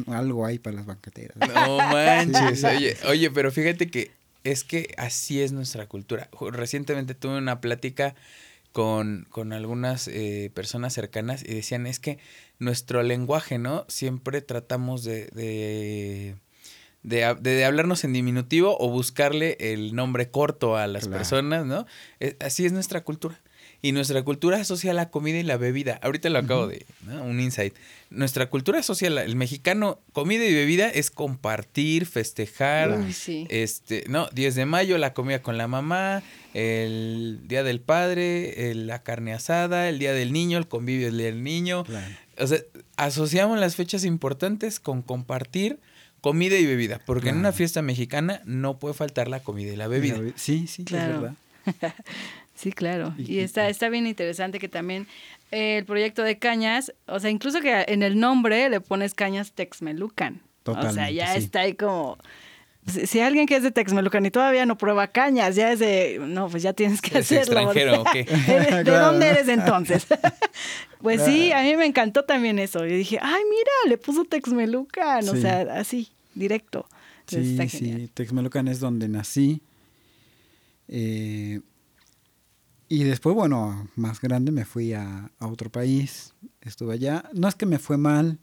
algo 0.08 0.44
ahí 0.44 0.58
para 0.58 0.76
las 0.76 0.86
banqueteras. 0.86 1.36
No 1.36 1.78
manches. 1.78 2.64
Oye, 2.64 2.96
oye, 3.06 3.30
pero 3.30 3.52
fíjate 3.52 3.88
que 3.88 4.10
es 4.44 4.64
que 4.64 4.94
así 4.96 5.40
es 5.40 5.52
nuestra 5.52 5.86
cultura. 5.86 6.28
Recientemente 6.40 7.14
tuve 7.14 7.38
una 7.38 7.60
plática 7.60 8.14
con, 8.72 9.26
con 9.30 9.52
algunas 9.52 10.08
eh, 10.08 10.50
personas 10.54 10.94
cercanas 10.94 11.42
y 11.42 11.54
decían, 11.54 11.86
es 11.86 11.98
que 11.98 12.18
nuestro 12.58 13.02
lenguaje, 13.02 13.58
¿no? 13.58 13.84
Siempre 13.88 14.40
tratamos 14.40 15.04
de, 15.04 15.26
de, 15.26 16.36
de, 17.02 17.64
hablarnos 17.64 18.04
en 18.04 18.12
diminutivo 18.12 18.76
o 18.78 18.88
buscarle 18.90 19.56
el 19.60 19.94
nombre 19.94 20.30
corto 20.30 20.76
a 20.76 20.86
las 20.86 21.08
personas, 21.08 21.64
¿no? 21.64 21.86
Eh, 22.20 22.36
así 22.40 22.66
es 22.66 22.72
nuestra 22.72 23.02
cultura. 23.02 23.40
Y 23.80 23.92
nuestra 23.92 24.24
cultura 24.24 24.60
asocia 24.60 24.92
la 24.92 25.08
comida 25.08 25.38
y 25.38 25.44
la 25.44 25.56
bebida. 25.56 26.00
Ahorita 26.02 26.28
lo 26.30 26.40
acabo 26.40 26.66
de, 26.66 26.84
Un 27.22 27.38
insight. 27.38 27.74
Nuestra 28.10 28.50
cultura 28.50 28.82
social, 28.82 29.16
el 29.18 29.36
mexicano, 29.36 30.00
comida 30.12 30.44
y 30.44 30.52
bebida 30.52 30.88
es 30.88 31.12
compartir, 31.12 32.06
festejar. 32.06 32.98
Este, 33.48 34.04
no, 34.08 34.28
10 34.32 34.56
de 34.56 34.66
mayo, 34.66 34.98
la 34.98 35.14
comida 35.14 35.42
con 35.42 35.58
la 35.58 35.68
mamá, 35.68 36.24
el 36.54 37.42
día 37.46 37.62
del 37.62 37.80
padre, 37.80 38.74
la 38.74 39.04
carne 39.04 39.32
asada, 39.32 39.88
el 39.88 40.00
día 40.00 40.12
del 40.12 40.32
niño, 40.32 40.58
el 40.58 40.66
convivio 40.66 41.12
del 41.12 41.44
niño. 41.44 41.84
O 42.36 42.46
sea, 42.48 42.58
asociamos 42.96 43.60
las 43.60 43.76
fechas 43.76 44.04
importantes 44.04 44.80
con 44.80 45.02
compartir 45.02 45.78
comida 46.20 46.56
y 46.56 46.66
bebida, 46.66 47.00
porque 47.04 47.30
en 47.30 47.36
una 47.36 47.52
fiesta 47.52 47.82
mexicana 47.82 48.40
no 48.44 48.78
puede 48.78 48.94
faltar 48.94 49.28
la 49.28 49.40
comida 49.40 49.72
y 49.72 49.76
la 49.76 49.88
bebida. 49.88 50.18
Sí, 50.36 50.66
sí, 50.66 50.84
claro. 50.84 51.14
es 51.14 51.20
verdad. 51.20 51.94
Sí, 52.58 52.72
claro. 52.72 53.14
Y 53.16 53.38
está, 53.38 53.68
está 53.68 53.88
bien 53.88 54.08
interesante 54.08 54.58
que 54.58 54.68
también 54.68 55.06
eh, 55.52 55.78
el 55.78 55.84
proyecto 55.84 56.24
de 56.24 56.38
Cañas, 56.38 56.92
o 57.06 57.20
sea, 57.20 57.30
incluso 57.30 57.60
que 57.60 57.84
en 57.86 58.02
el 58.02 58.18
nombre 58.18 58.68
le 58.68 58.80
pones 58.80 59.14
Cañas 59.14 59.52
Texmelucan. 59.52 60.40
Totalmente, 60.64 61.00
o 61.00 61.04
sea, 61.04 61.10
ya 61.12 61.36
está 61.36 61.60
ahí 61.60 61.74
como... 61.74 62.18
Si, 62.88 63.20
alguien 63.20 63.46
que 63.46 63.56
es 63.56 63.62
de 63.62 63.70
Texmelucan 63.70 64.24
y 64.26 64.30
todavía 64.30 64.66
no 64.66 64.78
prueba 64.78 65.08
cañas, 65.08 65.56
ya 65.56 65.72
es 65.72 65.78
de, 65.78 66.20
no, 66.20 66.48
pues 66.48 66.62
ya 66.62 66.72
tienes 66.72 67.00
que 67.00 67.18
¿Es 67.18 67.26
hacerlo. 67.26 67.60
extranjero 67.60 68.04
qué? 68.12 68.24
¿De, 68.84 68.90
dónde 68.98 69.28
eres 69.28 69.48
entonces? 69.48 70.06
pues 71.02 71.22
sí, 71.22 71.52
a 71.52 71.62
mí 71.62 71.76
me 71.76 71.86
encantó 71.86 72.24
también 72.24 72.58
eso. 72.58 72.86
Yo 72.86 72.94
dije, 72.94 73.18
ay, 73.20 73.42
mira, 73.48 73.72
le 73.88 73.98
puso 73.98 74.24
Texmelucan, 74.24 75.28
o 75.28 75.36
sea, 75.36 75.60
así, 75.74 76.08
directo. 76.34 76.86
Sí, 77.26 77.58
sí, 77.68 78.10
Texmelucan 78.14 78.68
es 78.68 78.80
donde 78.80 79.08
nací. 79.08 79.60
Eh, 80.88 81.60
y 82.88 83.04
después, 83.04 83.36
bueno, 83.36 83.88
más 83.96 84.20
grande 84.20 84.50
me 84.50 84.64
fui 84.64 84.94
a, 84.94 85.30
otro 85.40 85.70
país, 85.70 86.34
estuve 86.62 86.94
allá. 86.94 87.28
No 87.34 87.48
es 87.48 87.54
que 87.54 87.66
me 87.66 87.78
fue 87.78 87.98
mal, 87.98 88.38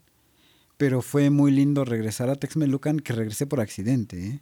pero 0.76 1.02
fue 1.02 1.30
muy 1.30 1.50
lindo 1.50 1.84
regresar 1.84 2.30
a 2.30 2.36
Texmelucan, 2.36 3.00
que 3.00 3.12
regresé 3.12 3.46
por 3.46 3.60
accidente, 3.60 4.26
¿eh? 4.26 4.40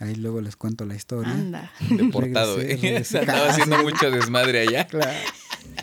Ahí 0.00 0.14
luego 0.14 0.40
les 0.40 0.56
cuento 0.56 0.86
la 0.86 0.94
historia. 0.94 1.30
Anda. 1.30 1.70
Deportado, 1.90 2.58
¿eh? 2.58 2.78
Estaba 2.96 3.50
haciendo 3.50 3.78
mucho 3.82 4.10
desmadre 4.10 4.60
allá. 4.60 4.86
Claro. 4.86 5.12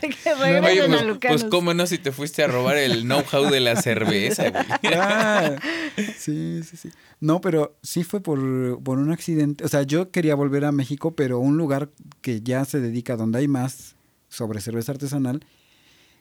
pues, 0.00 1.18
pues, 1.20 1.44
cómo 1.44 1.72
no 1.72 1.86
si 1.86 1.98
te 1.98 2.10
fuiste 2.10 2.42
a 2.42 2.48
robar 2.48 2.78
el 2.78 3.02
know-how 3.02 3.48
de 3.48 3.60
la 3.60 3.80
cerveza, 3.80 4.50
güey. 4.50 4.64
Ah, 4.94 5.56
sí, 6.18 6.62
sí, 6.64 6.76
sí. 6.76 6.90
No, 7.20 7.40
pero 7.40 7.78
sí 7.82 8.02
fue 8.02 8.20
por, 8.20 8.40
un 8.40 9.12
accidente. 9.12 9.64
O 9.64 9.68
sea, 9.68 9.84
yo 9.84 10.10
quería 10.10 10.34
volver 10.34 10.64
a 10.64 10.72
México, 10.72 11.14
pero 11.14 11.38
un 11.38 11.56
lugar 11.56 11.90
que 12.20 12.40
ya 12.40 12.64
se 12.64 12.80
dedica, 12.80 13.16
donde 13.16 13.38
hay 13.38 13.48
más 13.48 13.94
sobre 14.28 14.60
cerveza 14.60 14.92
artesanal, 14.92 15.44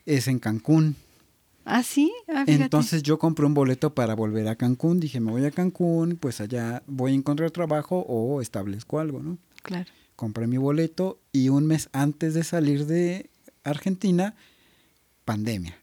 es 0.06 0.28
en 0.28 0.38
Cancún. 0.38 0.96
Ah, 1.70 1.84
sí. 1.84 2.14
Ah, 2.30 2.46
Entonces 2.48 3.04
yo 3.04 3.20
compré 3.20 3.46
un 3.46 3.54
boleto 3.54 3.94
para 3.94 4.16
volver 4.16 4.48
a 4.48 4.56
Cancún. 4.56 5.02
Dije, 5.02 5.20
me 5.20 5.32
voy 5.32 5.44
a 5.44 5.52
Cancún, 5.52 6.18
pues 6.18 6.40
allá 6.40 6.82
voy 6.88 7.12
a 7.12 7.16
encontrar 7.16 7.52
trabajo 7.52 8.06
o 8.08 8.42
establezco 8.42 9.00
algo, 9.00 9.22
¿no? 9.22 9.38
Claro. 9.64 9.90
Compré 10.16 10.48
mi 10.48 10.58
boleto 10.58 11.20
y 11.34 11.50
un 11.50 11.68
mes 11.68 11.90
antes 11.92 12.34
de 12.34 12.46
salir 12.46 12.86
de 12.86 13.30
Argentina, 13.66 14.34
pandemia. 15.26 15.78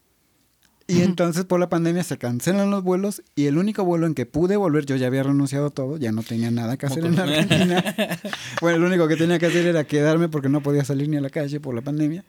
Y 0.87 1.01
entonces 1.01 1.45
por 1.45 1.59
la 1.59 1.69
pandemia 1.69 2.03
se 2.03 2.17
cancelan 2.17 2.69
los 2.69 2.83
vuelos 2.83 3.23
y 3.35 3.45
el 3.45 3.57
único 3.57 3.83
vuelo 3.83 4.07
en 4.07 4.13
que 4.13 4.25
pude 4.25 4.55
volver, 4.55 4.85
yo 4.85 4.95
ya 4.95 5.07
había 5.07 5.23
renunciado 5.23 5.67
a 5.67 5.69
todo, 5.71 5.97
ya 5.97 6.11
no 6.11 6.21
tenía 6.23 6.51
nada 6.51 6.77
que 6.77 6.85
hacer 6.87 7.05
en 7.05 7.19
Argentina. 7.19 7.83
bueno, 8.61 8.79
lo 8.79 8.87
único 8.87 9.07
que 9.07 9.15
tenía 9.15 9.39
que 9.39 9.47
hacer 9.47 9.65
era 9.65 9.83
quedarme 9.83 10.29
porque 10.29 10.49
no 10.49 10.61
podía 10.61 10.83
salir 10.83 11.09
ni 11.09 11.17
a 11.17 11.21
la 11.21 11.29
calle 11.29 11.59
por 11.59 11.73
la 11.73 11.81
pandemia. 11.81 12.23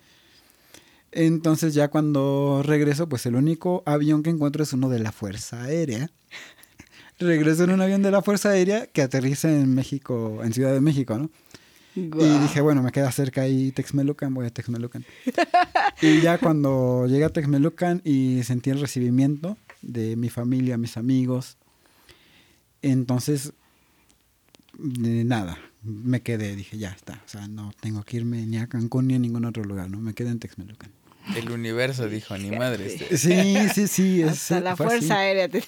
Entonces 1.17 1.73
ya 1.73 1.89
cuando 1.89 2.63
regreso, 2.63 3.09
pues 3.09 3.25
el 3.25 3.37
único 3.37 3.83
avión 3.87 4.23
que 4.23 4.29
encuentro 4.29 4.63
es 4.63 4.75
uno 4.75 4.91
de 4.91 4.99
la 4.99 5.13
Fuerza 5.13 5.63
Aérea. 5.63 6.11
regreso 7.19 7.65
en 7.65 7.71
un 7.71 7.81
avión 7.81 8.03
de 8.03 8.11
la 8.11 8.21
Fuerza 8.21 8.51
Aérea 8.51 8.87
que 8.87 9.01
aterriza 9.01 9.51
en 9.51 9.75
México, 9.75 10.43
en 10.45 10.53
Ciudad 10.53 10.75
de 10.75 10.83
México, 10.83 11.17
¿no? 11.17 11.31
Y 11.95 12.39
dije, 12.41 12.61
bueno, 12.61 12.83
me 12.83 12.93
queda 12.93 13.11
cerca 13.11 13.41
ahí 13.41 13.73
Texmelucan, 13.73 14.35
voy 14.35 14.45
a 14.45 14.51
Texmelucan. 14.51 15.07
y 16.03 16.21
ya 16.21 16.37
cuando 16.37 17.07
llegué 17.07 17.25
a 17.25 17.31
Texmelucan 17.31 18.03
y 18.05 18.43
sentí 18.43 18.69
el 18.69 18.83
recibimiento 18.83 19.57
de 19.81 20.17
mi 20.17 20.29
familia, 20.29 20.77
mis 20.77 20.99
amigos, 20.99 21.57
entonces, 22.83 23.55
nada, 24.79 25.57
me 25.83 26.21
quedé, 26.21 26.55
dije, 26.55 26.77
ya 26.77 26.91
está. 26.91 27.23
O 27.25 27.29
sea, 27.29 27.49
no 27.49 27.73
tengo 27.81 28.03
que 28.03 28.19
irme 28.19 28.45
ni 28.45 28.59
a 28.59 28.67
Cancún 28.67 29.07
ni 29.07 29.15
a 29.15 29.19
ningún 29.19 29.47
otro 29.47 29.65
lugar, 29.65 29.89
¿no? 29.89 29.99
Me 29.99 30.13
quedé 30.13 30.29
en 30.29 30.41
Texmelucan. 30.41 30.91
El 31.35 31.51
universo 31.51 32.09
dijo, 32.09 32.37
ni 32.39 32.51
madre. 32.51 32.87
Este". 32.87 33.17
Sí, 33.17 33.69
sí, 33.75 33.89
sí. 33.89 34.23
Hasta 34.29 34.61
la 34.61 34.77
Fuerza 34.77 35.19
Aérea 35.19 35.49
te 35.49 35.63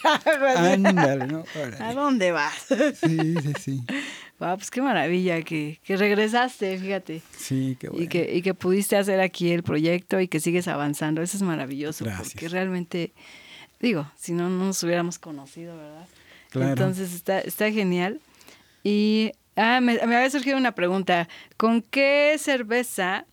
Ándale, 0.56 1.26
¿no? 1.26 1.44
¿A 1.80 1.94
dónde 1.94 2.32
vas? 2.32 2.66
Sí, 3.00 3.34
sí, 3.42 3.52
sí. 3.60 3.84
Wow, 4.38 4.56
pues 4.56 4.70
qué 4.70 4.80
maravilla 4.80 5.42
que, 5.42 5.80
que 5.82 5.96
regresaste, 5.96 6.78
fíjate. 6.78 7.22
Sí, 7.36 7.76
qué 7.80 7.88
bueno. 7.88 8.04
Y 8.04 8.08
que, 8.08 8.34
y 8.36 8.42
que 8.42 8.54
pudiste 8.54 8.96
hacer 8.96 9.20
aquí 9.20 9.50
el 9.50 9.64
proyecto 9.64 10.20
y 10.20 10.28
que 10.28 10.38
sigues 10.38 10.68
avanzando. 10.68 11.22
Eso 11.22 11.36
es 11.36 11.42
maravilloso. 11.42 12.04
Gracias. 12.04 12.32
Porque 12.32 12.48
realmente, 12.48 13.12
digo, 13.80 14.08
si 14.16 14.32
no, 14.32 14.48
no 14.48 14.66
nos 14.66 14.82
hubiéramos 14.84 15.18
conocido, 15.18 15.76
¿verdad? 15.76 16.06
Claro. 16.50 16.70
Entonces 16.70 17.12
está, 17.14 17.40
está 17.40 17.70
genial. 17.72 18.20
Y 18.84 19.32
ah, 19.56 19.80
me, 19.80 19.94
me 20.06 20.16
había 20.16 20.30
surgido 20.30 20.56
una 20.56 20.72
pregunta. 20.72 21.28
¿Con 21.56 21.82
qué 21.82 22.36
cerveza 22.38 23.26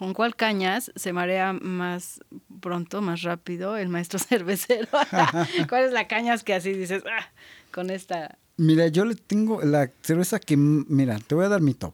¿Con 0.00 0.14
cuál 0.14 0.34
cañas 0.34 0.90
se 0.96 1.12
marea 1.12 1.52
más 1.52 2.22
pronto, 2.62 3.02
más 3.02 3.20
rápido 3.20 3.76
el 3.76 3.90
maestro 3.90 4.18
cervecero? 4.30 4.88
¿Cuál 5.68 5.84
es 5.84 5.92
la 5.92 6.08
cañas 6.08 6.42
que 6.42 6.54
así 6.54 6.72
dices, 6.72 7.02
ah, 7.04 7.28
con 7.70 7.90
esta? 7.90 8.38
Mira, 8.56 8.88
yo 8.88 9.04
le 9.04 9.14
tengo 9.14 9.60
la 9.60 9.90
cerveza 10.00 10.40
que, 10.40 10.56
mira, 10.56 11.18
te 11.18 11.34
voy 11.34 11.44
a 11.44 11.50
dar 11.50 11.60
mi 11.60 11.74
top. 11.74 11.92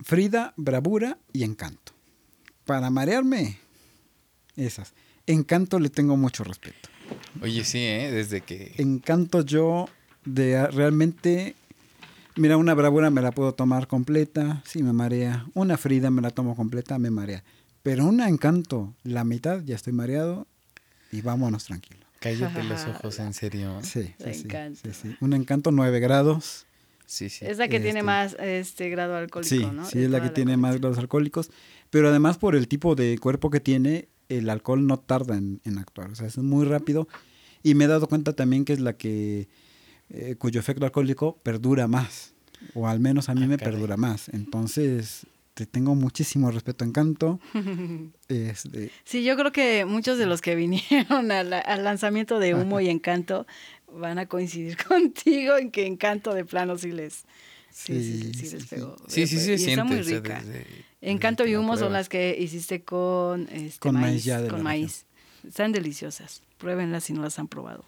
Frida, 0.00 0.52
Bravura 0.56 1.16
y 1.32 1.44
Encanto. 1.44 1.92
Para 2.64 2.90
marearme, 2.90 3.58
esas. 4.56 4.94
Encanto 5.28 5.78
le 5.78 5.90
tengo 5.90 6.16
mucho 6.16 6.42
respeto. 6.42 6.88
Oye, 7.40 7.62
sí, 7.62 7.78
¿eh? 7.78 8.10
Desde 8.10 8.40
que... 8.40 8.74
Encanto 8.78 9.42
yo 9.42 9.88
de 10.24 10.66
realmente 10.66 11.54
Mira, 12.38 12.56
una 12.56 12.72
bravura 12.74 13.10
me 13.10 13.20
la 13.20 13.32
puedo 13.32 13.52
tomar 13.52 13.88
completa, 13.88 14.62
sí 14.64 14.84
me 14.84 14.92
marea. 14.92 15.46
Una 15.54 15.76
Frida 15.76 16.08
me 16.10 16.22
la 16.22 16.30
tomo 16.30 16.54
completa, 16.54 16.96
me 16.96 17.10
marea. 17.10 17.42
Pero 17.82 18.06
una 18.06 18.28
encanto, 18.28 18.94
la 19.02 19.24
mitad 19.24 19.60
ya 19.64 19.74
estoy 19.74 19.92
mareado 19.92 20.46
y 21.10 21.20
vámonos 21.20 21.64
tranquilo. 21.64 22.06
Cállate 22.20 22.62
los 22.62 22.86
ojos, 22.86 23.18
en 23.18 23.34
serio. 23.34 23.80
Sí, 23.82 24.14
sí, 24.22 24.34
sí, 24.34 24.90
sí, 24.92 25.16
Un 25.20 25.32
encanto 25.32 25.72
9 25.72 25.98
grados. 25.98 26.66
Sí, 27.06 27.28
sí. 27.28 27.44
Es 27.44 27.58
la 27.58 27.66
que 27.66 27.80
tiene 27.80 28.00
este, 28.00 28.02
más 28.04 28.36
este 28.38 28.88
grado 28.88 29.16
alcohólico, 29.16 29.56
sí, 29.56 29.66
¿no? 29.74 29.84
Sí, 29.84 30.04
es 30.04 30.10
la 30.10 30.22
que 30.22 30.28
tiene 30.28 30.56
más 30.56 30.78
grados 30.78 30.98
alcohólicos. 30.98 31.50
Pero 31.90 32.08
además 32.08 32.38
por 32.38 32.54
el 32.54 32.68
tipo 32.68 32.94
de 32.94 33.18
cuerpo 33.18 33.50
que 33.50 33.58
tiene, 33.58 34.08
el 34.28 34.48
alcohol 34.48 34.86
no 34.86 35.00
tarda 35.00 35.36
en, 35.36 35.60
en 35.64 35.78
actuar. 35.78 36.10
O 36.10 36.14
sea, 36.14 36.28
es 36.28 36.38
muy 36.38 36.66
rápido. 36.66 37.08
Y 37.64 37.74
me 37.74 37.86
he 37.86 37.88
dado 37.88 38.06
cuenta 38.06 38.34
también 38.34 38.64
que 38.64 38.74
es 38.74 38.80
la 38.80 38.92
que 38.92 39.48
eh, 40.10 40.36
cuyo 40.36 40.60
efecto 40.60 40.84
alcohólico 40.84 41.38
perdura 41.42 41.86
más, 41.86 42.34
o 42.74 42.88
al 42.88 43.00
menos 43.00 43.28
a 43.28 43.34
mí 43.34 43.44
ah, 43.44 43.48
me 43.48 43.58
perdura 43.58 43.96
más. 43.96 44.28
Entonces, 44.30 45.26
te 45.54 45.66
tengo 45.66 45.94
muchísimo 45.94 46.50
respeto, 46.50 46.84
encanto. 46.84 47.40
Este, 48.28 48.90
sí, 49.04 49.24
yo 49.24 49.36
creo 49.36 49.52
que 49.52 49.86
muchos 49.86 50.18
de 50.18 50.26
los 50.26 50.42
que 50.42 50.54
vinieron 50.54 51.32
al, 51.32 51.50
lanzamiento 51.50 52.38
de 52.38 52.54
Humo 52.54 52.78
y 52.78 52.90
Encanto 52.90 53.46
van 53.90 54.18
a 54.18 54.26
coincidir 54.26 54.76
contigo 54.86 55.56
en 55.56 55.70
que 55.70 55.86
Encanto 55.86 56.34
de 56.34 56.44
plano 56.44 56.76
sí 56.76 56.92
les, 56.92 57.24
Sí, 57.70 58.02
sí, 58.02 58.34
sí, 58.34 58.56
les 58.56 58.66
pegó. 58.66 58.96
Sí, 59.06 59.26
sí, 59.26 59.38
sí, 59.38 59.52
y 59.52 59.58
siente, 59.58 59.70
está 59.70 59.84
muy 59.84 60.02
rica. 60.02 60.42
Encanto 61.00 61.46
y 61.46 61.56
humo 61.56 61.76
son 61.76 61.92
las 61.92 62.08
que 62.08 62.36
hiciste 62.38 62.82
con, 62.82 63.48
este, 63.52 63.78
Con 63.78 63.94
maíz 63.94 64.24
ya 64.24 64.40
de 64.40 64.48
con 64.48 64.58
la 64.58 64.64
maíz. 64.64 65.06
Están 65.46 65.72
deliciosas. 65.72 66.42
Pruébenlas 66.58 67.04
si 67.04 67.12
no 67.12 67.22
las 67.22 67.38
han 67.38 67.46
probado. 67.46 67.84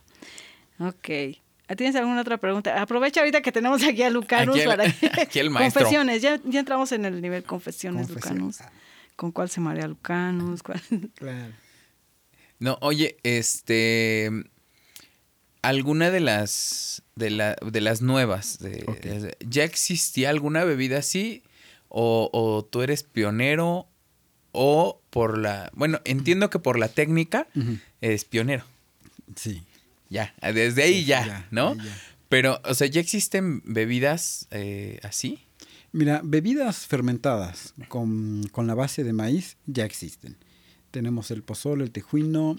Ok. 0.78 1.38
¿Tienes 1.76 1.94
alguna 1.96 2.20
otra 2.22 2.38
pregunta? 2.38 2.80
Aprovecha 2.80 3.20
ahorita 3.20 3.40
que 3.42 3.52
tenemos 3.52 3.82
aquí 3.84 4.02
a 4.02 4.10
Lucanus 4.10 4.56
Aquí 4.56 4.60
el- 4.62 4.68
para 4.68 4.84
aquí 5.22 5.38
el 5.38 5.50
maestro. 5.50 5.80
Confesiones. 5.82 6.22
Ya, 6.22 6.40
ya 6.44 6.60
entramos 6.60 6.92
en 6.92 7.04
el 7.04 7.20
nivel 7.20 7.42
confesiones, 7.44 8.06
Confesión. 8.08 8.34
Lucanus. 8.38 8.58
¿Con 9.16 9.32
cuál 9.32 9.48
se 9.50 9.60
marea 9.60 9.86
Lucanus? 9.86 10.62
¿Cuál? 10.62 10.80
Claro. 11.14 11.52
No, 12.58 12.76
oye, 12.82 13.16
este. 13.22 14.30
¿Alguna 15.62 16.10
de 16.10 16.20
las. 16.20 17.02
de, 17.16 17.30
la, 17.30 17.56
de 17.62 17.80
las 17.80 18.00
nuevas? 18.02 18.58
De, 18.60 19.36
¿Ya 19.40 19.64
existía 19.64 20.30
alguna 20.30 20.64
bebida 20.64 20.98
así? 20.98 21.42
O, 21.88 22.30
¿O 22.32 22.64
tú 22.64 22.82
eres 22.82 23.02
pionero? 23.02 23.86
¿O 24.52 25.00
por 25.10 25.38
la. 25.38 25.70
Bueno, 25.74 26.00
entiendo 26.04 26.48
que 26.50 26.58
por 26.58 26.78
la 26.78 26.88
técnica 26.88 27.46
Ujú. 27.54 27.76
eres 28.00 28.24
pionero. 28.24 28.64
Sí. 29.36 29.62
Ya, 30.10 30.34
desde 30.52 30.82
ahí 30.82 31.00
Sí, 31.00 31.04
ya, 31.06 31.26
ya, 31.26 31.48
¿no? 31.50 31.68
ahí 31.70 31.78
ya. 31.78 31.98
Pero, 32.28 32.60
o 32.64 32.74
sea, 32.74 32.86
¿ya 32.86 33.00
existen 33.00 33.62
bebidas 33.64 34.46
eh, 34.50 35.00
así? 35.02 35.38
Mira, 35.92 36.20
bebidas 36.22 36.86
fermentadas 36.86 37.74
con, 37.88 38.44
con 38.52 38.66
la 38.66 38.74
base 38.74 39.02
de 39.02 39.12
maíz 39.12 39.56
ya 39.66 39.84
existen. 39.84 40.36
Tenemos 40.90 41.30
el 41.30 41.42
pozol, 41.42 41.80
el 41.80 41.90
tejuino. 41.90 42.56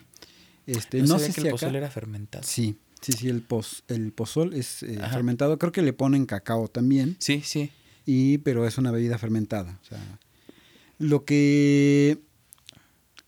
Este, 0.65 0.99
no 1.01 1.07
no, 1.07 1.19
sé 1.19 1.27
que 1.27 1.31
si 1.33 1.41
el 1.41 1.47
acá- 1.47 1.51
pozol 1.53 1.75
era 1.75 1.89
fermentado. 1.89 2.43
Sí, 2.45 2.77
sí, 3.01 3.13
sí, 3.13 3.29
el, 3.29 3.41
pos, 3.41 3.83
el 3.87 4.11
pozol 4.11 4.53
es 4.53 4.83
eh, 4.83 4.97
fermentado. 5.09 5.57
Creo 5.59 5.71
que 5.71 5.81
le 5.81 5.93
ponen 5.93 6.25
cacao 6.25 6.67
también, 6.67 7.15
Sí, 7.19 7.41
sí. 7.43 7.71
y, 8.05 8.37
pero 8.39 8.67
es 8.67 8.77
una 8.77 8.91
bebida 8.91 9.17
fermentada. 9.17 9.79
O 9.81 9.85
sea, 9.85 9.99
lo 10.99 11.23
que... 11.25 12.19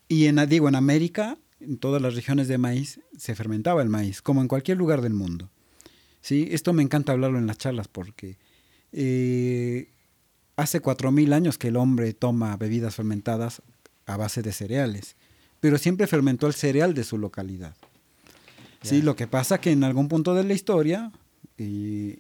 Y 0.10 0.26
en, 0.28 0.38
digo, 0.50 0.68
en 0.68 0.76
América, 0.76 1.38
en 1.64 1.78
todas 1.78 2.02
las 2.02 2.16
regiones 2.16 2.48
de 2.48 2.58
maíz, 2.58 3.00
se 3.18 3.36
fermentaba 3.36 3.82
el 3.82 3.90
maíz, 3.90 4.22
como 4.22 4.42
en 4.42 4.48
cualquier 4.48 4.78
lugar 4.78 5.02
del 5.02 5.14
mundo. 5.14 5.50
¿Sí? 6.22 6.48
Esto 6.52 6.72
me 6.74 6.84
encanta 6.84 7.12
hablarlo 7.12 7.38
en 7.38 7.48
las 7.48 7.58
charlas 7.58 7.88
porque 7.88 8.38
eh, 8.94 9.90
hace 10.56 10.82
4.000 10.82 11.34
años 11.34 11.58
que 11.58 11.68
el 11.70 11.76
hombre 11.76 12.14
toma 12.14 12.56
bebidas 12.58 12.96
fermentadas 12.96 13.62
a 14.06 14.18
base 14.18 14.42
de 14.42 14.52
cereales, 14.54 15.16
pero 15.60 15.78
siempre 15.78 16.08
fermentó 16.08 16.48
el 16.48 16.54
cereal 16.54 16.94
de 16.94 17.04
su 17.04 17.18
localidad. 17.18 17.76
Sí, 18.82 19.02
lo 19.02 19.16
que 19.16 19.28
pasa 19.28 19.60
que 19.62 19.72
en 19.72 19.84
algún 19.86 20.10
punto 20.10 20.36
de 20.36 20.44
la 20.44 20.54
historia 20.54 21.12
eh, 21.58 22.20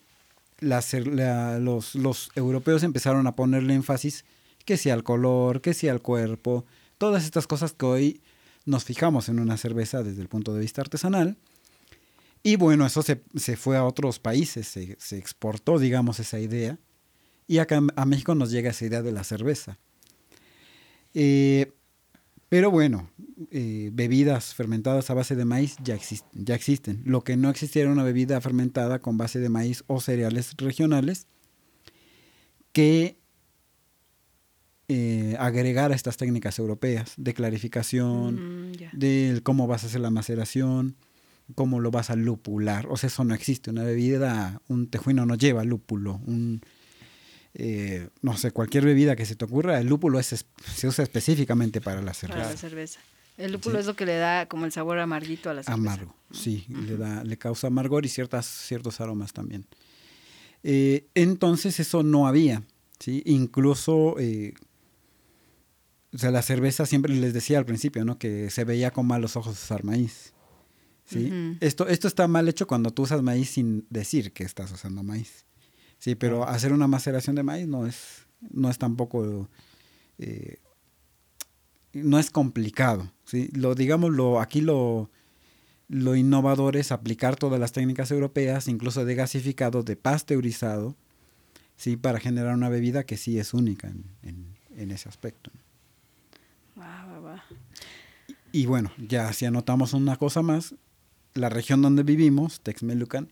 la- 0.59 1.59
los, 1.59 1.95
los 1.95 2.31
europeos 2.35 2.83
empezaron 2.83 3.27
a 3.27 3.35
ponerle 3.35 3.73
énfasis 3.73 4.23
que 4.63 4.77
sea 4.77 4.93
al 4.93 5.03
color, 5.03 5.59
que 5.59 5.73
sea 5.73 5.91
al 5.91 6.01
cuerpo, 6.01 6.65
todas 6.97 7.25
estas 7.25 7.47
cosas 7.47 7.73
que 7.73 7.85
hoy 7.85 8.21
nos 8.65 8.83
fijamos 8.85 9.29
en 9.29 9.39
una 9.39 9.57
cerveza 9.57 10.03
desde 10.03 10.21
el 10.21 10.27
punto 10.29 10.53
de 10.53 10.61
vista 10.61 10.81
artesanal. 10.81 11.37
Y 12.43 12.57
bueno, 12.57 12.85
eso 12.85 13.01
se, 13.01 13.21
se 13.35 13.55
fue 13.55 13.77
a 13.77 13.85
otros 13.85 14.19
países, 14.19 14.67
se, 14.67 14.97
se 14.99 15.17
exportó, 15.17 15.79
digamos, 15.79 16.19
esa 16.19 16.39
idea. 16.39 16.77
Y 17.47 17.59
acá 17.59 17.81
a 17.95 18.05
México 18.05 18.35
nos 18.35 18.51
llega 18.51 18.71
esa 18.71 18.85
idea 18.85 19.01
de 19.01 19.11
la 19.11 19.23
cerveza. 19.23 19.77
Eh, 21.13 21.71
pero 22.49 22.69
bueno, 22.69 23.09
eh, 23.51 23.89
bebidas 23.93 24.53
fermentadas 24.53 25.09
a 25.09 25.13
base 25.13 25.35
de 25.35 25.45
maíz 25.45 25.75
ya, 25.83 25.95
exist- 25.95 26.25
ya 26.33 26.55
existen. 26.55 27.01
Lo 27.05 27.23
que 27.23 27.35
no 27.37 27.49
existiera 27.49 27.85
era 27.87 27.93
una 27.93 28.03
bebida 28.03 28.39
fermentada 28.41 28.99
con 28.99 29.17
base 29.17 29.39
de 29.39 29.49
maíz 29.49 29.83
o 29.87 30.01
cereales 30.01 30.53
regionales 30.57 31.27
que 32.71 33.17
eh, 34.87 35.35
agregara 35.39 35.95
estas 35.95 36.17
técnicas 36.17 36.59
europeas 36.59 37.13
de 37.17 37.33
clarificación, 37.33 38.71
Mm, 38.71 38.71
de 38.93 39.39
cómo 39.43 39.65
vas 39.67 39.83
a 39.83 39.87
hacer 39.87 40.01
la 40.01 40.09
maceración, 40.09 40.95
cómo 41.55 41.79
lo 41.79 41.89
vas 41.91 42.09
a 42.09 42.15
lupular. 42.15 42.87
O 42.89 42.97
sea, 42.97 43.07
eso 43.07 43.23
no 43.23 43.33
existe. 43.33 43.69
Una 43.71 43.83
bebida, 43.83 44.61
un 44.67 44.87
tejuino 44.87 45.25
no 45.25 45.35
lleva 45.35 45.63
lúpulo. 45.63 46.21
Un, 46.25 46.61
eh, 47.53 48.07
no 48.21 48.35
sé, 48.37 48.51
cualquier 48.51 48.83
bebida 48.85 49.15
que 49.15 49.25
se 49.25 49.35
te 49.35 49.45
ocurra, 49.45 49.79
el 49.79 49.87
lúpulo 49.87 50.19
es, 50.19 50.45
se 50.75 50.87
usa 50.87 51.03
específicamente 51.03 51.81
para 51.81 52.01
la 52.01 52.13
cerveza. 52.13 52.39
Para 52.39 52.51
la 52.51 52.57
cerveza. 52.57 52.99
El 53.37 53.51
lúpulo 53.51 53.75
Sí. 53.75 53.79
es 53.81 53.85
lo 53.87 53.95
que 53.95 54.05
le 54.05 54.15
da 54.17 54.47
como 54.47 54.65
el 54.65 54.71
sabor 54.71 54.99
amarguito 54.99 55.49
a 55.49 55.53
la 55.53 55.63
cerveza. 55.63 55.73
Amargo, 55.73 56.15
sí, 56.31 56.65
le, 56.69 56.97
da, 56.97 57.23
le 57.23 57.37
causa 57.37 57.67
amargor 57.67 58.05
y 58.05 58.09
ciertas, 58.09 58.45
ciertos 58.45 59.01
aromas 59.01 59.33
también. 59.33 59.65
Eh, 60.63 61.07
entonces 61.15 61.79
eso 61.79 62.03
no 62.03 62.27
había, 62.27 62.63
¿sí? 62.99 63.21
Incluso, 63.25 64.15
eh, 64.19 64.53
o 66.13 66.17
sea, 66.17 66.31
la 66.31 66.41
cerveza 66.41 66.85
siempre 66.85 67.13
les 67.15 67.33
decía 67.33 67.57
al 67.57 67.65
principio, 67.65 68.05
¿no? 68.05 68.17
Que 68.19 68.49
se 68.49 68.63
veía 68.65 68.91
con 68.91 69.07
malos 69.07 69.35
ojos 69.35 69.61
usar 69.61 69.83
maíz, 69.83 70.33
¿sí? 71.05 71.29
Esto, 71.59 71.87
esto 71.87 72.07
está 72.07 72.27
mal 72.27 72.47
hecho 72.47 72.67
cuando 72.67 72.91
tú 72.91 73.03
usas 73.03 73.21
maíz 73.23 73.49
sin 73.49 73.85
decir 73.89 74.31
que 74.33 74.43
estás 74.43 74.71
usando 74.71 75.01
maíz, 75.03 75.45
¿sí? 75.99 76.15
Pero 76.15 76.47
hacer 76.47 76.71
una 76.73 76.87
maceración 76.87 77.35
de 77.35 77.43
maíz 77.43 77.67
no 77.67 77.87
es, 77.87 78.27
no 78.51 78.69
es 78.69 78.77
tampoco... 78.77 79.49
eh, 80.19 80.57
no 81.93 82.17
es 82.19 82.31
complicado, 82.31 83.11
¿sí? 83.25 83.49
Lo, 83.53 83.75
digamos, 83.75 84.11
lo, 84.11 84.39
aquí 84.41 84.61
lo, 84.61 85.11
lo 85.89 86.15
innovador 86.15 86.75
es 86.75 86.91
aplicar 86.91 87.35
todas 87.35 87.59
las 87.59 87.71
técnicas 87.71 88.09
europeas, 88.11 88.67
incluso 88.67 89.05
de 89.05 89.13
gasificado, 89.15 89.83
de 89.83 89.95
pasteurizado, 89.95 90.95
¿sí? 91.77 91.95
Para 91.97 92.19
generar 92.19 92.55
una 92.55 92.69
bebida 92.69 93.03
que 93.05 93.17
sí 93.17 93.37
es 93.37 93.53
única 93.53 93.87
en, 93.89 94.05
en- 94.23 94.53
en 94.75 94.89
ese 94.89 95.07
aspecto. 95.07 95.51
Va, 96.83 97.05
va, 97.05 97.19
va. 97.19 97.43
Y 98.51 98.65
bueno, 98.65 98.91
ya 98.97 99.31
si 99.33 99.45
anotamos 99.45 99.93
una 99.93 100.17
cosa 100.17 100.41
más, 100.41 100.75
la 101.33 101.49
región 101.49 101.81
donde 101.81 102.03
vivimos, 102.03 102.59
Texmelucan, 102.61 103.29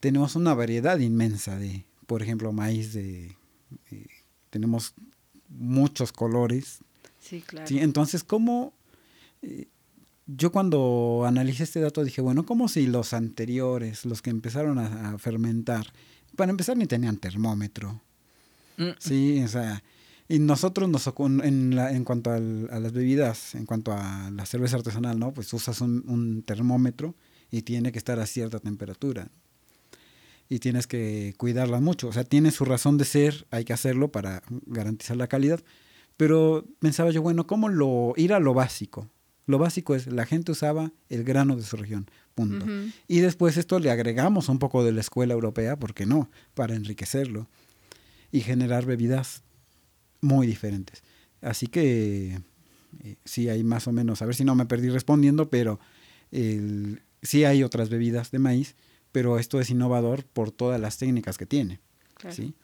tenemos 0.00 0.36
una 0.36 0.54
variedad 0.54 0.98
inmensa 0.98 1.58
de, 1.58 1.84
por 2.06 2.22
ejemplo, 2.22 2.52
maíz 2.52 2.92
de... 2.92 3.36
eh, 3.90 4.06
tenemos 4.50 4.94
muchos 5.48 6.12
colores, 6.12 6.78
Sí, 7.20 7.40
claro. 7.40 7.66
Sí, 7.66 7.78
entonces, 7.78 8.22
¿cómo? 8.22 8.74
eh, 9.42 9.66
yo 10.26 10.52
cuando 10.52 11.24
analicé 11.26 11.64
este 11.64 11.80
dato 11.80 12.04
dije, 12.04 12.20
bueno, 12.22 12.44
¿cómo 12.46 12.68
si 12.68 12.86
los 12.86 13.12
anteriores, 13.14 14.04
los 14.06 14.20
que 14.22 14.30
empezaron 14.30 14.78
a, 14.78 15.10
a 15.10 15.18
fermentar, 15.18 15.92
para 16.36 16.50
empezar 16.50 16.76
ni 16.76 16.86
tenían 16.86 17.16
termómetro? 17.18 18.00
Mm, 18.76 18.90
Sí, 18.98 19.42
o 19.42 19.48
sea, 19.48 19.82
y 20.28 20.38
nosotros 20.38 20.88
nos 20.88 21.06
en, 21.42 21.76
la- 21.76 21.92
en 21.92 22.04
cuanto 22.04 22.30
al- 22.30 22.68
a 22.70 22.80
las 22.80 22.92
bebidas, 22.92 23.54
en 23.54 23.66
cuanto 23.66 23.92
a 23.92 24.30
la 24.30 24.46
cerveza 24.46 24.76
artesanal, 24.76 25.18
¿no? 25.18 25.32
Pues 25.34 25.52
usas 25.52 25.80
un, 25.80 26.04
un 26.06 26.42
termómetro 26.42 27.14
y 27.50 27.62
tiene 27.62 27.92
que 27.92 27.98
estar 27.98 28.18
a 28.20 28.26
cierta 28.26 28.58
temperatura. 28.58 29.28
Y 30.48 30.58
tienes 30.58 30.86
que 30.86 31.34
cuidarla 31.38 31.80
mucho. 31.80 32.08
O 32.08 32.12
sea, 32.12 32.24
tiene 32.24 32.50
su 32.50 32.64
razón 32.64 32.98
de 32.98 33.04
ser, 33.04 33.46
hay 33.50 33.64
que 33.64 33.72
hacerlo 33.72 34.12
para 34.12 34.42
garantizar 34.66 35.16
la 35.16 35.26
calidad. 35.26 35.60
Pero 36.16 36.64
pensaba 36.80 37.10
yo, 37.10 37.22
bueno, 37.22 37.46
¿cómo 37.46 37.68
lo 37.68 38.12
ir 38.16 38.32
a 38.32 38.40
lo 38.40 38.54
básico? 38.54 39.08
Lo 39.46 39.58
básico 39.58 39.94
es, 39.94 40.06
la 40.06 40.24
gente 40.26 40.52
usaba 40.52 40.92
el 41.08 41.24
grano 41.24 41.54
de 41.56 41.62
su 41.62 41.76
región, 41.76 42.06
punto. 42.34 42.64
Y 43.08 43.20
después 43.20 43.56
esto 43.58 43.78
le 43.78 43.90
agregamos 43.90 44.48
un 44.48 44.58
poco 44.58 44.84
de 44.84 44.92
la 44.92 45.00
escuela 45.00 45.34
europea, 45.34 45.76
¿por 45.78 45.92
qué 45.92 46.06
no? 46.06 46.30
Para 46.54 46.74
enriquecerlo 46.74 47.46
y 48.32 48.40
generar 48.40 48.86
bebidas 48.86 49.42
muy 50.24 50.46
diferentes. 50.46 51.02
Así 51.40 51.66
que 51.66 52.40
eh, 53.04 53.16
sí 53.24 53.48
hay 53.48 53.62
más 53.64 53.86
o 53.86 53.92
menos, 53.92 54.22
a 54.22 54.26
ver 54.26 54.34
si 54.34 54.44
no 54.44 54.54
me 54.54 54.66
perdí 54.66 54.88
respondiendo, 54.88 55.48
pero 55.50 55.78
el- 56.32 57.02
sí 57.22 57.44
hay 57.44 57.62
otras 57.62 57.88
bebidas 57.90 58.30
de 58.30 58.38
maíz, 58.38 58.74
pero 59.12 59.38
esto 59.38 59.60
es 59.60 59.70
innovador 59.70 60.24
por 60.24 60.50
todas 60.50 60.80
las 60.80 60.98
técnicas 60.98 61.38
que 61.38 61.46
tiene. 61.46 61.80
Claro. 62.14 62.34
¿sí? 62.34 62.54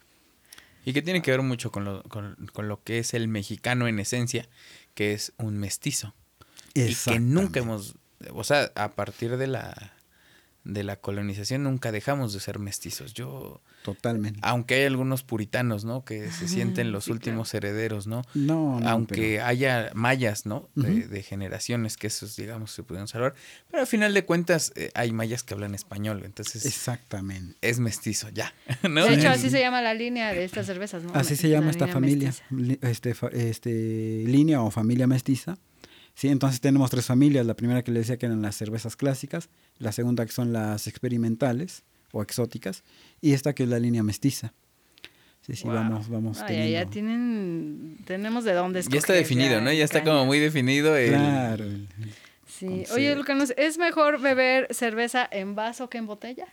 Y 0.85 0.93
que 0.93 1.03
tiene 1.03 1.21
que 1.23 1.31
ver 1.31 1.43
mucho 1.43 1.71
con 1.71 1.85
lo, 1.85 2.03
con, 2.05 2.37
con 2.53 2.69
lo 2.69 2.83
que 2.83 2.99
es 2.99 3.13
el 3.15 3.29
mexicano 3.29 3.87
en 3.87 3.99
esencia, 4.01 4.49
que 4.95 5.13
es 5.13 5.33
un 5.37 5.59
mestizo. 5.59 6.15
Y 6.75 6.95
que 6.95 7.21
nunca 7.21 7.61
hemos, 7.61 7.97
o 8.33 8.45
sea, 8.45 8.73
a 8.75 8.93
partir 8.93 9.37
de 9.37 9.47
la, 9.47 9.93
de 10.63 10.85
la 10.85 10.97
colonización 10.97 11.63
nunca 11.65 11.91
dejamos 11.91 12.33
de 12.35 12.41
ser 12.41 12.59
mestizos. 12.59 13.15
Yo, 13.15 13.63
Totalmente. 13.83 14.39
aunque 14.43 14.75
hay 14.75 14.85
algunos 14.85 15.23
puritanos, 15.23 15.85
¿no? 15.87 16.05
Que 16.05 16.31
se 16.31 16.49
sienten 16.49 16.93
los 16.93 17.05
Sí, 17.05 17.13
últimos 17.13 17.55
herederos, 17.55 18.07
¿no? 18.07 18.23
No, 18.35 18.79
no, 18.79 18.89
aunque 18.89 19.15
pero- 19.37 19.45
haya 19.47 19.91
mayas, 19.95 20.45
¿no? 20.45 20.69
De, 20.75 21.23
generaciones 21.23 21.97
que 21.97 22.09
esos, 22.09 22.37
digamos, 22.37 22.73
se 22.73 22.83
pudieron 22.83 23.09
salvar. 23.09 23.35
Pero 23.71 23.81
al 23.81 23.87
final 23.87 24.13
de 24.13 24.25
cuentas, 24.25 24.73
eh, 24.77 24.91
hay 24.95 25.13
mayas 25.13 25.43
que 25.43 25.55
hablan 25.55 25.75
español, 25.75 26.23
entonces 26.25 26.67
Exactamente. 26.67 27.57
es 27.63 27.79
mestizo, 27.81 28.29
ya. 28.29 28.53
¿no? 28.89 29.07
De 29.07 29.13
hecho, 29.15 29.23
Sí. 29.23 29.27
así 29.29 29.51
se 29.51 29.61
llama 29.61 29.81
la 29.81 29.95
línea 29.95 30.33
de 30.35 30.45
estas 30.45 30.67
cervezas, 30.67 31.03
¿no? 31.05 31.13
Así 31.15 31.37
se 31.37 31.49
La 31.49 31.59
llama 31.59 31.71
esta 31.71 31.87
familia, 31.89 32.35
mestiza. 32.51 32.89
este, 32.89 33.15
este, 33.51 34.25
línea 34.27 34.61
o 34.63 34.71
familia 34.71 35.07
mestiza. 35.07 35.57
Sí, 36.21 36.29
entonces 36.29 36.61
tenemos 36.61 36.91
tres 36.91 37.07
familias. 37.07 37.47
La 37.47 37.55
primera 37.55 37.83
que 37.83 37.91
le 37.91 38.01
decía 38.01 38.19
que 38.19 38.27
eran 38.27 38.43
las 38.43 38.55
cervezas 38.55 38.95
clásicas, 38.95 39.49
la 39.79 39.91
segunda 39.91 40.27
que 40.27 40.33
son 40.33 40.53
las 40.53 40.87
experimentales 40.87 41.83
o 42.13 42.21
exóticas, 42.21 42.85
y 43.23 43.33
esta 43.33 43.55
que 43.55 43.63
es 43.63 43.71
la 43.71 43.79
línea 43.79 44.03
mestiza. 44.03 44.53
Sí, 45.41 45.57
sí, 45.57 45.65
Wow. 45.65 45.73
vamos, 45.77 46.09
vamos 46.11 46.39
Ah, 46.43 46.53
ya, 46.53 46.85
tienen, 46.85 47.97
tenemos 48.05 48.45
de 48.45 48.53
dónde 48.53 48.81
escoger. 48.81 48.97
Ya 48.97 48.99
está 48.99 49.13
definido, 49.15 49.63
¿no? 49.63 49.73
Ya 49.73 49.83
está 49.83 50.05
como 50.05 50.27
muy 50.27 50.39
definido 50.39 50.95
el... 50.95 51.09
Claro. 51.09 51.65
el- 51.65 51.89
Sí. 52.47 52.85
Oye. 52.93 53.17
Lucanos, 53.17 53.55
¿es 53.57 53.79
mejor 53.79 54.21
beber 54.21 54.67
cerveza 54.75 55.27
en 55.31 55.55
vaso 55.55 55.89
que 55.89 55.97
en 55.97 56.07
botella? 56.07 56.49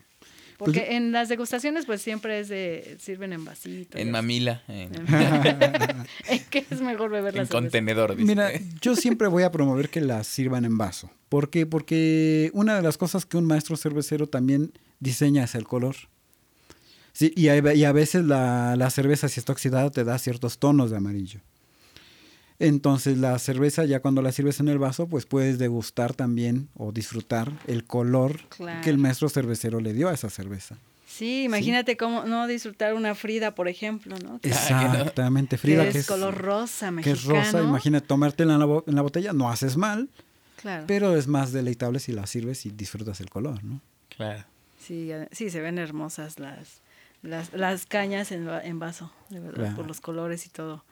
Porque 0.58 0.80
Pues- 0.80 0.91
en 0.91 1.12
las 1.12 1.30
degustaciones 1.30 1.86
pues 1.86 2.01
siempre 2.01 2.39
es 2.39 2.49
de 2.49 2.97
sirven 2.99 3.32
en 3.32 3.45
vasito. 3.45 3.97
En 3.97 4.10
mamila, 4.12 4.64
en, 4.68 4.91
¿En 4.95 5.05
qué 6.49 6.66
es 6.70 6.82
mejor 6.82 7.12
beber 7.12 7.36
la 7.36 7.43
en 7.43 7.47
contenedor, 7.47 8.16
dice. 8.16 8.28
Mira, 8.28 8.51
yo 8.82 8.95
siempre 8.95 9.28
voy 9.28 9.43
a 9.43 9.51
promover 9.51 9.89
que 9.89 10.01
las 10.01 10.26
sirvan 10.28 10.66
en 10.66 10.78
vaso. 10.78 11.12
¿Por 11.30 11.49
qué? 11.51 11.66
Porque 11.68 12.49
una 12.53 12.76
de 12.76 12.82
las 12.82 12.97
cosas 12.97 13.26
que 13.26 13.38
un 13.38 13.45
maestro 13.45 13.78
cervecero 13.78 14.28
también 14.28 14.72
diseña 14.99 15.43
es 15.43 15.53
el 15.55 15.66
color. 15.66 15.95
Sí, 17.14 17.34
y, 17.36 17.49
a, 17.49 17.74
y 17.74 17.84
a 17.84 17.91
veces 17.91 18.26
la, 18.26 18.76
la 18.78 18.89
cerveza, 18.89 19.28
si 19.28 19.39
está 19.39 19.51
oxidada, 19.51 19.89
te 19.91 20.03
da 20.03 20.18
ciertos 20.20 20.58
tonos 20.60 20.89
de 20.91 20.97
amarillo. 20.97 21.41
Entonces 22.60 23.18
la 23.18 23.38
cerveza, 23.39 23.86
ya 23.86 23.99
cuando 23.99 24.22
la 24.22 24.32
sirves 24.32 24.60
en 24.60 24.68
el 24.68 24.80
vaso, 24.80 25.08
pues 25.08 25.26
puedes 25.26 25.60
degustar 25.60 26.14
también 26.16 26.70
o 26.76 26.91
disfrutar 26.91 27.51
el 27.68 27.84
color 27.84 28.39
Claro. 28.49 28.82
que 28.82 28.89
el 28.89 28.97
maestro 28.97 29.30
cervecero 29.30 29.80
le 29.80 29.93
dio 29.93 30.10
a 30.10 30.14
esa 30.14 30.30
cerveza. 30.30 30.78
Sí, 31.08 31.43
imagínate 31.43 31.97
cómo 31.97 32.26
no 32.26 32.45
disfrutar 32.47 32.93
una 32.93 33.16
Frida, 33.16 33.55
por 33.55 33.68
ejemplo, 33.68 34.16
¿no? 34.24 34.39
Que, 34.39 34.49
Exactamente, 34.49 35.55
que 35.55 35.58
Frida, 35.58 35.84
es, 35.88 36.05
color 36.08 36.36
rosa, 36.36 36.88
que 36.88 36.91
mexicano. 36.91 37.16
es 37.39 37.45
rosa. 37.45 37.64
Imagínate 37.64 38.05
tomártela 38.08 38.53
en 38.53 38.60
la, 38.60 38.66
bo- 38.66 38.84
en 38.88 38.95
la 38.95 39.01
botella, 39.01 39.34
no 39.34 39.49
haces 39.49 39.78
mal, 39.78 40.10
Claro. 40.62 40.84
pero 40.88 41.16
es 41.16 41.28
más 41.28 41.51
deleitable 41.51 41.99
si 41.99 42.12
la 42.12 42.26
sirves 42.28 42.66
y 42.66 42.72
disfrutas 42.72 43.20
el 43.22 43.30
color, 43.30 43.64
¿no? 43.64 43.82
Claro. 44.16 44.43
Sí, 44.80 45.12
sí, 45.32 45.49
se 45.49 45.60
ven 45.62 45.78
hermosas 45.80 46.39
las, 46.39 46.82
las, 47.24 47.51
las 47.53 47.86
cañas 47.88 48.32
en, 48.32 48.47
en 48.49 48.80
vaso, 48.80 49.12
de 49.30 49.39
verdad, 49.39 49.55
Claro. 49.64 49.76
por 49.76 49.88
los 49.88 50.01
colores 50.01 50.45
y 50.45 50.49
todo. 50.49 50.84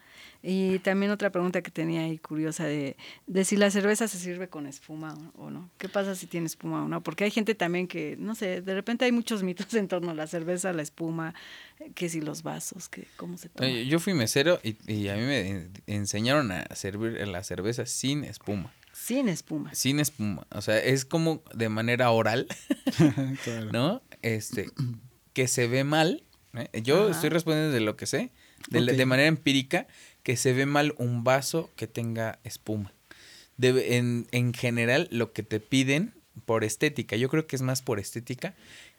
Y 0.48 0.78
también 0.80 1.12
otra 1.12 1.32
pregunta 1.32 1.64
que 1.64 1.72
tenía 1.72 2.02
ahí 2.02 2.20
curiosa 2.20 2.66
de, 2.66 2.96
de 3.26 3.46
si 3.46 3.56
la 3.58 3.72
cerveza 3.72 4.08
se 4.08 4.20
sirve 4.20 4.48
con 4.48 4.68
espuma 4.68 5.16
o 5.36 5.50
no. 5.50 5.72
¿Qué 5.80 5.90
pasa 5.90 6.14
si 6.14 6.28
tiene 6.28 6.46
espuma 6.46 6.84
o 6.86 6.88
no? 6.88 7.02
Porque 7.02 7.24
hay 7.24 7.32
gente 7.32 7.56
también 7.56 7.88
que, 7.88 8.16
no 8.20 8.36
sé, 8.36 8.62
de 8.62 8.74
repente 8.76 9.06
hay 9.06 9.12
muchos 9.12 9.42
mitos 9.42 9.74
en 9.74 9.88
torno 9.88 10.12
a 10.12 10.14
la 10.14 10.28
cerveza, 10.28 10.72
la 10.72 10.84
espuma, 10.84 11.34
eh, 11.80 11.92
que 11.96 12.10
si 12.10 12.22
los 12.22 12.44
vasos, 12.44 12.90
que 12.90 13.08
cómo 13.18 13.38
se 13.40 13.50
toma. 13.50 13.68
Yo 13.70 14.00
fui 14.00 14.14
mesero 14.14 14.60
y, 14.62 14.76
y 14.86 15.08
a 15.10 15.16
mí 15.16 15.22
me 15.24 15.50
en- 15.50 15.74
enseñaron 15.88 16.52
a 16.52 16.68
servir 16.76 17.28
la 17.28 17.44
cerveza 17.44 17.88
sin 17.88 18.24
espuma. 18.24 18.72
Sin 18.94 19.28
espuma. 19.30 19.74
Sin 19.74 20.00
espuma. 20.00 20.46
O 20.52 20.62
sea, 20.62 20.78
es 20.78 21.06
como 21.06 21.42
de 21.56 21.70
manera 21.70 22.12
oral, 22.12 22.48
Claro. 23.44 23.72
¿no? 23.74 24.02
Este, 24.22 24.70
que 25.34 25.48
se 25.48 25.68
ve 25.68 25.84
mal. 25.84 26.24
¿eh? 26.54 26.70
Yo 26.84 27.02
Ajá. 27.04 27.12
estoy 27.12 27.30
respondiendo 27.30 27.72
de 27.74 27.82
lo 27.82 27.98
que 27.98 28.06
sé, 28.06 28.32
de, 28.70 28.82
la- 28.82 28.94
de 28.94 29.06
manera 29.06 29.28
empírica, 29.28 29.88
que 30.24 30.38
se 30.38 30.54
ve 30.54 30.66
mal 30.66 30.94
un 30.98 31.24
vaso 31.24 31.70
que 31.76 31.88
tenga 31.88 32.40
espuma. 32.44 32.92
Debe- 33.58 33.96
en, 33.98 34.28
en 34.32 34.54
general, 34.54 35.08
lo 35.12 35.32
que 35.34 35.44
te 35.44 35.60
piden 35.60 36.14
por 36.46 36.64
estética, 36.64 37.16
yo 37.16 37.30
creo 37.30 37.48
que 37.48 37.56
es 37.56 37.62
más 37.62 37.82
por 37.82 38.00
estética, 38.00 38.54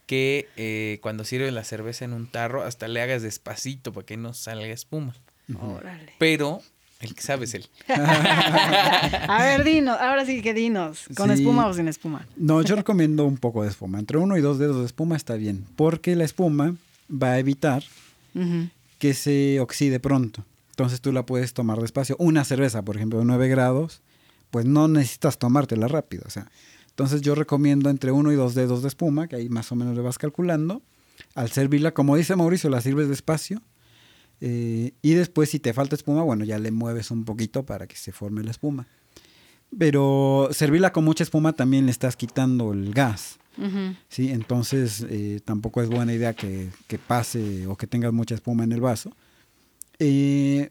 que 0.07 0.49
eh, 0.57 0.99
cuando 1.03 1.25
sirves 1.25 1.53
la 1.53 1.65
cerveza 1.65 2.05
en 2.05 2.13
un 2.13 2.27
tarro, 2.29 2.63
hasta 2.63 2.87
le 2.89 3.01
hagas 3.03 3.23
despacito 3.23 3.93
para 3.93 4.07
que 4.07 4.17
no 4.17 4.33
salga 4.35 4.67
espuma. 4.69 5.15
Órale. 5.61 6.13
Pero, 6.19 6.63
el 7.01 7.15
que 7.15 7.23
sabe 7.23 7.45
es 7.45 7.55
él. 7.55 7.67
A 7.89 9.43
ver, 9.45 9.65
dinos, 9.65 9.99
ahora 10.01 10.25
sí 10.25 10.43
que 10.43 10.55
dinos, 10.55 11.07
¿con 11.17 11.29
Sí. 11.35 11.43
espuma 11.43 11.67
o 11.67 11.75
sin 11.75 11.89
espuma? 11.89 12.27
No, 12.37 12.63
yo 12.63 12.77
recomiendo 12.77 13.25
un 13.25 13.37
poco 13.37 13.63
de 13.65 13.69
espuma. 13.69 13.99
Entre 13.99 14.17
uno 14.19 14.37
y 14.37 14.41
dos 14.41 14.59
dedos 14.59 14.79
de 14.81 14.87
espuma 14.87 15.17
está 15.17 15.35
bien, 15.35 15.65
porque 15.77 16.15
la 16.17 16.25
espuma 16.25 16.75
va 17.11 17.33
a 17.33 17.39
evitar. 17.39 17.83
Que 18.99 19.15
se 19.15 19.61
oxide 19.61 20.01
pronto. 20.01 20.45
Entonces 20.71 21.01
tú 21.01 21.13
la 21.13 21.25
puedes 21.25 21.55
tomar 21.55 21.81
despacio. 21.81 22.17
Una 22.19 22.45
cerveza, 22.45 22.83
por 22.83 22.97
ejemplo, 22.97 23.19
de 23.19 23.25
9 23.25 23.49
grados, 23.49 24.03
pues 24.51 24.67
no 24.67 24.89
necesitas 24.89 25.39
tomártela 25.39 25.89
rápido. 25.89 26.25
O 26.27 26.31
sea, 26.31 26.51
entonces 26.89 27.23
yo 27.23 27.35
recomiendo 27.35 27.91
entre 27.91 28.13
uno 28.13 28.33
y 28.33 28.37
dos 28.37 28.55
dedos 28.55 28.83
de 28.83 28.89
espuma, 28.89 29.27
que 29.29 29.37
ahí 29.37 29.49
más 29.49 29.73
o 29.73 29.75
menos 29.77 29.97
le 29.97 30.03
vas 30.03 30.19
calculando. 30.19 30.83
Al 31.35 31.51
servirla, 31.51 31.93
como 31.93 32.17
dice 32.17 32.37
Mauricio, 32.37 32.71
la 32.71 32.81
sirves 32.81 33.09
despacio. 33.09 33.63
eh, 34.41 34.93
y 35.01 35.15
después, 35.15 35.49
si 35.51 35.59
te 35.59 35.73
falta 35.73 35.95
espuma, 35.95 36.23
bueno, 36.23 36.45
ya 36.45 36.59
le 36.59 36.71
mueves 36.71 37.11
un 37.11 37.25
poquito 37.25 37.65
para 37.65 37.87
que 37.87 37.97
se 37.97 38.13
forme 38.13 38.43
la 38.43 38.51
espuma. 38.51 38.87
Pero 39.79 40.49
servirla 40.53 40.93
con 40.93 41.05
mucha 41.05 41.25
espuma 41.25 41.53
también 41.55 41.87
le 41.87 41.91
estás 41.91 42.17
quitando 42.17 42.73
el 42.73 42.93
gas. 42.93 43.39
Ujú. 43.59 43.95
¿sí? 44.09 44.31
Entonces 44.33 45.05
eh, 45.09 45.41
tampoco 45.45 45.83
es 45.83 45.89
buena 45.89 46.13
idea 46.13 46.35
que, 46.35 46.69
que 46.89 46.99
pase 46.99 47.67
o 47.67 47.77
que 47.77 47.87
tengas 47.87 48.13
mucha 48.13 48.35
espuma 48.35 48.65
en 48.65 48.73
el 48.73 48.81
vaso. 48.81 49.11
Eh, 49.99 50.71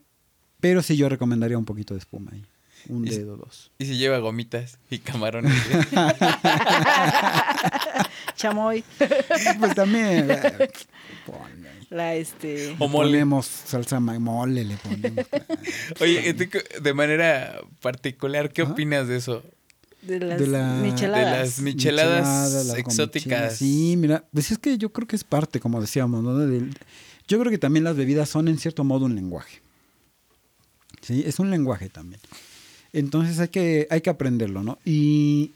pero 0.60 0.82
sí 0.84 0.96
yo 0.98 1.10
recomendaría 1.10 1.58
un 1.58 1.66
poquito 1.66 1.94
de 1.94 2.00
espuma 2.00 2.32
ahí. 2.34 2.46
Un 2.88 3.08
Y 3.08 3.12
si- 3.12 3.18
dedo, 3.20 3.38
dos. 3.38 3.72
Y 3.80 3.86
si 3.86 3.98
lleva 3.98 4.20
gomitas 4.20 4.78
y 4.92 5.00
camarones. 5.00 5.52
Chamoy. 8.36 8.84
pues 9.60 9.76
también 9.76 10.30
ahí. 10.32 10.38
La 11.90 12.16
este. 12.16 12.76
o 12.80 12.88
mole. 12.88 13.10
ponemos 13.10 13.46
salsa 13.46 14.00
mole, 14.00 14.66
le 14.66 14.76
ponemos. 14.78 15.26
claro. 15.28 15.46
Oye, 16.02 16.34
¿tú 16.34 16.44
qué- 16.50 16.80
de 16.82 16.94
manera 16.94 17.60
particular, 17.82 18.52
¿qué 18.52 18.64
Ajá. 18.64 18.72
opinas 18.72 19.08
de 19.08 19.18
eso? 19.18 19.44
De 20.08 20.20
las 20.20 20.40
de 20.40 20.48
la- 20.48 20.74
micheladas. 20.84 21.32
de 21.32 21.40
las 21.40 21.60
micheladas 21.62 22.20
Micheladas, 22.22 22.66
las 22.68 22.78
exóticas. 22.78 23.56
Sí, 23.58 23.96
mira, 23.98 24.24
pues 24.34 24.52
es 24.52 24.58
que 24.60 24.78
yo 24.78 24.92
creo 24.92 25.08
que 25.08 25.16
es 25.16 25.24
parte, 25.24 25.60
como 25.60 25.82
decíamos, 25.82 26.24
¿no? 26.24 26.38
Del- 26.38 26.78
yo 27.28 27.40
creo 27.40 27.50
que 27.52 27.58
también 27.58 27.84
las 27.84 27.96
bebidas 27.96 28.30
son 28.30 28.48
en 28.48 28.58
cierto 28.60 28.84
modo 28.84 29.06
un 29.06 29.16
lenguaje. 29.16 29.62
Sí, 31.02 31.24
es 31.26 31.40
un 31.40 31.50
lenguaje 31.50 31.90
también. 31.90 32.20
Entonces 32.94 33.40
hay 33.40 33.48
que, 33.50 33.88
hay 33.90 34.02
que 34.02 34.10
aprenderlo, 34.10 34.64
¿no? 34.64 34.78
Y 34.86 35.52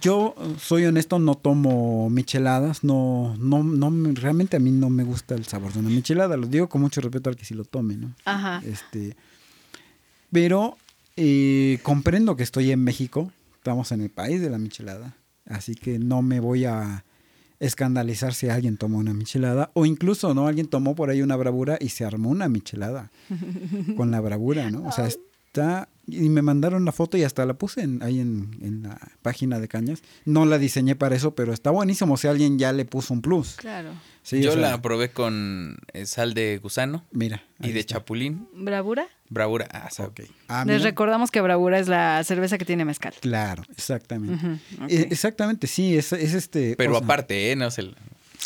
yo 0.00 0.34
soy 0.60 0.84
honesto, 0.86 1.18
no 1.18 1.34
tomo 1.36 2.10
micheladas, 2.10 2.82
no, 2.82 3.36
no, 3.38 3.62
no, 3.62 3.90
me- 3.90 4.12
realmente 4.14 4.56
a 4.56 4.60
mí 4.60 4.70
no 4.72 4.90
me 4.90 5.04
gusta 5.04 5.34
el 5.34 5.44
sabor 5.46 5.72
de 5.72 5.78
una 5.80 5.90
michelada, 5.90 6.36
lo 6.36 6.46
digo 6.46 6.68
con 6.68 6.80
mucho 6.80 7.00
respeto 7.00 7.30
al 7.30 7.36
que 7.36 7.44
sí 7.44 7.54
lo 7.54 7.64
tome, 7.64 7.94
¿no? 7.96 8.12
Ajá. 8.24 8.62
Este, 8.66 9.16
pero 10.32 10.76
eh, 11.16 11.78
comprendo 11.82 12.36
que 12.36 12.42
estoy 12.42 12.70
en 12.70 12.84
México, 12.84 13.32
estamos 13.54 13.92
en 13.92 14.02
el 14.02 14.10
país 14.10 14.40
de 14.40 14.50
la 14.50 14.58
michelada, 14.58 15.16
así 15.46 15.74
que 15.74 15.98
no 15.98 16.22
me 16.22 16.40
voy 16.40 16.64
a 16.64 17.04
escandalizar 17.58 18.34
si 18.34 18.48
alguien 18.48 18.76
tomó 18.76 18.98
una 18.98 19.14
michelada 19.14 19.70
o 19.72 19.86
incluso 19.86 20.34
no 20.34 20.46
alguien 20.46 20.68
tomó 20.68 20.94
por 20.94 21.08
ahí 21.08 21.22
una 21.22 21.36
bravura 21.36 21.78
y 21.80 21.88
se 21.88 22.04
armó 22.04 22.28
una 22.28 22.48
michelada 22.48 23.10
con 23.96 24.10
la 24.10 24.20
bravura, 24.20 24.70
¿no? 24.70 24.86
O 24.86 24.92
sea, 24.92 25.08
está 25.56 25.88
y 26.08 26.28
me 26.28 26.40
mandaron 26.40 26.84
la 26.84 26.92
foto 26.92 27.16
y 27.16 27.24
hasta 27.24 27.44
la 27.46 27.54
puse 27.54 27.80
en- 27.82 28.00
ahí 28.02 28.20
en, 28.20 28.56
en 28.62 28.82
la 28.84 28.96
página 29.22 29.58
de 29.58 29.66
Cañas. 29.66 30.02
No 30.24 30.44
la 30.46 30.58
diseñé 30.58 30.94
para 30.94 31.16
eso, 31.16 31.34
pero 31.34 31.52
está 31.52 31.70
buenísimo 31.70 32.16
si 32.16 32.28
alguien 32.28 32.58
ya 32.58 32.72
le 32.72 32.84
puso 32.84 33.12
un 33.12 33.22
plus. 33.22 33.54
Claro. 33.56 33.90
Sí, 34.22 34.40
Yo 34.42 34.50
o 34.50 34.52
sea, 34.54 34.62
la 34.70 34.82
probé 34.82 35.10
con 35.10 35.76
eh, 35.92 36.04
sal 36.06 36.34
de 36.34 36.58
gusano 36.58 37.04
mira 37.12 37.42
y 37.60 37.72
de 37.72 37.80
está. 37.80 37.94
chapulín. 37.94 38.46
¿Bravura? 38.54 39.06
Bravura. 39.30 39.66
Ah. 39.72 39.88
Ah, 40.48 40.64
Les 40.64 40.76
mira. 40.78 40.90
recordamos 40.90 41.30
que 41.32 41.40
Bravura 41.40 41.78
es 41.80 41.88
la 41.88 42.22
cerveza 42.24 42.58
que 42.58 42.64
tiene 42.64 42.84
mezcal. 42.84 43.14
Claro, 43.20 43.64
exactamente. 43.76 44.44
Eh, 44.88 45.08
exactamente, 45.10 45.66
sí, 45.66 45.96
es, 45.96 46.12
es 46.12 46.34
este. 46.34 46.76
Pero 46.76 46.92
o 46.92 46.98
sea, 46.98 47.04
aparte, 47.04 47.50
¿eh? 47.52 47.56
No 47.56 47.70
se 47.72 47.82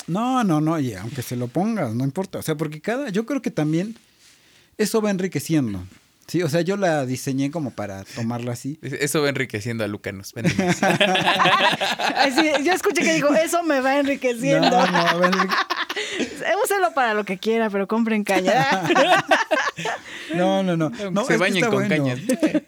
No, 0.07 0.45
no, 0.45 0.61
no, 0.63 0.79
y 0.81 0.95
aunque 0.95 1.21
se 1.23 1.37
lo 1.37 1.49
pongas, 1.49 1.95
no 1.95 2.05
importa. 2.05 2.39
O 2.39 2.43
sea, 2.43 2.57
porque 2.57 2.81
cada. 2.81 3.11
Yo 3.11 3.27
creo 3.27 3.43
que 3.43 3.51
también 3.51 3.97
eso 4.79 5.03
va 5.03 5.11
enriqueciendo. 5.11 5.83
Sí, 6.31 6.43
o 6.45 6.49
sea, 6.49 6.61
yo 6.61 6.77
la 6.77 7.05
diseñé 7.07 7.51
como 7.51 7.73
para 7.73 8.05
tomarla 8.05 8.53
así. 8.53 8.79
Eso 8.83 9.21
va 9.23 9.29
enriqueciendo 9.31 9.83
a 9.83 9.89
Lucanos. 9.89 10.33
Véndenos. 10.33 10.77
Ay, 12.15 12.33
sí, 12.33 12.65
yo 12.65 12.73
escuché 12.73 13.03
que 13.03 13.15
digo, 13.15 13.35
eso 13.35 13.63
me 13.65 13.81
va 13.81 13.99
enriqueciendo. 13.99 14.71
No, 14.71 14.87
no, 14.87 15.19
va 15.21 15.27
enrique- 15.27 15.55
Úselo 16.65 16.93
para 16.95 17.15
lo 17.15 17.25
que 17.25 17.39
quiera, 17.39 17.69
pero 17.71 17.89
compren 17.89 18.23
caña. 18.23 18.83
no, 20.37 20.63
no, 20.63 20.77
no. 20.77 20.91
no 21.11 21.25
Se 21.25 21.37
bañen 21.37 21.65
con 21.69 21.89
cañas. 21.89 22.19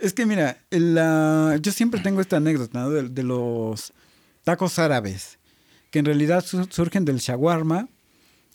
Es 0.00 0.12
que 0.12 0.26
mira, 0.26 0.58
la- 0.70 1.58
yo 1.60 1.72
siempre 1.72 2.00
tengo 2.00 2.20
esta 2.20 2.38
anécdota 2.38 2.80
¿no? 2.80 2.90
de, 2.90 3.08
de 3.08 3.22
los 3.22 3.92
tacos 4.44 4.78
árabes, 4.78 5.38
que 5.90 6.00
en 6.00 6.04
realidad 6.06 6.44
su- 6.44 6.64
surgen 6.70 7.04
del 7.04 7.18
shawarma 7.18 7.88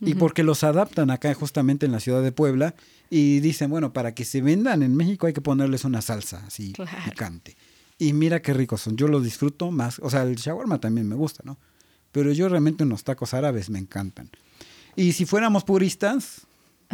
y 0.01 0.13
porque 0.15 0.43
los 0.43 0.63
adaptan 0.63 1.09
acá 1.11 1.33
justamente 1.33 1.85
en 1.87 1.91
la 1.91 1.99
ciudad 1.99 2.21
de 2.21 2.31
Puebla 2.31 2.75
y 3.09 3.39
dicen, 3.39 3.69
bueno, 3.69 3.93
para 3.93 4.13
que 4.13 4.25
se 4.25 4.41
vendan 4.41 4.83
en 4.83 4.95
México 4.95 5.27
hay 5.27 5.33
que 5.33 5.41
ponerles 5.41 5.85
una 5.85 6.01
salsa 6.01 6.43
así 6.45 6.73
Claro. 6.73 6.91
picante. 7.05 7.55
Y 7.99 8.13
mira 8.13 8.41
qué 8.41 8.53
ricos 8.53 8.81
son, 8.81 8.95
yo 8.97 9.07
los 9.07 9.23
disfruto 9.23 9.71
más, 9.71 9.99
o 9.99 10.09
sea, 10.09 10.23
el 10.23 10.35
shawarma 10.35 10.79
también 10.79 11.07
me 11.07 11.15
gusta, 11.15 11.41
¿no? 11.45 11.57
Pero 12.11 12.31
yo 12.31 12.47
realmente 12.49 12.83
unos 12.83 13.03
tacos 13.03 13.33
árabes 13.33 13.69
me 13.69 13.79
encantan. 13.79 14.29
Y 14.95 15.13
si 15.13 15.25
fuéramos 15.25 15.63
puristas, 15.63 16.41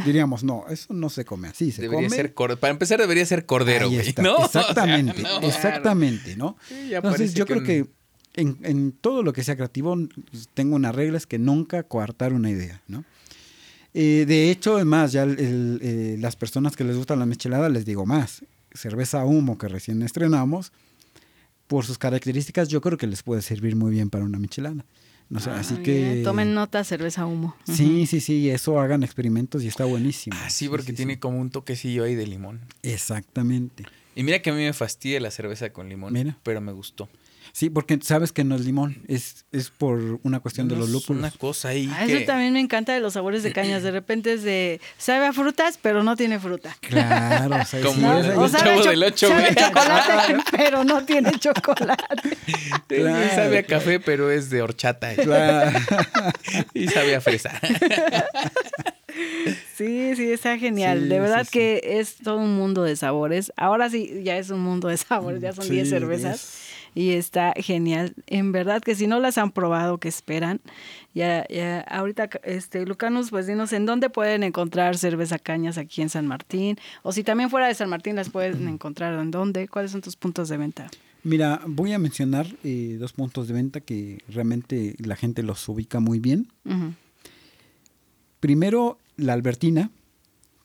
diríamos, 0.05 0.43
no, 0.43 0.66
eso 0.70 0.93
no 0.93 1.09
se 1.09 1.24
come 1.26 1.47
así, 1.49 1.72
se 1.72 1.82
Debería 1.84 2.07
come 2.07 2.16
ser 2.16 2.34
cordero. 2.34 2.59
Para 2.59 2.72
empezar, 2.72 2.99
debería 2.99 3.26
ser 3.26 3.45
cordero, 3.45 3.88
Ahí 3.88 3.97
está, 3.97 4.22
¿no? 4.24 4.36
O 4.38 4.47
sea, 4.47 4.61
Exactamente, 4.61 5.22
no. 5.22 5.39
exactamente, 5.41 6.36
¿no? 6.36 6.57
Sí, 6.68 6.93
Entonces 6.93 7.34
yo 7.34 7.45
que 7.45 7.53
creo 7.53 7.59
un- 7.61 7.66
que 7.66 8.41
en, 8.41 8.57
en 8.64 8.91
todo 8.93 9.24
lo 9.24 9.32
que 9.34 9.43
sea 9.43 9.55
creativo 9.55 9.95
tengo 10.53 10.76
una 10.76 10.91
regla, 10.91 11.18
es 11.18 11.28
que 11.28 11.38
nunca 11.38 11.84
coartar 11.84 12.34
una 12.34 12.49
idea, 12.49 12.82
¿no? 12.88 13.03
Eh, 13.94 14.26
de 14.28 14.50
hecho, 14.50 14.80
es 14.80 14.86
más, 14.86 15.12
ya 15.12 15.24
el- 15.24 15.39
el, 15.39 15.80
eh, 15.82 16.18
las 16.20 16.36
personas 16.36 16.76
que 16.76 16.84
les 16.84 16.98
gusta 16.98 17.16
la 17.16 17.26
michelada, 17.26 17.70
les 17.70 17.86
digo 17.86 18.06
más. 18.06 18.44
Cerveza 18.74 19.24
humo 19.26 19.58
que 19.58 19.68
recién 19.68 20.02
estrenamos, 20.02 20.72
por 21.68 21.86
sus 21.86 21.98
características, 21.98 22.68
yo 22.70 22.82
creo 22.82 22.98
que 22.98 23.08
les 23.08 23.24
puede 23.24 23.41
servir 23.41 23.76
muy 23.76 23.91
bien 23.91 24.10
para 24.10 24.26
una 24.26 24.39
michelada. 24.39 24.86
No 25.30 25.39
sé, 25.39 25.50
Ah, 25.52 25.60
así 25.60 25.76
muy 25.76 25.84
que... 25.84 25.94
bien. 25.94 26.24
Tomen 26.24 26.54
nota, 26.54 26.84
cerveza 26.84 27.26
humo. 27.26 27.56
Sí, 27.66 28.06
sí, 28.06 28.20
sí, 28.20 28.50
eso 28.50 28.80
hagan 28.80 29.04
experimentos 29.04 29.64
y 29.64 29.68
está 29.68 29.86
buenísimo. 29.86 30.36
Ah, 30.39 30.50
sí, 30.50 30.68
porque 30.70 30.91
tiene 30.94 31.20
como 31.20 31.39
un 31.39 31.50
toquecillo 31.50 32.04
ahí 32.04 32.14
de 32.16 32.28
limón. 32.28 32.60
Exactamente. 32.84 33.86
Y 34.16 34.24
mira 34.24 34.41
que 34.41 34.50
a 34.50 34.54
mí 34.54 34.62
me 34.64 34.74
fastidia 34.74 35.20
la 35.20 35.32
cerveza 35.32 35.72
con 35.72 35.89
limón, 35.89 36.14
Mira. 36.14 36.38
pero 36.44 36.62
me 36.62 36.72
gustó. 36.72 37.10
Sí, 37.56 37.70
porque 37.70 37.99
sabes 38.01 38.32
que 38.32 38.43
no 38.43 38.56
es 38.56 38.66
limón, 38.66 39.04
es, 39.08 39.45
es 39.51 39.70
por 39.70 40.20
una 40.24 40.39
cuestión 40.39 40.68
de 40.68 40.74
No, 40.74 40.80
los 40.80 40.88
es 40.89 40.93
lúpulos. 40.93 41.20
Una 41.20 41.30
cosa 41.30 41.68
ahí 41.70 41.88
Ah, 41.93 42.04
que... 42.08 42.18
Eso 42.18 42.26
también 42.26 42.51
me 42.51 42.60
encanta 42.60 42.93
de 42.93 42.99
los 42.99 43.14
sabores 43.14 43.43
de 43.43 43.54
cañas. 43.54 43.84
De 43.84 43.91
repente 43.91 44.34
es 44.34 44.41
de. 44.41 44.82
Sabe 44.97 45.28
a 45.28 45.34
frutas, 45.34 45.78
pero 45.80 46.01
no 46.04 46.16
tiene 46.16 46.39
fruta. 46.39 46.76
Claro, 46.82 47.56
o 47.62 47.66
sea, 47.66 47.82
Como 47.82 48.10
un 48.20 48.26
O 48.39 48.49
sabe, 48.49 48.64
chavo 48.64 48.84
del 48.86 49.04
ocho, 49.04 49.28
sabe 49.28 49.43
a 49.49 49.51
güey. 49.51 49.66
chocolate, 49.68 50.38
pero 50.58 50.84
no 50.84 51.06
tiene 51.06 51.32
chocolate. 51.39 52.38
Claro. 52.88 53.36
Sabe 53.36 53.58
a 53.60 53.64
café, 53.64 53.99
pero 53.99 54.32
es 54.32 54.49
de 54.49 54.62
horchata. 54.64 55.14
Claro. 55.24 55.78
y 56.74 56.88
sabe 56.88 57.16
a 57.16 57.22
fresa. 57.22 57.51
Sí, 59.76 60.16
sí, 60.16 60.32
está 60.32 60.58
genial. 60.58 61.01
Sí, 61.04 61.08
de 61.10 61.20
verdad 61.20 61.39
sí, 61.41 61.45
sí. 61.45 61.51
que 61.51 61.82
es 61.99 62.16
todo 62.16 62.38
un 62.38 62.56
mundo 62.56 62.84
de 62.84 62.95
sabores. 62.95 63.51
Ahora 63.58 63.89
sí, 63.89 64.22
ya 64.24 64.38
es 64.38 64.49
un 64.49 64.60
mundo 64.62 64.88
de 64.88 64.97
sabores, 64.97 65.41
ya 65.41 65.54
son 65.54 65.66
Sí, 65.66 65.72
10 65.72 65.89
cervezas. 65.89 66.60
Y 66.96 67.12
está 67.12 67.54
genial. 67.58 68.14
En 68.28 68.52
verdad 68.52 68.82
que 68.82 68.96
si 68.96 69.08
no 69.08 69.20
las 69.20 69.38
han 69.38 69.52
probado, 69.52 69.98
que 69.98 70.08
esperan. 70.08 70.62
Ya, 71.14 71.46
ya, 71.48 71.82
ahorita, 71.82 72.30
este, 72.44 72.86
Lucanus, 72.86 73.30
pues 73.30 73.48
dinos 73.48 73.72
en 73.74 73.86
dónde 73.86 74.10
pueden 74.10 74.44
encontrar 74.44 74.98
cerveza 74.98 75.38
cañas 75.38 75.78
aquí 75.78 76.02
en 76.02 76.10
San 76.10 76.28
Martín. 76.28 76.78
O 77.04 77.12
si 77.12 77.24
también 77.24 77.50
fuera 77.50 77.68
de 77.68 77.76
San 77.76 77.89
Martín 77.89 78.16
las 78.16 78.30
pueden 78.30 78.68
encontrar, 78.68 79.20
¿en 79.20 79.32
dónde? 79.32 79.68
¿Cuáles 79.68 79.91
son 79.91 80.02
tus 80.02 80.16
puntos 80.16 80.50
de 80.50 80.58
venta? 80.58 80.89
Mira, 81.24 81.62
voy 81.66 81.94
a 81.94 82.00
mencionar 82.00 82.48
eh, 82.64 82.98
dos 83.00 83.14
puntos 83.14 83.48
de 83.48 83.54
venta 83.54 83.80
que 83.80 84.20
realmente 84.28 84.96
la 85.00 85.16
gente 85.16 85.41
los 85.41 85.68
ubica 85.70 86.00
muy 86.00 86.20
bien. 86.20 86.48
Primero, 88.41 88.98
la 89.16 89.34
Albertina, 89.34 89.89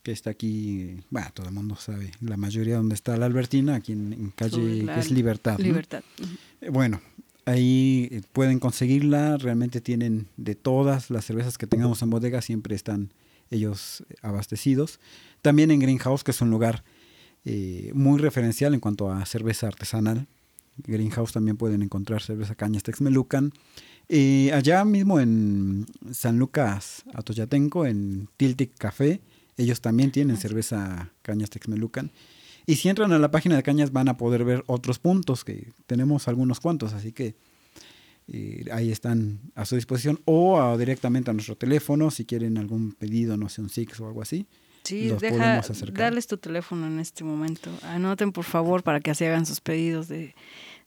que 0.08 0.12
está 0.12 0.30
aquí, 0.30 0.96
bueno, 1.10 1.28
todo 1.34 1.48
el 1.48 1.52
mundo 1.52 1.76
sabe, 1.76 2.12
la 2.22 2.38
mayoría 2.38 2.76
donde 2.76 2.94
está 2.94 3.14
la 3.18 3.26
Albertina, 3.26 3.74
aquí 3.74 3.92
en, 3.92 4.14
en 4.14 4.30
calle 4.30 4.86
que 4.86 4.98
es 4.98 5.10
Libertad. 5.10 5.58
¿no? 5.58 5.64
Libertad. 5.64 6.02
Eh, 6.62 6.70
Bueno, 6.70 7.02
ahí 7.44 8.08
eh, 8.10 8.22
pueden 8.32 8.58
conseguirla, 8.58 9.36
realmente 9.36 9.82
tienen 9.82 10.28
de 10.38 10.54
todas 10.54 11.10
las 11.10 11.26
cervezas 11.26 11.58
que 11.58 11.66
tengamos 11.66 12.00
en 12.00 12.08
bodega, 12.08 12.40
siempre 12.40 12.74
están 12.74 13.12
ellos 13.50 14.02
eh, 14.08 14.14
abastecidos. 14.22 14.98
También 15.42 15.70
en 15.70 15.80
Greenhouse, 15.80 16.24
que 16.24 16.30
es 16.30 16.40
un 16.40 16.48
lugar 16.48 16.84
eh, 17.44 17.90
muy 17.92 18.18
referencial 18.18 18.72
en 18.72 18.80
cuanto 18.80 19.12
a 19.12 19.26
cerveza 19.26 19.66
artesanal. 19.66 20.26
Greenhouse 20.86 21.32
también 21.32 21.58
pueden 21.58 21.82
encontrar 21.82 22.22
cerveza 22.22 22.54
cañas 22.54 22.82
Texmelucan. 22.82 23.52
Eh, 24.08 24.52
allá 24.54 24.86
mismo 24.86 25.20
en 25.20 25.84
San 26.12 26.38
Lucas 26.38 27.04
Atoyatenco, 27.12 27.84
en 27.84 28.30
Tiltic 28.38 28.70
Café, 28.78 29.20
ellos 29.58 29.80
también 29.82 30.10
tienen 30.10 30.36
cerveza 30.38 31.12
cañas 31.22 31.50
Texmelucan. 31.50 32.10
Y 32.66 32.76
si 32.76 32.88
entran 32.88 33.12
a 33.12 33.18
la 33.18 33.30
página 33.30 33.56
de 33.56 33.62
Cañas 33.62 33.92
van 33.92 34.08
a 34.08 34.16
poder 34.18 34.44
ver 34.44 34.62
otros 34.66 34.98
puntos, 34.98 35.42
que 35.44 35.70
tenemos 35.86 36.28
algunos 36.28 36.60
cuantos, 36.60 36.92
así 36.92 37.12
que 37.12 37.34
eh, 38.28 38.66
ahí 38.72 38.90
están 38.92 39.40
a 39.54 39.64
su 39.64 39.74
disposición. 39.76 40.20
O 40.26 40.60
a- 40.60 40.76
directamente 40.76 41.30
a 41.30 41.34
nuestro 41.34 41.56
teléfono, 41.56 42.10
si 42.10 42.26
quieren 42.26 42.58
algún 42.58 42.92
pedido, 42.92 43.38
no 43.38 43.48
sé, 43.48 43.62
un 43.62 43.70
Six 43.70 43.98
o 44.00 44.06
algo 44.06 44.20
así. 44.20 44.46
Sí, 44.84 45.08
los 45.08 45.20
deja, 45.20 45.62
darles 45.92 46.26
tu 46.26 46.36
teléfono 46.38 46.86
en 46.86 46.98
este 47.00 47.24
momento. 47.24 47.70
Anoten, 47.82 48.32
por 48.32 48.44
favor, 48.44 48.82
para 48.82 49.00
que 49.00 49.10
así 49.10 49.24
hagan 49.24 49.44
sus 49.46 49.60
pedidos 49.60 50.08
de, 50.08 50.34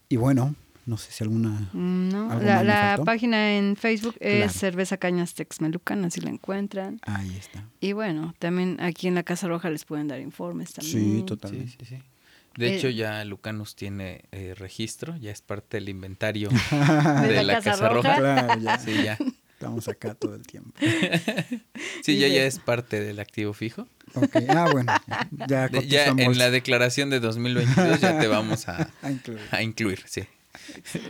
y 0.08 0.16
bueno, 0.16 0.54
no 0.86 0.96
sé 0.96 1.12
si 1.12 1.22
alguna... 1.22 1.50
Mm, 1.72 2.08
¿no? 2.08 2.30
¿Algo 2.32 2.44
La, 2.44 3.00
página 3.04 3.56
en 3.56 3.76
Facebook 3.76 4.16
es 4.20 4.36
Claro. 4.38 4.52
Cerveza 4.52 4.96
Cañas 4.96 5.34
Texmelucan, 5.34 6.04
así 6.04 6.20
la 6.20 6.30
encuentran. 6.30 6.98
Ahí 7.02 7.36
está. 7.36 7.64
Y 7.80 7.92
bueno, 7.92 8.34
también 8.38 8.78
aquí 8.80 9.06
en 9.06 9.14
la 9.14 9.22
Casa 9.22 9.46
Roja 9.48 9.70
les 9.70 9.84
pueden 9.84 10.08
dar 10.08 10.20
informes 10.20 10.72
también. 10.72 10.98
Sí, 10.98 11.16
Sí, 11.18 11.22
totalmente. 11.24 11.76
sí, 11.84 11.96
sí. 11.96 12.02
De 12.56 12.70
Eh, 12.70 12.76
hecho, 12.76 12.88
ya 12.88 13.24
Lucanus 13.24 13.76
tiene 13.76 14.24
eh, 14.32 14.54
registro, 14.58 15.16
ya 15.18 15.30
es 15.30 15.42
parte 15.42 15.76
del 15.76 15.90
inventario 15.90 16.48
¿De 16.72 17.28
de, 17.28 17.34
la 17.34 17.42
la, 17.44 17.54
Casa 17.62 17.70
Casa, 17.70 17.88
Roja? 17.90 18.16
Roja. 18.16 18.16
Claro, 18.56 18.60
ya. 18.62 18.78
Sí, 18.78 18.94
ya. 19.04 19.18
Estamos 19.68 19.88
acá 19.88 20.14
todo 20.14 20.34
el 20.34 20.46
tiempo. 20.46 20.72
Sí, 22.02 22.12
Y 22.12 22.18
ya, 22.20 22.26
de- 22.28 22.34
ya 22.34 22.44
es 22.44 22.58
parte 22.58 23.00
del 23.00 23.20
activo 23.20 23.52
fijo. 23.52 23.86
Ok, 24.14 24.36
Ah, 24.48 24.68
bueno. 24.72 24.92
Ya, 25.48 25.68
ya 25.82 26.06
en 26.06 26.38
la 26.38 26.50
declaración 26.50 27.10
de 27.10 27.20
2022 27.20 28.00
ya 28.00 28.18
te 28.18 28.26
vamos 28.28 28.66
a, 28.68 28.90
A 29.02 29.10
incluir. 29.10 29.40
a 29.50 29.62
incluir, 29.62 30.02
sí. 30.06 30.22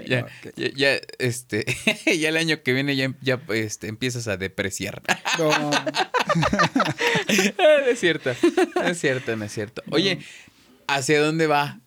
Ya, 0.07 0.27
ya, 0.57 0.99
este, 1.19 1.65
ya 2.19 2.29
el 2.29 2.37
año 2.37 2.63
que 2.63 2.73
viene 2.73 2.97
ya, 2.97 3.15
ya 3.23 3.41
este, 3.51 3.87
empiezas 3.89 4.27
a 4.29 4.37
depreciar. 4.37 5.03
No, 5.39 5.71
no 5.71 5.81
es 7.91 8.01
cierto, 8.01 8.33
no 8.75 8.83
es 8.83 8.99
cierto, 9.01 9.37
no 9.37 9.45
es 9.45 9.53
cierto. 9.53 9.83
Oye, 9.91 10.19
¿hacia 10.87 11.21
dónde 11.21 11.47
va 11.47 11.81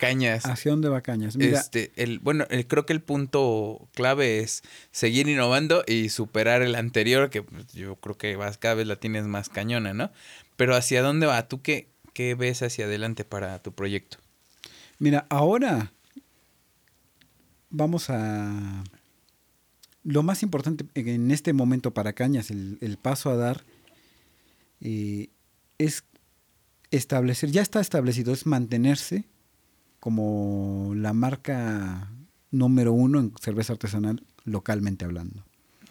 Cañas? 0.00 0.46
¿Hacia 0.46 0.72
dónde 0.72 0.88
va 0.88 1.02
Cañas? 1.02 1.36
Mira, 1.36 1.60
Este, 1.60 1.92
el, 1.96 2.18
bueno, 2.18 2.46
eh, 2.48 2.66
creo 2.66 2.86
que 2.86 2.94
el 2.94 3.02
punto 3.02 3.88
clave 3.94 4.40
es 4.40 4.62
seguir 4.90 5.28
innovando 5.28 5.84
y 5.86 6.08
superar 6.08 6.62
el 6.62 6.74
anterior, 6.74 7.28
que 7.30 7.42
pues, 7.42 7.72
yo 7.72 7.96
creo 7.96 8.16
que 8.16 8.34
vas, 8.34 8.56
cada 8.58 8.74
vez 8.74 8.86
la 8.86 8.96
tienes 8.96 9.26
más 9.26 9.50
cañona, 9.50 9.92
¿no? 9.92 10.10
Pero 10.56 10.74
¿hacia 10.74 11.02
dónde 11.02 11.26
va? 11.26 11.46
¿Tú 11.46 11.60
qué, 11.60 11.88
qué 12.14 12.34
ves 12.34 12.62
hacia 12.62 12.86
adelante 12.86 13.24
para 13.24 13.62
tu 13.62 13.72
proyecto? 13.72 14.16
Mira, 14.98 15.26
ahora 15.28 15.92
vamos 17.68 18.10
a... 18.10 18.82
Lo 20.02 20.22
más 20.22 20.42
importante 20.42 20.86
en 20.94 21.30
este 21.30 21.52
momento 21.52 21.92
para 21.92 22.14
Cañas, 22.14 22.50
el, 22.50 22.78
el 22.80 22.96
paso 22.96 23.28
a 23.28 23.36
dar, 23.36 23.64
eh, 24.80 25.28
es 25.76 26.04
establecer, 26.90 27.50
ya 27.50 27.60
está 27.60 27.80
establecido, 27.80 28.32
es 28.32 28.46
mantenerse 28.46 29.24
como 30.00 30.92
la 30.96 31.12
marca 31.12 32.10
número 32.50 32.92
uno 32.92 33.20
en 33.20 33.32
cerveza 33.40 33.74
artesanal 33.74 34.22
localmente 34.44 35.04
hablando. 35.04 35.44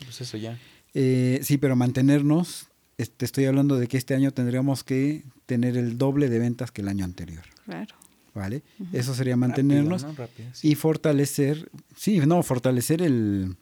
Pues 0.03 0.19
eso 0.21 0.35
ya. 0.37 0.57
Eh, 0.93 1.39
sí, 1.43 1.57
pero 1.57 1.75
mantenernos, 1.75 2.67
te 3.17 3.23
estoy 3.25 3.45
hablando 3.45 3.77
de 3.77 3.87
que 3.87 3.97
este 3.97 4.15
año 4.15 4.31
tendríamos 4.31 4.83
que 4.83 5.23
tener 5.45 5.77
el 5.77 5.97
doble 5.97 6.29
de 6.29 6.39
ventas 6.39 6.71
que 6.71 6.81
el 6.81 6.87
año 6.87 7.05
anterior, 7.05 7.43
Claro. 7.65 7.95
¿vale? 8.33 8.63
Eso 8.93 9.13
sería 9.13 9.37
mantenernos 9.37 10.01
Rápido, 10.01 10.11
¿no? 10.19 10.27
Rápido, 10.27 10.49
sí. 10.53 10.69
y 10.69 10.75
fortalecer, 10.75 11.69
sí, 11.95 12.17
no, 12.19 12.41
fortalecer 12.43 13.01
el, 13.01 13.55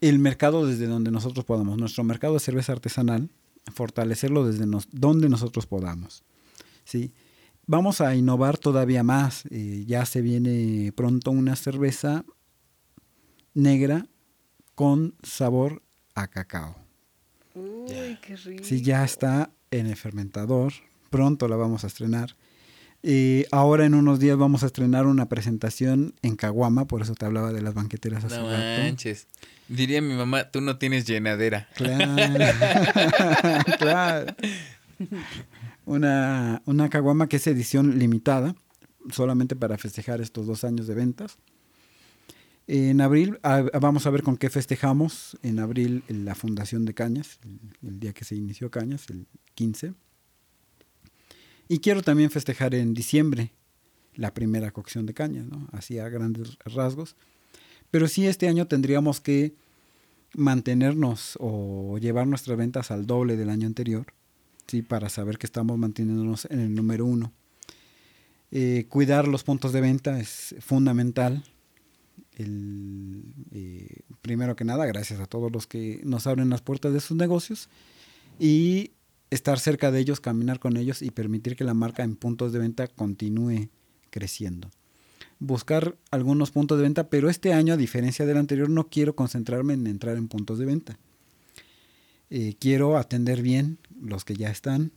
el 0.00 0.18
mercado 0.18 0.66
desde 0.66 0.86
donde 0.86 1.10
nosotros 1.10 1.44
podamos. 1.44 1.78
Nuestro 1.78 2.04
mercado 2.04 2.34
de 2.34 2.40
cerveza 2.40 2.72
artesanal, 2.72 3.28
fortalecerlo 3.74 4.46
desde 4.46 4.66
nos- 4.66 4.88
donde 4.92 5.28
nosotros 5.28 5.66
podamos. 5.66 6.22
¿sí? 6.84 7.12
Vamos 7.66 8.00
a 8.00 8.14
innovar 8.14 8.58
todavía 8.58 9.02
más. 9.02 9.44
eh, 9.50 9.84
ya 9.86 10.04
se 10.06 10.20
viene 10.20 10.92
pronto 10.94 11.30
una 11.30 11.56
cerveza 11.56 12.24
negra 13.54 14.06
con 14.74 15.14
sabor 15.22 15.82
a 16.14 16.26
cacao. 16.28 16.76
Uy, 17.54 17.88
Ya. 17.88 18.20
qué 18.20 18.36
rico. 18.36 18.64
Sí, 18.64 18.82
ya 18.82 19.04
está 19.04 19.50
en 19.70 19.86
el 19.86 19.96
fermentador. 19.96 20.72
Pronto 21.10 21.46
la 21.48 21.56
vamos 21.56 21.84
a 21.84 21.86
estrenar. 21.86 22.36
Eh, 23.06 23.46
ahora 23.52 23.84
en 23.84 23.94
unos 23.94 24.18
días 24.18 24.36
vamos 24.38 24.62
a 24.62 24.66
estrenar 24.66 25.06
una 25.06 25.28
presentación 25.28 26.14
en 26.22 26.36
Caguama, 26.36 26.86
por 26.86 27.02
eso 27.02 27.14
te 27.14 27.26
hablaba 27.26 27.52
de 27.52 27.60
las 27.60 27.74
banqueteras 27.74 28.24
hace 28.24 28.38
No 28.38 28.50
rato. 28.50 28.82
manches. 28.82 29.28
Diría 29.68 30.00
mi 30.00 30.14
mamá, 30.14 30.50
tú 30.50 30.60
no 30.62 30.78
tienes 30.78 31.04
llenadera. 31.06 31.68
Claro. 31.74 32.14
claro. 33.78 34.34
Una, 35.86 36.62
una 36.66 36.88
caguama 36.88 37.28
que 37.28 37.36
es 37.36 37.46
edición 37.46 37.98
limitada, 37.98 38.54
solamente 39.10 39.54
para 39.54 39.76
festejar 39.78 40.20
estos 40.20 40.46
dos 40.46 40.64
años 40.64 40.86
de 40.86 40.94
ventas. 40.94 41.38
En 42.66 43.02
abril 43.02 43.38
vamos 43.80 44.06
a 44.06 44.10
ver 44.10 44.22
con 44.22 44.36
qué 44.38 44.48
festejamos. 44.48 45.36
En 45.42 45.58
abril 45.58 46.02
en 46.08 46.24
la 46.24 46.34
fundación 46.34 46.86
de 46.86 46.94
Cañas, 46.94 47.38
el, 47.42 47.60
el 47.88 48.00
día 48.00 48.12
que 48.14 48.24
se 48.24 48.34
inició 48.36 48.70
Cañas, 48.70 49.10
el 49.10 49.26
15. 49.54 49.92
Y 51.68 51.78
quiero 51.80 52.02
también 52.02 52.30
festejar 52.30 52.74
en 52.74 52.94
diciembre 52.94 53.52
la 54.14 54.32
primera 54.32 54.70
cocción 54.70 55.06
de 55.06 55.14
Cañas, 55.14 55.46
¿no? 55.46 55.68
Así 55.72 55.98
a 55.98 56.08
grandes 56.08 56.56
rasgos. 56.64 57.16
Pero 57.90 58.08
sí 58.08 58.26
este 58.26 58.48
año 58.48 58.66
tendríamos 58.66 59.20
que 59.20 59.54
mantenernos 60.34 61.36
o 61.40 61.98
llevar 61.98 62.26
nuestras 62.26 62.58
ventas 62.58 62.90
al 62.90 63.06
doble 63.06 63.36
del 63.36 63.50
año 63.50 63.66
anterior, 63.66 64.06
¿sí? 64.66 64.82
para 64.82 65.08
saber 65.08 65.38
que 65.38 65.46
estamos 65.46 65.78
manteniéndonos 65.78 66.46
en 66.50 66.60
el 66.60 66.74
número 66.74 67.06
uno. 67.06 67.32
Eh, 68.50 68.86
cuidar 68.88 69.26
los 69.26 69.42
puntos 69.42 69.72
de 69.72 69.80
venta 69.80 70.20
es 70.20 70.54
fundamental. 70.60 71.44
El, 72.36 73.24
eh, 73.52 74.02
primero 74.22 74.56
que 74.56 74.64
nada, 74.64 74.86
gracias 74.86 75.20
a 75.20 75.26
todos 75.26 75.50
los 75.50 75.66
que 75.66 76.00
nos 76.04 76.26
abren 76.26 76.50
las 76.50 76.62
puertas 76.62 76.92
de 76.92 77.00
sus 77.00 77.16
negocios 77.16 77.68
y 78.38 78.92
estar 79.30 79.58
cerca 79.58 79.90
de 79.90 80.00
ellos, 80.00 80.20
caminar 80.20 80.60
con 80.60 80.76
ellos 80.76 81.02
y 81.02 81.10
permitir 81.10 81.56
que 81.56 81.64
la 81.64 81.74
marca 81.74 82.04
en 82.04 82.16
puntos 82.16 82.52
de 82.52 82.60
venta 82.60 82.86
continúe 82.86 83.70
creciendo. 84.10 84.70
Buscar 85.40 85.96
algunos 86.10 86.52
puntos 86.52 86.78
de 86.78 86.84
venta, 86.84 87.08
pero 87.08 87.28
este 87.28 87.52
año, 87.52 87.74
a 87.74 87.76
diferencia 87.76 88.24
del 88.24 88.36
anterior, 88.36 88.70
no 88.70 88.88
quiero 88.88 89.16
concentrarme 89.16 89.74
en 89.74 89.86
entrar 89.86 90.16
en 90.16 90.28
puntos 90.28 90.58
de 90.58 90.66
venta. 90.66 90.98
Eh, 92.30 92.56
quiero 92.58 92.96
atender 92.96 93.42
bien 93.42 93.78
los 94.00 94.24
que 94.24 94.34
ya 94.34 94.50
están, 94.50 94.92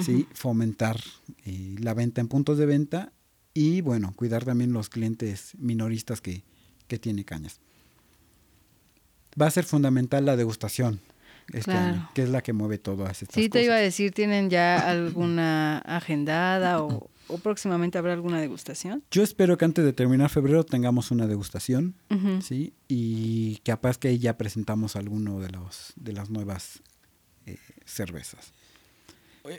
¿sí? 0.00 0.26
fomentar 0.32 1.00
eh, 1.44 1.76
la 1.78 1.94
venta 1.94 2.20
en 2.20 2.28
puntos 2.28 2.58
de 2.58 2.66
venta 2.66 3.12
y, 3.54 3.80
bueno, 3.80 4.12
cuidar 4.14 4.44
también 4.44 4.72
los 4.72 4.88
clientes 4.88 5.52
minoristas 5.58 6.20
que, 6.20 6.44
que 6.86 6.98
tiene 6.98 7.24
Cañas. 7.24 7.60
Va 9.40 9.46
a 9.46 9.50
ser 9.50 9.64
fundamental 9.64 10.26
la 10.26 10.36
degustación 10.36 11.00
este 11.52 11.72
año, 11.72 12.10
que 12.14 12.22
es 12.22 12.28
la 12.28 12.42
que 12.42 12.52
mueve 12.52 12.78
todas 12.78 13.22
estas 13.22 13.34
Sí, 13.34 13.48
te 13.48 13.62
iba 13.62 13.74
a 13.74 13.78
decir, 13.78 14.12
¿tienen 14.12 14.50
ya 14.50 14.78
alguna 14.90 15.78
agendada 15.78 16.82
o, 16.82 17.10
o, 17.28 17.38
próximamente 17.38 17.98
habrá 17.98 18.12
alguna 18.12 18.40
degustación? 18.40 19.02
Yo 19.10 19.22
espero 19.22 19.58
que 19.58 19.64
antes 19.64 19.84
de 19.84 19.92
terminar 19.92 20.30
febrero 20.30 20.64
tengamos 20.64 21.10
una 21.10 21.26
degustación, 21.26 21.94
¿sí? 22.42 22.72
Y 22.88 23.58
capaz 23.64 23.98
que 23.98 24.08
ahí 24.08 24.18
ya 24.18 24.36
presentamos 24.36 24.96
alguno 24.96 25.40
de, 25.40 25.50
los, 25.50 25.92
de 25.96 26.12
las 26.12 26.30
nuevas 26.30 26.82
eh, 27.46 27.58
cervezas. 27.84 28.52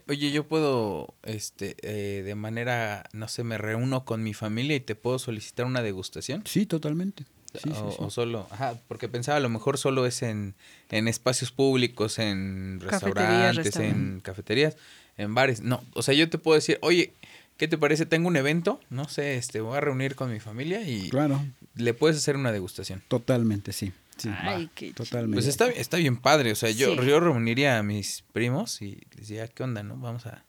Oye, 0.07 0.31
yo 0.31 0.47
puedo, 0.47 1.15
este, 1.23 1.75
eh, 1.81 2.21
de 2.23 2.35
manera, 2.35 3.09
no 3.13 3.27
sé, 3.27 3.43
me 3.43 3.57
reúno 3.57 4.05
con 4.05 4.21
mi 4.21 4.33
familia 4.33 4.75
y 4.75 4.79
te 4.79 4.95
puedo 4.95 5.17
solicitar 5.19 5.65
una 5.65 5.81
degustación. 5.81 6.43
Sí, 6.45 6.65
totalmente. 6.65 7.25
Sí, 7.53 7.69
o, 7.71 7.73
sí, 7.73 7.95
sí. 7.97 7.97
o, 7.97 8.09
solo, 8.11 8.47
ajá, 8.51 8.79
porque 8.87 9.09
pensaba 9.09 9.37
a 9.37 9.41
lo 9.41 9.49
mejor 9.49 9.79
solo 9.79 10.05
es 10.05 10.21
en, 10.21 10.53
en 10.91 11.07
espacios 11.07 11.51
públicos, 11.51 12.19
en 12.19 12.79
restaurantes, 12.79 13.65
restaurante. 13.65 13.99
en 13.99 14.19
cafeterías, 14.19 14.77
en 15.17 15.33
bares. 15.33 15.61
No, 15.61 15.83
o 15.93 16.03
sea, 16.03 16.13
yo 16.13 16.29
te 16.29 16.37
puedo 16.37 16.55
decir, 16.55 16.77
oye, 16.81 17.13
¿qué 17.59 17.67
te 17.67 17.77
parece? 17.77 18.07
Tengo 18.07 18.29
un 18.29 18.37
evento, 18.37 18.79
no 18.89 19.07
sé, 19.09 19.35
este, 19.35 19.59
voy 19.59 19.77
a 19.77 19.81
reunir 19.81 20.15
con 20.15 20.31
mi 20.31 20.39
familia 20.39 20.81
y 20.81 21.09
claro. 21.09 21.45
le 21.75 21.93
puedes 21.93 22.17
hacer 22.17 22.37
una 22.37 22.51
degustación. 22.51 23.03
Totalmente, 23.09 23.73
sí. 23.73 23.91
sí 24.17 24.29
Ay, 24.39 24.69
qué 24.73 24.93
totalmente. 24.93 25.35
Pues 25.35 25.45
está, 25.45 25.67
está 25.67 25.97
bien 25.97 26.17
padre, 26.17 26.53
o 26.53 26.55
sea, 26.55 26.71
yo, 26.71 26.95
sí. 26.95 27.05
yo 27.05 27.19
reuniría 27.19 27.77
a 27.77 27.83
mis 27.83 28.23
primos 28.31 28.81
y 28.81 29.03
les 29.17 29.27
diría, 29.27 29.47
¿qué 29.49 29.61
onda, 29.61 29.83
no? 29.83 29.97
Vamos 29.97 30.25
a, 30.25 30.45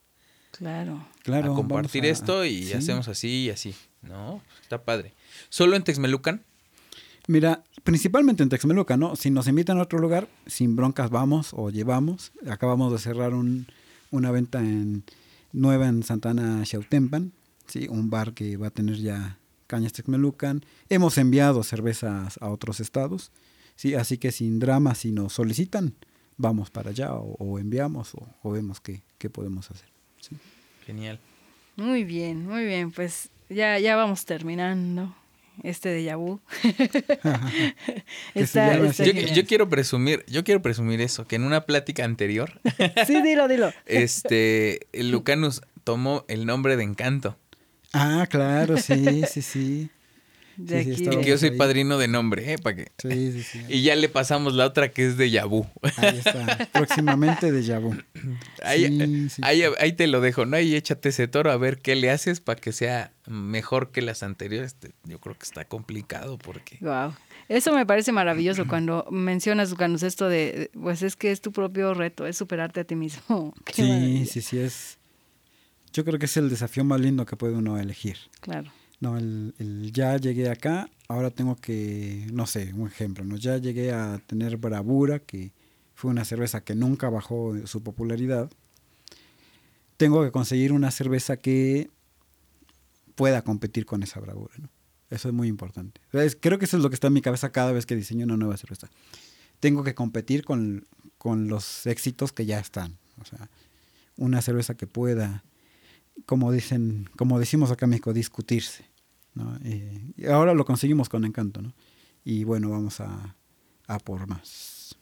claro. 0.53 1.05
a 1.27 1.55
compartir 1.55 2.05
a, 2.05 2.09
esto 2.09 2.45
y 2.45 2.65
sí. 2.65 2.75
hacemos 2.75 3.09
así 3.09 3.47
y 3.47 3.51
así, 3.51 3.75
¿no? 4.03 4.41
Está 4.63 4.85
padre. 4.85 5.13
¿Solo 5.49 5.75
en 5.75 5.83
Texmelucan? 5.83 6.45
Mira, 7.27 7.65
principalmente 7.83 8.45
en 8.45 8.51
Texmelucan, 8.51 9.01
¿no? 9.01 9.17
Si 9.17 9.31
nos 9.31 9.49
invitan 9.49 9.79
a 9.79 9.83
otro 9.83 9.99
lugar, 9.99 10.29
sin 10.47 10.77
broncas 10.77 11.11
vamos 11.11 11.51
o 11.55 11.71
llevamos. 11.71 12.31
Acabamos 12.49 12.93
de 12.93 12.99
cerrar 13.01 13.35
un, 13.35 13.67
una 14.13 14.31
venta 14.31 14.61
en 14.61 15.03
nueva 15.53 15.89
en 15.89 16.03
Santana 16.03 16.65
Xautempan, 16.65 17.33
¿sí? 17.67 17.89
Un 17.89 18.11
bar 18.11 18.35
que 18.35 18.57
va 18.57 18.69
a 18.69 18.71
tener 18.71 18.97
ya 18.97 19.39
cañas 19.67 19.93
Texmelucan. 19.93 20.65
Hemos 20.89 21.19
enviado 21.19 21.63
cervezas 21.63 22.39
a 22.41 22.51
otros 22.51 22.81
estados, 22.81 23.31
¿sí? 23.77 23.95
Así 23.95 24.19
que 24.19 24.33
sin 24.33 24.59
drama, 24.59 24.95
si 24.95 25.13
nos 25.13 25.33
solicitan, 25.33 25.95
vamos 26.37 26.71
para 26.71 26.91
allá 26.91 27.15
o, 27.15 27.37
o 27.39 27.59
enviamos 27.59 28.15
o, 28.15 28.27
o, 28.43 28.51
vemos 28.51 28.81
qué, 28.81 29.03
qué 29.19 29.31
podemos 29.31 29.71
hacer. 29.71 29.89
¿sí? 30.21 30.37
Genial. 30.87 31.21
Muy 31.77 32.05
bien, 32.05 32.47
muy 32.47 32.65
bien. 32.65 32.91
Pues 32.91 33.31
ya, 33.49 33.79
ya 33.79 33.97
vamos 33.97 34.25
terminando 34.25 35.15
este 35.63 35.91
de 35.91 36.05
está, 38.35 38.77
está 38.77 39.05
yo, 39.05 39.13
yo, 39.13 39.45
quiero 39.47 39.69
presumir, 39.69 40.25
yo 40.27 40.43
quiero 40.45 40.63
presumir 40.63 41.01
eso, 41.01 41.27
que 41.27 41.37
en 41.37 41.45
una 41.45 41.63
plática 41.63 42.05
anterior. 42.05 42.61
sí, 43.07 43.21
dilo, 43.23 43.49
dilo. 43.49 43.73
Este, 43.87 44.87
Lucanus 44.93 45.63
tomó 45.85 46.25
el 46.29 46.47
nombre 46.47 46.77
de 46.77 46.85
Encanto. 46.85 47.37
Ah, 47.93 48.27
claro, 48.31 48.77
sí, 48.77 49.23
sí, 49.27 49.43
sí. 49.43 49.91
De 50.67 50.85
Sí, 50.85 50.95
sí, 50.97 51.07
aquí, 51.09 51.17
Que 51.19 51.25
yo 51.31 51.39
soy 51.39 51.51
ahí. 51.51 51.57
padrino 51.57 51.97
de 51.99 52.09
nombre, 52.09 52.53
¿eh? 52.53 52.59
Para 52.59 52.77
que... 52.77 52.93
Sí, 52.99 53.33
sí, 53.33 53.43
sí. 53.43 53.61
Y 53.69 53.83
ya 53.83 53.97
le 53.97 54.09
pasamos 54.09 54.55
la 54.55 54.67
otra 54.67 54.91
que 54.91 55.07
es 55.07 55.17
de 55.17 55.31
Yabu. 55.31 55.67
Ahí 55.97 56.19
está. 56.19 56.69
Próximamente 56.73 57.51
de 57.53 57.63
Yabu. 57.63 57.95
Ahí, 58.63 58.87
Sí, 58.87 59.29
sí, 59.31 59.43
ahí, 59.45 59.63
ahí 59.79 59.93
te 59.95 60.07
lo 60.07 60.21
dejo, 60.21 60.45
¿no? 60.47 60.57
Ahí 60.57 60.75
échate 60.75 61.09
ese 61.11 61.29
toro 61.29 61.51
a 61.51 61.57
ver 61.57 61.79
qué 61.79 61.97
le 61.97 62.11
haces 62.11 62.41
para 62.41 62.61
que 62.61 62.73
sea 62.73 63.13
mejor 63.27 63.91
que 63.91 64.03
las 64.03 64.23
anteriores. 64.23 64.75
Te- 64.75 64.93
Yo 65.05 65.19
creo 65.21 65.37
que 65.37 65.45
está 65.45 65.65
complicado 65.65 66.37
porque... 66.39 66.77
Wow. 66.81 67.15
Eso 67.49 67.73
me 67.75 67.85
parece 67.87 68.13
maravilloso 68.13 68.67
cuando 68.69 69.07
mencionas, 69.11 69.71
Lucanus, 69.71 70.03
esto 70.05 70.29
de, 70.29 70.71
pues 70.81 71.03
es 71.03 71.17
que 71.17 71.33
es 71.33 71.41
tu 71.41 71.51
propio 71.53 71.95
reto, 71.95 72.27
es 72.27 72.37
superarte 72.37 72.81
a 72.81 72.85
ti 72.85 72.95
mismo. 72.95 73.53
Qué 73.65 73.73
Sí, 73.73 73.83
maravilla. 73.89 74.27
sí, 74.27 74.41
sí, 74.41 74.59
es. 74.59 74.99
Yo 75.93 76.05
creo 76.05 76.19
que 76.21 76.27
es 76.27 76.37
el 76.37 76.49
desafío 76.49 76.85
más 76.85 77.01
lindo 77.01 77.27
que 77.27 77.35
puede 77.37 77.55
uno 77.55 77.77
elegir. 77.79 78.17
Claro. 78.41 78.71
No, 79.01 79.17
el, 79.17 79.55
el 79.59 79.93
ya 79.93 80.17
llegué 80.19 80.51
acá, 80.51 80.91
ahora 81.09 81.31
tengo 81.31 81.57
que, 81.57 82.27
no 82.33 82.47
sé, 82.47 82.73
un 82.75 82.87
ejemplo, 82.87 83.25
¿no? 83.25 83.37
Ya 83.37 83.57
llegué 83.57 83.93
a 83.93 84.21
tener 84.27 84.59
Bravura, 84.59 85.19
que 85.19 85.53
fue 85.95 86.11
una 86.11 86.25
cerveza 86.25 86.63
que 86.63 86.75
nunca 86.75 87.11
bajó 87.11 87.55
su 87.67 87.83
popularidad. 87.83 88.51
Tengo 89.97 90.23
que 90.23 90.31
conseguir 90.31 90.73
una 90.73 90.91
cerveza 90.91 91.37
que 91.37 91.91
pueda 93.15 93.43
competir 93.43 93.85
con 93.85 94.03
esa 94.03 94.19
bravura, 94.21 94.55
¿no? 94.59 94.71
Eso 95.11 95.29
es 95.29 95.35
muy 95.35 95.49
importante. 95.49 96.01
Creo 96.41 96.59
que 96.59 96.65
eso 96.65 96.77
es 96.77 96.83
lo 96.83 96.89
que 96.89 96.95
está 96.95 97.09
en 97.09 97.13
mi 97.13 97.21
cabeza 97.21 97.51
cada 97.53 97.73
vez 97.73 97.85
que 97.85 97.97
diseño 97.97 98.25
una 98.25 98.37
nueva 98.37 98.57
cerveza. 98.57 98.89
Tengo 99.59 99.83
que 99.83 99.95
competir 99.95 100.45
con, 100.45 100.87
con 101.19 101.49
los 101.49 101.85
éxitos 101.87 102.33
que 102.33 102.47
ya 102.47 102.61
están. 102.61 102.97
O 103.21 103.25
sea, 103.25 103.51
una 104.17 104.41
cerveza 104.41 104.75
que 104.75 104.87
pueda, 104.87 105.45
como 106.27 106.53
dicen, 106.53 107.11
como 107.17 107.39
decimos 107.41 107.71
acá 107.71 107.87
en 107.87 107.91
México, 107.91 108.13
discutirse. 108.13 108.85
Eh, 109.65 110.29
ahora 110.31 110.55
lo 110.55 110.65
conseguimos 110.65 111.09
con 111.09 111.25
encanto, 111.25 111.63
¿no? 111.63 111.73
Y 112.25 112.45
bueno, 112.45 112.71
vamos 112.71 113.01
a, 113.01 113.37
a 113.87 113.99
por 113.99 114.27
más. 114.27 114.97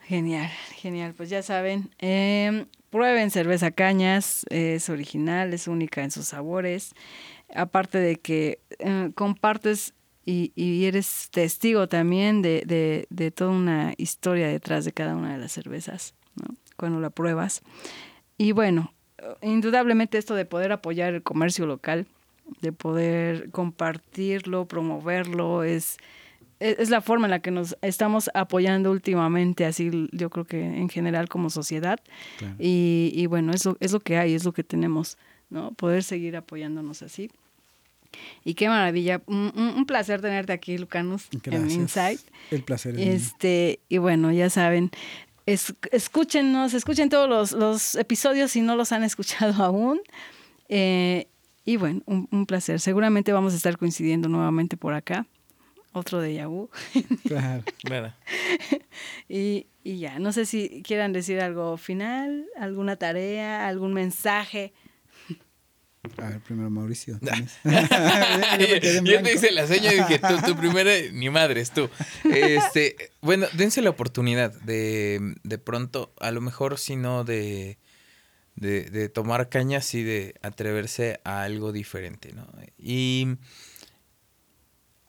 Genial, 0.00 0.50
genial. 0.74 1.14
Pues 1.14 1.30
ya 1.30 1.42
saben, 1.42 1.90
eh, 1.98 2.66
prueben 2.90 3.30
cerveza 3.30 3.70
cañas, 3.70 4.46
es 4.48 4.88
original, 4.88 5.52
es 5.52 5.68
única 5.68 6.02
en 6.02 6.10
sus 6.10 6.26
sabores. 6.26 6.94
Aparte 7.54 7.98
de 7.98 8.16
que 8.16 8.60
eh, 8.78 9.10
compartes 9.14 9.94
y, 10.24 10.52
y 10.54 10.84
eres 10.84 11.28
testigo 11.30 11.88
también 11.88 12.42
de, 12.42 12.62
de, 12.66 13.06
de 13.10 13.30
toda 13.30 13.50
una 13.50 13.94
historia 13.96 14.48
detrás 14.48 14.84
de 14.84 14.92
cada 14.92 15.16
una 15.16 15.32
de 15.32 15.38
las 15.38 15.52
cervezas, 15.52 16.14
¿no? 16.36 16.54
Cuando 16.76 17.00
la 17.00 17.10
pruebas. 17.10 17.62
Y 18.36 18.52
bueno, 18.52 18.92
indudablemente 19.42 20.16
esto 20.18 20.34
de 20.34 20.44
poder 20.44 20.72
apoyar 20.72 21.14
el 21.14 21.22
comercio 21.22 21.66
local, 21.66 22.06
de 22.60 22.72
poder 22.72 23.50
compartirlo, 23.50 24.66
promoverlo, 24.66 25.62
es, 25.64 25.96
es 26.60 26.78
es 26.78 26.90
la 26.90 27.00
forma 27.00 27.26
en 27.26 27.30
la 27.30 27.38
que 27.40 27.50
nos 27.50 27.76
estamos 27.82 28.30
apoyando 28.34 28.90
últimamente, 28.90 29.64
así 29.64 30.08
yo 30.12 30.30
creo 30.30 30.44
que 30.44 30.60
en 30.60 30.88
general 30.88 31.28
como 31.28 31.50
sociedad. 31.50 32.00
Claro. 32.38 32.54
Y, 32.58 33.12
y 33.14 33.26
bueno, 33.26 33.52
es 33.52 33.64
lo, 33.64 33.76
es 33.80 33.92
lo 33.92 34.00
que 34.00 34.16
hay, 34.18 34.34
es 34.34 34.44
lo 34.44 34.52
que 34.52 34.64
tenemos, 34.64 35.16
¿no? 35.50 35.72
Poder 35.72 36.02
seguir 36.02 36.36
apoyándonos 36.36 37.02
así. 37.02 37.30
Y 38.44 38.54
qué 38.54 38.68
maravilla, 38.68 39.20
un, 39.26 39.52
un- 39.76 39.84
placer 39.84 40.20
tenerte 40.22 40.52
aquí, 40.52 40.78
Lucanus, 40.78 41.28
en 41.30 41.40
Gracias. 41.44 41.72
Insight. 41.74 42.20
El 42.50 42.62
placer 42.62 42.94
es 42.94 43.00
mío. 43.06 43.12
Este, 43.12 43.80
y 43.90 43.98
bueno, 43.98 44.32
ya 44.32 44.48
saben, 44.48 44.90
es- 45.44 45.74
escúchenos, 45.92 46.72
escuchen 46.72 47.10
todos 47.10 47.28
los, 47.28 47.52
los 47.52 47.94
episodios 47.96 48.50
si 48.50 48.62
no 48.62 48.76
los 48.76 48.92
han 48.92 49.04
escuchado 49.04 49.62
aún. 49.62 50.00
Eh, 50.70 51.28
y 51.68 51.76
bueno, 51.76 52.00
un, 52.06 52.26
un 52.32 52.46
placer. 52.46 52.80
Seguramente 52.80 53.30
vamos 53.30 53.52
a 53.52 53.56
estar 53.56 53.76
coincidiendo 53.76 54.26
nuevamente 54.30 54.78
por 54.78 54.94
acá. 54.94 55.26
Otro 55.92 56.18
de 56.18 56.32
Yahoo. 56.32 56.70
Claro. 57.26 57.62
Claro. 57.84 58.14
Y, 59.28 59.66
y 59.84 59.98
ya, 59.98 60.18
no 60.18 60.32
sé 60.32 60.46
si 60.46 60.82
quieran 60.82 61.12
decir 61.12 61.42
algo 61.42 61.76
final, 61.76 62.46
alguna 62.58 62.96
tarea, 62.96 63.68
algún 63.68 63.92
mensaje. 63.92 64.72
A 66.16 66.30
ver, 66.30 66.40
primero 66.40 66.70
Mauricio. 66.70 67.20
Yo 69.04 69.22
te 69.22 69.34
hice 69.34 69.52
la 69.52 69.66
seña 69.66 69.92
y 69.92 69.96
dije, 69.96 70.20
tú, 70.20 70.36
tú 70.46 70.56
primero, 70.56 70.90
ni 71.12 71.28
madres, 71.28 71.70
tú. 71.70 71.90
Este, 72.24 72.96
bueno, 73.20 73.46
dense 73.52 73.82
la 73.82 73.90
oportunidad 73.90 74.58
de, 74.62 75.34
de 75.42 75.58
pronto, 75.58 76.14
a 76.18 76.30
lo 76.30 76.40
mejor 76.40 76.78
si 76.78 76.96
no 76.96 77.24
de, 77.24 77.76
de, 78.60 78.84
de 78.90 79.08
tomar 79.08 79.48
cañas 79.48 79.94
y 79.94 80.02
de 80.02 80.34
atreverse 80.42 81.20
a 81.24 81.42
algo 81.42 81.72
diferente, 81.72 82.32
¿no? 82.32 82.46
Y 82.78 83.36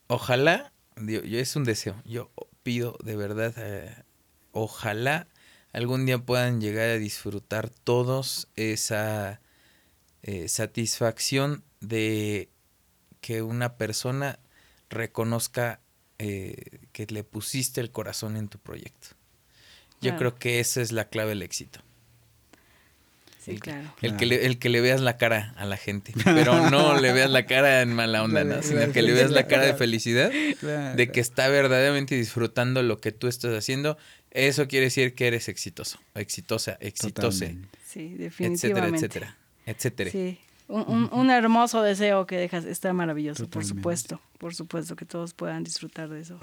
ojalá, 0.08 0.72
digo, 0.96 1.24
yo 1.24 1.40
es 1.40 1.56
un 1.56 1.64
deseo, 1.64 1.96
yo 2.06 2.32
pido 2.64 2.98
de 3.04 3.16
verdad, 3.16 3.54
eh, 3.58 4.04
ojalá 4.52 5.28
algún 5.74 6.06
día 6.06 6.18
puedan 6.20 6.62
llegar 6.62 6.90
a 6.90 6.98
disfrutar 6.98 7.70
todos 7.70 8.48
esa 8.56 9.40
eh, 10.24 10.48
satisfacción 10.48 11.64
de 11.80 12.50
que 13.22 13.42
una 13.42 13.78
persona 13.78 14.40
reconozca 14.90 15.80
eh, 16.18 16.88
que 16.92 17.06
le 17.08 17.24
pusiste 17.24 17.82
el 17.82 17.92
corazón 17.92 18.36
en 18.36 18.48
tu 18.50 18.60
proyecto. 18.60 19.10
Yo 20.02 20.12
Claro. 20.12 20.18
creo 20.18 20.36
que 20.36 20.60
esa 20.60 20.82
es 20.82 20.92
la 20.92 21.10
clave 21.10 21.30
del 21.30 21.42
éxito. 21.42 21.82
Sí, 23.50 23.60
claro. 23.60 23.94
El 24.02 24.16
que, 24.18 24.26
le, 24.26 24.46
el 24.46 24.60
que 24.60 24.70
le 24.70 24.82
veas 24.82 25.02
la 25.02 25.18
cara 25.18 25.54
a 25.58 25.66
la 25.66 25.78
gente, 25.78 26.14
pero 26.24 26.70
no 26.70 27.00
le 27.00 27.12
veas 27.14 27.30
la 27.30 27.46
cara 27.46 27.82
en 27.82 27.94
mala 27.94 28.24
onda, 28.24 28.44
¿no? 28.44 28.62
sino 28.64 28.92
que 28.92 29.02
le 29.02 29.14
veas 29.14 29.32
la 29.32 29.48
cara 29.48 29.66
de 29.66 29.74
felicidad, 29.74 30.32
de 30.32 31.12
que 31.12 31.20
está 31.20 31.48
verdaderamente 31.50 32.16
disfrutando 32.16 32.84
lo 32.84 33.00
que 33.00 33.12
tú 33.12 33.28
estás 33.28 33.54
haciendo. 33.58 33.98
Eso 34.32 34.68
quiere 34.68 34.86
decir 34.86 35.16
que 35.16 35.28
eres 35.28 35.50
exitoso, 35.50 36.00
exitosa, 36.16 36.78
exitose. 36.82 37.58
Sí, 37.86 38.16
etcétera, 38.20 38.24
definitivamente. 38.24 38.98
etcétera, 39.06 39.38
etcétera. 39.66 40.12
Sí, 40.12 40.40
un, 40.68 40.82
un- 40.88 41.10
un 41.12 41.32
hermoso 41.32 41.82
deseo 41.82 42.28
que 42.28 42.38
dejas, 42.38 42.66
está 42.66 42.94
maravilloso, 42.94 43.50
por 43.50 43.66
supuesto, 43.66 44.22
por 44.38 44.54
supuesto 44.54 44.96
que 44.96 45.06
todos 45.06 45.34
puedan 45.34 45.64
disfrutar 45.64 46.10
de 46.10 46.22
eso. 46.22 46.40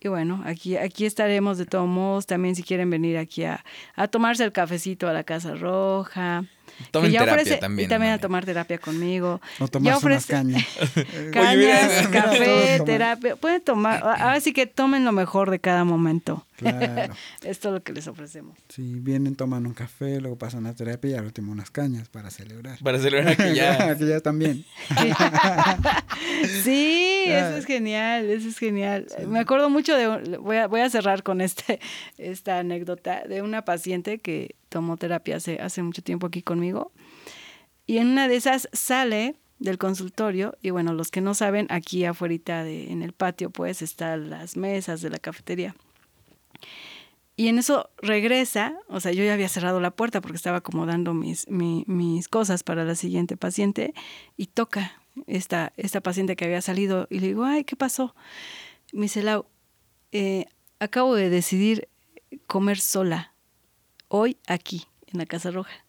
Y 0.00 0.08
bueno, 0.08 0.42
aquí, 0.44 0.76
aquí 0.76 1.06
estaremos 1.06 1.58
de 1.58 1.66
todos 1.66 1.88
modos, 1.88 2.26
también 2.26 2.54
si 2.54 2.62
quieren 2.62 2.88
venir 2.88 3.18
aquí 3.18 3.44
a, 3.44 3.64
a 3.96 4.08
tomarse 4.08 4.44
el 4.44 4.52
cafecito 4.52 5.08
a 5.08 5.12
la 5.12 5.24
Casa 5.24 5.54
Roja. 5.54 6.44
Tomen 6.90 7.12
terapia 7.12 7.34
ofrece- 7.34 7.58
también. 7.60 7.86
Y 7.86 7.88
también 7.88 8.12
a 8.12 8.18
tomar 8.18 8.44
terapia 8.44 8.78
conmigo. 8.78 9.40
O 9.58 9.64
Ya 9.64 9.68
tomarse 9.68 10.06
unas 10.06 10.24
ofrece- 10.24 10.32
cañas. 10.32 10.64
Cañas, 11.32 12.08
café, 12.08 12.80
terapia. 12.84 13.36
Pueden 13.36 13.60
tomar, 13.62 14.02
ahora 14.02 14.40
sí 14.40 14.52
que 14.52 14.66
tomen 14.66 15.04
lo 15.04 15.12
mejor 15.12 15.50
de 15.50 15.58
cada 15.58 15.84
momento. 15.84 16.44
Claro. 16.56 17.14
Esto 17.42 17.68
es 17.68 17.74
lo 17.74 17.82
que 17.82 17.92
les 17.92 18.06
ofrecemos. 18.08 18.56
Sí, 18.68 18.94
vienen, 19.00 19.36
toman 19.36 19.64
un 19.66 19.74
café, 19.74 20.20
luego 20.20 20.36
pasan 20.36 20.66
a 20.66 20.74
terapia 20.74 21.10
y 21.10 21.14
al 21.14 21.24
último 21.24 21.52
unas 21.52 21.70
cañas 21.70 22.08
para 22.08 22.30
celebrar. 22.30 22.78
Para 22.82 22.98
celebrar 22.98 23.36
que 23.36 23.54
ya... 23.54 23.96
que 23.98 24.06
ya 24.06 24.20
también. 24.20 24.64
Sí, 26.62 27.24
eso 27.26 27.56
es 27.56 27.64
genial, 27.64 28.28
eso 28.30 28.48
es 28.48 28.58
genial. 28.58 29.06
Me 29.26 29.38
acuerdo 29.40 29.70
mucho 29.70 29.94
de, 29.96 30.38
voy 30.38 30.56
a, 30.56 30.66
voy 30.66 30.80
a 30.80 30.90
cerrar 30.90 31.22
con 31.22 31.40
este, 31.40 31.78
esta 32.16 32.58
anécdota 32.58 33.22
de 33.28 33.42
una 33.42 33.62
paciente 33.64 34.18
que 34.18 34.56
tomó 34.68 34.96
terapia 34.96 35.36
hace, 35.36 35.60
hace 35.60 35.82
mucho 35.82 36.02
tiempo 36.02 36.26
aquí 36.26 36.42
conmigo. 36.42 36.67
Y 37.86 37.98
en 37.98 38.08
una 38.08 38.28
de 38.28 38.36
esas 38.36 38.68
sale 38.72 39.36
del 39.58 39.78
consultorio 39.78 40.56
y 40.62 40.70
bueno, 40.70 40.92
los 40.92 41.10
que 41.10 41.20
no 41.20 41.34
saben, 41.34 41.66
aquí 41.70 42.04
afuera 42.04 42.62
de, 42.64 42.92
en 42.92 43.02
el 43.02 43.12
patio 43.12 43.50
pues 43.50 43.82
están 43.82 44.30
las 44.30 44.56
mesas 44.56 45.00
de 45.00 45.10
la 45.10 45.18
cafetería. 45.18 45.74
Y 47.36 47.46
en 47.48 47.58
eso 47.58 47.88
regresa, 48.02 48.76
o 48.88 48.98
sea, 49.00 49.12
yo 49.12 49.22
ya 49.24 49.32
había 49.34 49.48
cerrado 49.48 49.78
la 49.80 49.92
puerta 49.92 50.20
porque 50.20 50.36
estaba 50.36 50.56
acomodando 50.58 51.14
mis, 51.14 51.48
mi- 51.48 51.84
mis 51.86 52.28
cosas 52.28 52.64
para 52.64 52.84
la 52.84 52.96
siguiente 52.96 53.36
paciente 53.36 53.94
y 54.36 54.46
toca 54.46 55.00
esta, 55.26 55.72
esta 55.76 56.00
paciente 56.00 56.34
que 56.34 56.44
había 56.46 56.60
salido 56.62 57.06
y 57.10 57.20
le 57.20 57.28
digo, 57.28 57.44
ay, 57.44 57.62
¿qué 57.64 57.76
pasó? 57.76 58.14
Me 58.92 59.02
dice, 59.02 59.22
Lau, 59.22 59.46
eh, 60.10 60.46
acabo 60.80 61.14
de 61.14 61.30
decidir 61.30 61.88
comer 62.48 62.78
sola, 62.80 63.34
hoy 64.08 64.36
aquí, 64.48 64.86
en 65.06 65.18
la 65.18 65.26
Casa 65.26 65.50
Roja. 65.52 65.84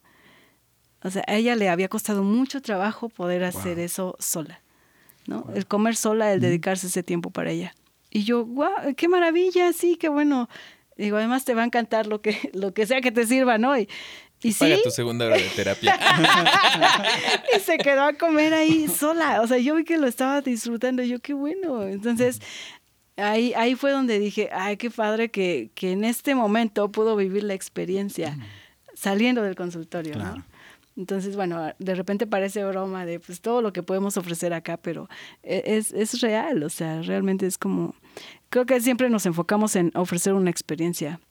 O 1.04 1.10
sea, 1.10 1.24
a 1.28 1.36
ella 1.36 1.56
le 1.56 1.70
había 1.70 1.88
costado 1.88 2.24
mucho 2.24 2.62
trabajo 2.62 3.10
poder 3.10 3.44
hacer 3.44 3.76
Wow. 3.78 3.86
eso 3.86 4.16
sola, 4.20 4.62
¿no? 5.28 5.48
El 5.56 5.66
comer 5.66 5.96
sola, 5.96 6.34
el 6.34 6.42
dedicarse 6.42 6.88
ese 6.88 7.04
tiempo 7.04 7.30
para 7.30 7.52
ella. 7.52 7.74
Y 8.12 8.24
yo, 8.24 8.44
guau, 8.46 8.72
qué 8.98 9.08
maravilla, 9.08 9.72
sí, 9.74 9.96
qué 9.96 10.10
bueno. 10.10 10.50
Digo, 10.98 11.16
además 11.18 11.46
te 11.46 11.54
va 11.54 11.62
a 11.62 11.66
encantar 11.66 12.08
lo 12.08 12.22
que, 12.22 12.50
lo 12.54 12.74
que 12.74 12.86
sea 12.86 13.00
que 13.02 13.12
te 13.12 13.26
sirva, 13.26 13.58
¿no? 13.58 13.78
Y, 13.78 13.88
y 14.42 14.52
sí, 14.54 14.60
Paga 14.60 14.78
tu 14.84 14.92
segunda 14.92 15.26
hora 15.28 15.38
de 15.38 15.44
terapia. 15.56 15.98
y 17.56 17.60
se 17.60 17.78
quedó 17.78 18.04
a 18.04 18.14
comer 18.14 18.54
ahí 18.54 18.88
sola. 18.88 19.42
O 19.42 19.48
sea, 19.48 19.58
yo 19.58 19.76
vi 19.76 19.84
que 19.84 19.98
lo 19.98 20.08
estaba 20.08 20.42
disfrutando. 20.42 21.04
Yo, 21.04 21.20
qué 21.20 21.34
bueno. 21.34 21.84
Entonces, 21.84 22.42
ahí, 23.18 23.54
ahí 23.56 23.76
fue 23.76 23.92
donde 23.92 24.20
dije, 24.20 24.50
ay, 24.54 24.78
qué 24.78 24.90
padre 24.90 25.30
que, 25.30 25.72
que 25.76 25.92
en 25.92 26.04
este 26.04 26.36
momento 26.36 26.92
pudo 26.92 27.16
vivir 27.16 27.44
la 27.44 27.54
experiencia 27.54 28.38
saliendo 28.94 29.42
del 29.44 29.56
consultorio, 29.56 30.14
Claro. 30.14 30.38
¿no? 30.38 30.46
Entonces, 31.00 31.38
bueno, 31.38 31.74
de 31.80 31.96
repente 31.96 32.28
parece 32.28 32.62
broma 32.66 33.06
de 33.06 33.22
pues 33.22 33.40
todo 33.40 33.62
lo 33.62 33.72
que 33.72 33.84
podemos 33.84 34.18
ofrecer 34.18 34.54
acá, 34.54 34.76
pero 34.76 35.08
e- 35.44 35.64
es, 35.66 35.94
es 35.94 36.20
real, 36.20 36.62
o 36.62 36.70
sea, 36.70 37.02
realmente 37.02 37.48
es 37.48 37.58
como, 37.58 37.96
creo 38.50 38.66
que 38.66 38.82
siempre 38.82 39.10
nos 39.10 39.26
enfocamos 39.26 39.78
en 39.78 39.94
ofrecer 39.96 40.34
una 40.34 40.50
experiencia 40.50 41.22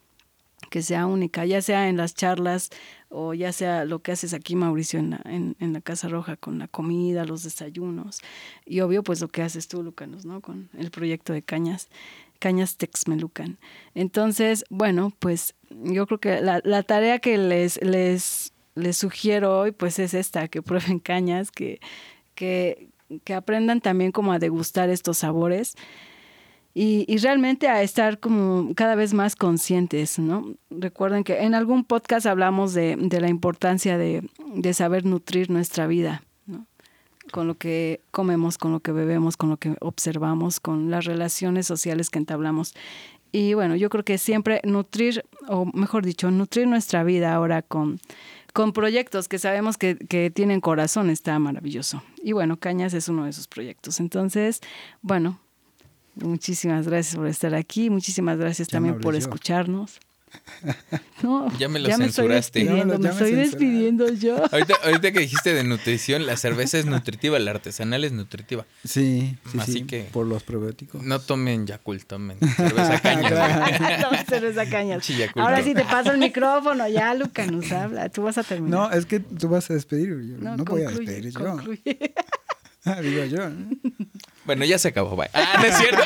que 0.70 0.80
sea 0.80 1.04
única, 1.04 1.44
ya 1.44 1.60
sea 1.60 1.90
en 1.90 1.98
las 1.98 2.14
charlas 2.14 2.70
o 3.10 3.34
ya 3.34 3.52
sea 3.52 3.84
lo 3.84 4.00
que 4.00 4.12
haces 4.12 4.32
aquí, 4.32 4.56
Mauricio, 4.56 4.98
en 5.00 5.10
la, 5.10 5.20
en, 5.26 5.54
en 5.60 5.74
la 5.74 5.82
Casa 5.82 6.08
Roja, 6.08 6.36
con 6.36 6.58
la 6.58 6.66
comida, 6.68 7.26
los 7.26 7.42
desayunos, 7.42 8.22
y 8.64 8.80
obvio, 8.80 9.02
pues 9.02 9.20
lo 9.20 9.28
que 9.28 9.42
haces 9.42 9.68
tú, 9.68 9.82
Lucanos, 9.82 10.24
¿no? 10.24 10.40
Con 10.40 10.70
el 10.78 10.90
proyecto 10.90 11.34
de 11.34 11.42
Cañas, 11.42 11.90
Cañas 12.38 12.78
Texmelucan. 12.78 13.58
Entonces, 13.94 14.64
bueno, 14.70 15.12
pues 15.18 15.54
yo 15.70 16.06
creo 16.06 16.20
que 16.20 16.40
la, 16.40 16.62
la 16.64 16.82
tarea 16.82 17.18
que 17.18 17.36
les, 17.36 17.82
les, 17.82 18.52
les 18.78 18.96
sugiero 18.96 19.58
hoy, 19.58 19.72
pues 19.72 19.98
es 19.98 20.14
esta, 20.14 20.48
que 20.48 20.62
prueben 20.62 20.98
cañas, 21.00 21.50
que, 21.50 21.80
que, 22.34 22.88
que 23.24 23.34
aprendan 23.34 23.80
también 23.80 24.12
como 24.12 24.32
a 24.32 24.38
degustar 24.38 24.90
estos 24.90 25.18
sabores 25.18 25.76
y, 26.74 27.04
y 27.08 27.18
realmente 27.18 27.68
a 27.68 27.82
estar 27.82 28.20
como 28.20 28.72
cada 28.76 28.94
vez 28.94 29.12
más 29.12 29.34
conscientes, 29.34 30.18
¿no? 30.18 30.54
Recuerden 30.70 31.24
que 31.24 31.40
en 31.40 31.56
algún 31.56 31.82
podcast 31.82 32.24
hablamos 32.26 32.72
de, 32.72 32.96
de 32.96 33.20
la 33.20 33.28
importancia 33.28 33.98
de, 33.98 34.22
de 34.54 34.74
saber 34.74 35.04
nutrir 35.04 35.50
nuestra 35.50 35.88
vida, 35.88 36.22
¿no? 36.46 36.66
Con 37.32 37.48
lo 37.48 37.56
que 37.56 38.00
comemos, 38.12 38.58
con 38.58 38.70
lo 38.70 38.78
que 38.78 38.92
bebemos, 38.92 39.36
con 39.36 39.50
lo 39.50 39.56
que 39.56 39.74
observamos, 39.80 40.60
con 40.60 40.88
las 40.88 41.04
relaciones 41.04 41.66
sociales 41.66 42.10
que 42.10 42.20
entablamos. 42.20 42.74
Y 43.32 43.54
bueno, 43.54 43.74
yo 43.74 43.90
creo 43.90 44.04
que 44.04 44.16
siempre 44.16 44.60
nutrir, 44.64 45.24
o 45.48 45.66
mejor 45.74 46.04
dicho, 46.04 46.30
nutrir 46.30 46.68
nuestra 46.68 47.02
vida 47.02 47.34
ahora 47.34 47.62
con, 47.62 47.98
con 48.58 48.72
proyectos 48.72 49.28
que 49.28 49.38
sabemos 49.38 49.78
que, 49.78 49.94
que 49.94 50.32
tienen 50.32 50.60
corazón 50.60 51.10
está 51.10 51.38
maravilloso. 51.38 52.02
Y 52.24 52.32
bueno, 52.32 52.56
Cañas 52.56 52.92
es 52.92 53.08
uno 53.08 53.22
de 53.22 53.30
esos 53.30 53.46
proyectos. 53.46 54.00
Entonces, 54.00 54.62
bueno, 55.00 55.38
muchísimas 56.16 56.88
gracias 56.88 57.14
por 57.14 57.28
estar 57.28 57.54
aquí, 57.54 57.88
muchísimas 57.88 58.36
gracias 58.36 58.66
Ya 58.66 58.72
también 58.72 58.98
por 58.98 59.14
yo. 59.14 59.18
escucharnos. 59.20 60.00
No, 61.22 61.56
Ya 61.58 61.68
me 61.68 61.78
lo 61.78 61.88
estoy 61.88 62.04
censuraste. 62.06 62.64
Ya 62.64 62.70
me 62.72 62.76
despidiendo, 62.84 62.94
lo- 62.94 62.98
me 63.00 63.04
ya 63.04 63.12
me 63.14 63.16
estoy 63.20 63.32
despidiendo 63.34 64.12
yo. 64.12 64.36
Ahorita, 64.52 64.74
ahorita 64.84 65.12
que 65.12 65.20
dijiste 65.20 65.54
de 65.54 65.64
nutrición, 65.64 66.26
la 66.26 66.36
cerveza 66.36 66.78
es 66.78 66.86
nutritiva, 66.86 67.38
la 67.38 67.50
artesanal 67.52 68.04
es 68.04 68.12
nutritiva. 68.12 68.64
Sí, 68.84 69.36
sí, 69.50 69.58
Así 69.58 69.72
sí, 69.72 69.82
que- 69.84 70.02
por 70.12 70.26
los 70.26 70.42
probióticos. 70.42 71.02
No 71.02 71.20
tomen 71.20 71.66
Yakult, 71.66 72.04
tomen 72.06 72.38
cerveza 72.56 73.00
caña. 73.02 74.24
cerveza 74.28 74.64
Yakult. 74.64 75.38
Ahora 75.38 75.62
sí 75.62 75.74
te 75.74 75.84
paso 75.84 76.12
el 76.12 76.18
micrófono, 76.18 76.86
ya, 76.88 77.14
Luca, 77.14 77.46
nos 77.46 77.70
habla. 77.72 78.08
Tú 78.08 78.22
vas 78.22 78.38
a 78.38 78.42
terminar. 78.44 78.78
No, 78.78 78.90
es 78.96 79.06
que 79.06 79.20
tú 79.20 79.48
vas 79.48 79.70
a 79.70 79.74
despedir. 79.74 80.08
Yo 80.08 80.36
no, 80.38 80.56
voy 80.64 80.82
a 80.82 80.86
concluye, 80.86 81.10
despedir 81.12 81.32
yo. 81.32 81.40
concluye. 81.40 82.14
Digo 83.02 83.24
yo. 83.24 83.50
¿no? 83.50 83.68
Bueno, 84.46 84.64
ya 84.64 84.78
se 84.78 84.88
acabó, 84.88 85.14
bye. 85.14 85.28
Ah, 85.34 85.56
no 85.60 85.64
es 85.66 85.76
cierto. 85.76 86.02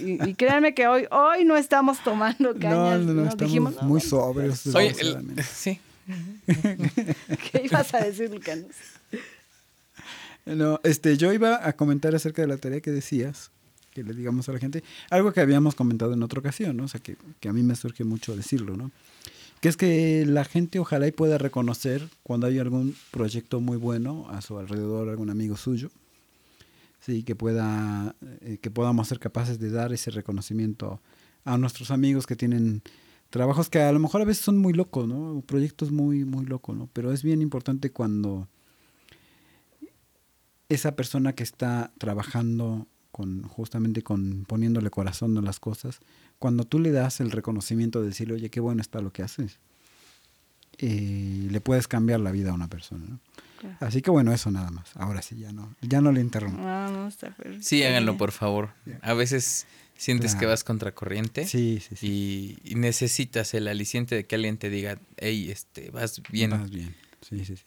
Y, 0.00 0.28
y 0.30 0.34
créanme 0.34 0.74
que 0.74 0.86
hoy, 0.88 1.06
hoy 1.10 1.44
no 1.44 1.56
estamos 1.56 2.02
tomando 2.02 2.52
No, 2.54 2.58
cañas. 2.60 3.00
no, 3.00 3.12
no, 3.12 3.14
nos 3.24 3.28
estamos 3.34 3.38
dijimos, 3.38 3.74
no, 3.76 3.82
muy 3.82 4.00
sobrios. 4.00 4.66
Oye, 4.68 4.88
el- 4.88 4.92
desgraciadamente. 4.94 5.42
sí. 5.54 5.80
¿Qué 6.46 7.62
ibas 7.64 7.94
a 7.94 8.00
decir, 8.04 8.30
Lucanos? 8.30 8.66
No, 10.44 10.80
este, 10.82 11.16
yo 11.16 11.32
iba 11.32 11.66
a 11.66 11.72
comentar 11.74 12.14
acerca 12.14 12.42
de 12.42 12.48
la 12.48 12.56
tarea 12.56 12.80
que 12.80 12.90
decías, 12.90 13.50
que 13.92 14.02
le 14.02 14.12
digamos 14.14 14.48
a 14.48 14.52
la 14.52 14.58
gente, 14.58 14.82
algo 15.10 15.32
que 15.32 15.40
habíamos 15.40 15.74
comentado 15.76 16.14
en 16.14 16.22
otra 16.22 16.40
ocasión, 16.40 16.76
¿no? 16.76 16.84
O 16.84 16.88
sea, 16.88 17.00
que, 17.00 17.16
que 17.38 17.48
a 17.48 17.52
mí 17.52 17.62
me 17.62 17.76
surge 17.76 18.02
mucho 18.04 18.34
decirlo, 18.34 18.76
¿no? 18.76 18.90
Que 19.60 19.68
es 19.68 19.76
que 19.76 20.24
la 20.26 20.44
gente 20.44 20.80
ojalá 20.80 21.06
y 21.06 21.12
pueda 21.12 21.38
reconocer 21.38 22.08
cuando 22.24 22.48
hay 22.48 22.58
algún 22.58 22.96
proyecto 23.12 23.60
muy 23.60 23.76
bueno 23.76 24.26
a 24.30 24.40
su 24.40 24.58
alrededor, 24.58 25.08
algún 25.08 25.30
amigo 25.30 25.56
suyo, 25.56 25.90
sí, 27.02 27.24
que 27.24 27.34
pueda, 27.34 28.14
eh, 28.40 28.58
que 28.62 28.70
podamos 28.70 29.08
ser 29.08 29.18
capaces 29.18 29.58
de 29.58 29.70
dar 29.70 29.92
ese 29.92 30.10
reconocimiento 30.10 31.00
a 31.44 31.58
nuestros 31.58 31.90
amigos 31.90 32.26
que 32.26 32.36
tienen 32.36 32.82
trabajos 33.28 33.68
que 33.68 33.80
a 33.80 33.92
lo 33.92 33.98
mejor 33.98 34.22
a 34.22 34.24
veces 34.24 34.44
son 34.44 34.58
muy 34.58 34.72
locos, 34.72 35.08
¿no? 35.08 35.42
Proyectos 35.46 35.90
muy, 35.90 36.24
muy 36.24 36.44
locos, 36.44 36.76
¿no? 36.76 36.88
Pero 36.92 37.12
es 37.12 37.22
bien 37.22 37.42
importante 37.42 37.90
cuando 37.90 38.48
esa 40.68 40.94
persona 40.94 41.32
que 41.34 41.42
está 41.42 41.92
trabajando 41.98 42.86
con 43.10 43.42
justamente 43.42 44.02
con 44.02 44.44
poniéndole 44.46 44.90
corazón 44.90 45.36
a 45.36 45.42
las 45.42 45.60
cosas, 45.60 46.00
cuando 46.38 46.64
tú 46.64 46.78
le 46.78 46.92
das 46.92 47.20
el 47.20 47.30
reconocimiento 47.30 48.00
de 48.00 48.08
decirle, 48.08 48.34
oye, 48.34 48.50
qué 48.50 48.60
bueno 48.60 48.80
está 48.80 49.00
lo 49.00 49.12
que 49.12 49.22
haces, 49.22 49.58
eh, 50.78 51.48
le 51.50 51.60
puedes 51.60 51.88
cambiar 51.88 52.20
la 52.20 52.30
vida 52.30 52.50
a 52.50 52.54
una 52.54 52.68
persona. 52.68 53.18
Así 53.80 54.02
que 54.02 54.10
bueno, 54.10 54.32
eso 54.32 54.50
nada 54.50 54.70
más. 54.70 54.90
Ahora 54.96 55.22
sí, 55.22 55.36
ya 55.38 55.52
no, 55.52 55.74
ya 55.82 56.00
no 56.00 56.12
le 56.12 56.20
interrumpo. 56.20 56.58
Ah, 56.62 56.88
no, 56.92 57.08
está 57.08 57.30
perfecto. 57.30 57.62
Sí, 57.62 57.82
háganlo 57.82 58.16
por 58.16 58.32
favor. 58.32 58.70
A 59.02 59.14
veces 59.14 59.66
sientes 59.96 60.34
que 60.34 60.46
vas 60.46 60.64
contracorriente 60.64 61.46
Sí, 61.46 61.80
sí, 61.80 61.96
sí. 61.96 62.58
y, 62.64 62.72
y 62.72 62.74
necesitas 62.74 63.54
el 63.54 63.68
aliciente 63.68 64.14
de 64.14 64.24
que 64.24 64.34
alguien 64.34 64.56
te 64.58 64.68
diga, 64.70 64.98
hey, 65.18 65.50
este, 65.50 65.90
vas 65.90 66.20
bien. 66.30 66.50
Vas 66.50 66.70
bien. 66.70 66.94
Sí, 67.20 67.44
sí, 67.44 67.56
sí. 67.56 67.64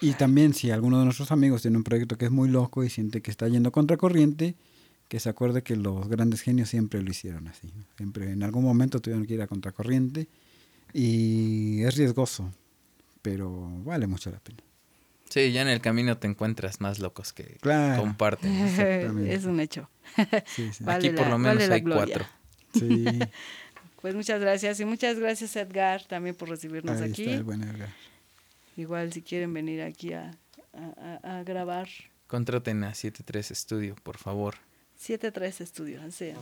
Y 0.00 0.12
también 0.14 0.52
si 0.54 0.70
alguno 0.70 0.98
de 0.98 1.04
nuestros 1.04 1.30
amigos 1.32 1.62
tiene 1.62 1.76
un 1.78 1.84
proyecto 1.84 2.18
que 2.18 2.26
es 2.26 2.30
muy 2.30 2.48
loco 2.50 2.84
y 2.84 2.90
siente 2.90 3.22
que 3.22 3.30
está 3.30 3.48
yendo 3.48 3.72
contracorriente, 3.72 4.54
que 5.08 5.20
se 5.20 5.28
acuerde 5.28 5.62
que 5.62 5.76
los 5.76 6.08
grandes 6.08 6.42
genios 6.42 6.68
siempre 6.68 7.00
lo 7.02 7.10
hicieron 7.10 7.46
así. 7.48 7.68
¿no? 7.74 7.84
Siempre 7.96 8.30
en 8.32 8.42
algún 8.42 8.64
momento 8.64 9.00
tuvieron 9.00 9.24
que 9.24 9.34
ir 9.34 9.42
a 9.42 9.46
contracorriente 9.46 10.28
y 10.92 11.82
es 11.82 11.96
riesgoso, 11.96 12.52
pero 13.22 13.50
vale 13.84 14.06
mucho 14.06 14.30
la 14.30 14.40
pena. 14.40 14.58
Sí, 15.34 15.50
ya 15.50 15.62
en 15.62 15.68
el 15.68 15.80
camino 15.80 16.16
te 16.16 16.28
encuentras 16.28 16.80
más 16.80 17.00
locos 17.00 17.32
que 17.32 17.56
Claro. 17.60 18.00
comparten. 18.02 18.52
Es 19.28 19.44
un 19.46 19.58
hecho. 19.58 19.90
Sí, 20.46 20.72
sí. 20.72 20.84
Vale 20.84 21.08
Aquí 21.08 21.16
por 21.16 21.26
la- 21.26 21.30
lo 21.32 21.38
menos 21.38 21.58
vale 21.58 21.74
hay 21.74 21.80
gloria. 21.80 22.14
cuatro. 22.14 22.26
Sí. 22.74 23.04
Pues 24.00 24.14
muchas 24.14 24.38
gracias 24.38 24.78
y 24.80 24.84
muchas 24.84 25.18
gracias 25.18 25.56
Edgar 25.56 26.04
también 26.04 26.34
por 26.36 26.50
recibirnos 26.50 27.00
Ahí 27.00 27.10
aquí. 27.10 27.22
está 27.24 27.34
el 27.36 27.42
buen 27.42 27.62
Edgar. 27.62 27.88
Igual 28.76 29.12
si 29.14 29.22
quieren 29.22 29.52
venir 29.54 29.80
aquí 29.82 30.12
a, 30.12 30.30
a- 30.74 31.18
a- 31.24 31.38
a 31.38 31.42
grabar. 31.42 31.88
Contraten 32.28 32.84
a 32.84 32.94
73 32.94 33.48
Studio, 33.54 33.96
por 34.02 34.18
favor. 34.18 34.54
7-3 35.00 35.60
Estudio. 35.62 36.00
así. 36.06 36.32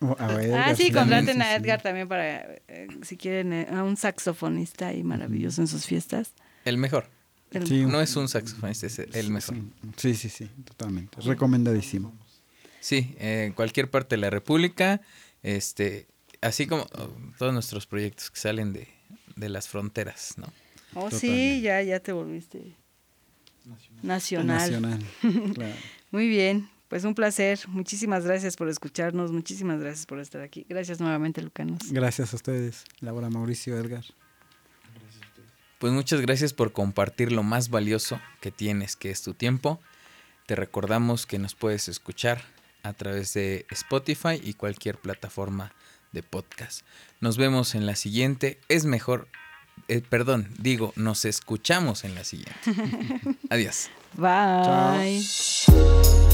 Oh, 0.00 0.14
a 0.18 0.26
ver, 0.28 0.38
Ah, 0.38 0.42
Edgar, 0.70 0.76
sí, 0.76 0.82
sí, 0.84 0.92
contraten 0.92 1.42
a 1.42 1.50
sí. 1.50 1.54
Edgar 1.56 1.82
también 1.82 2.06
para, 2.08 2.40
eh, 2.68 2.86
si 3.02 3.16
quieren, 3.16 3.52
eh, 3.52 3.66
a 3.70 3.82
un 3.82 3.96
saxofonista 3.96 4.94
y 4.94 5.02
maravilloso 5.02 5.60
en 5.60 5.66
sus 5.66 5.84
fiestas. 5.86 6.32
El 6.64 6.78
mejor. 6.78 7.10
El- 7.50 7.66
Sí, 7.66 7.84
No 7.86 8.00
es 8.00 8.14
un 8.16 8.28
saxofonista, 8.28 8.86
es 8.86 8.98
el 8.98 9.30
mejor. 9.30 9.56
Sí, 9.96 10.14
sí, 10.14 10.28
sí, 10.28 10.50
totalmente. 10.64 11.20
Recomendadísimo. 11.22 12.12
Sí, 12.80 13.14
eh, 13.18 13.44
en 13.46 13.52
cualquier 13.52 13.90
parte 13.90 14.16
de 14.16 14.20
la 14.20 14.30
República, 14.30 15.00
este, 15.42 16.06
así 16.40 16.66
como 16.66 16.82
oh, 16.82 17.10
todos 17.38 17.52
nuestros 17.52 17.86
proyectos 17.86 18.30
que 18.30 18.38
salen 18.38 18.72
de, 18.72 18.88
de 19.36 19.48
las 19.48 19.68
fronteras, 19.68 20.34
¿no? 20.36 20.46
Oh, 20.94 21.10
sí, 21.10 21.60
ya, 21.60 21.82
ya 21.82 22.00
te 22.00 22.12
volviste 22.12 22.74
nacional. 24.02 24.46
Nacional. 24.46 25.04
claro. 25.54 25.74
Muy 26.10 26.28
bien, 26.28 26.68
pues 26.88 27.04
un 27.04 27.14
placer. 27.14 27.58
Muchísimas 27.68 28.24
gracias 28.24 28.56
por 28.56 28.68
escucharnos, 28.68 29.32
muchísimas 29.32 29.80
gracias 29.80 30.06
por 30.06 30.20
estar 30.20 30.40
aquí. 30.40 30.64
Gracias 30.68 31.00
nuevamente, 31.00 31.42
Lucanos. 31.42 31.78
Gracias 31.90 32.32
a 32.32 32.36
ustedes, 32.36 32.84
Laura, 33.00 33.28
Mauricio, 33.28 33.76
Edgar. 33.78 34.04
Pues 35.78 35.92
muchas 35.92 36.20
gracias 36.20 36.52
por 36.52 36.72
compartir 36.72 37.30
lo 37.32 37.42
más 37.42 37.70
valioso 37.70 38.20
que 38.40 38.50
tienes, 38.50 38.96
que 38.96 39.10
es 39.10 39.22
tu 39.22 39.34
tiempo. 39.34 39.80
Te 40.46 40.56
recordamos 40.56 41.26
que 41.26 41.38
nos 41.38 41.54
puedes 41.54 41.88
escuchar 41.88 42.42
a 42.82 42.92
través 42.92 43.34
de 43.34 43.66
Spotify 43.70 44.40
y 44.42 44.54
cualquier 44.54 44.96
plataforma 44.98 45.72
de 46.12 46.22
podcast. 46.22 46.82
Nos 47.20 47.36
vemos 47.36 47.74
en 47.74 47.86
la 47.86 47.96
siguiente. 47.96 48.58
Es 48.68 48.84
mejor, 48.84 49.28
eh, 49.88 50.02
perdón, 50.08 50.48
digo, 50.58 50.92
nos 50.96 51.24
escuchamos 51.24 52.04
en 52.04 52.14
la 52.14 52.24
siguiente. 52.24 52.58
Adiós. 53.50 53.90
Bye. 54.16 55.22
Chao. 55.22 56.27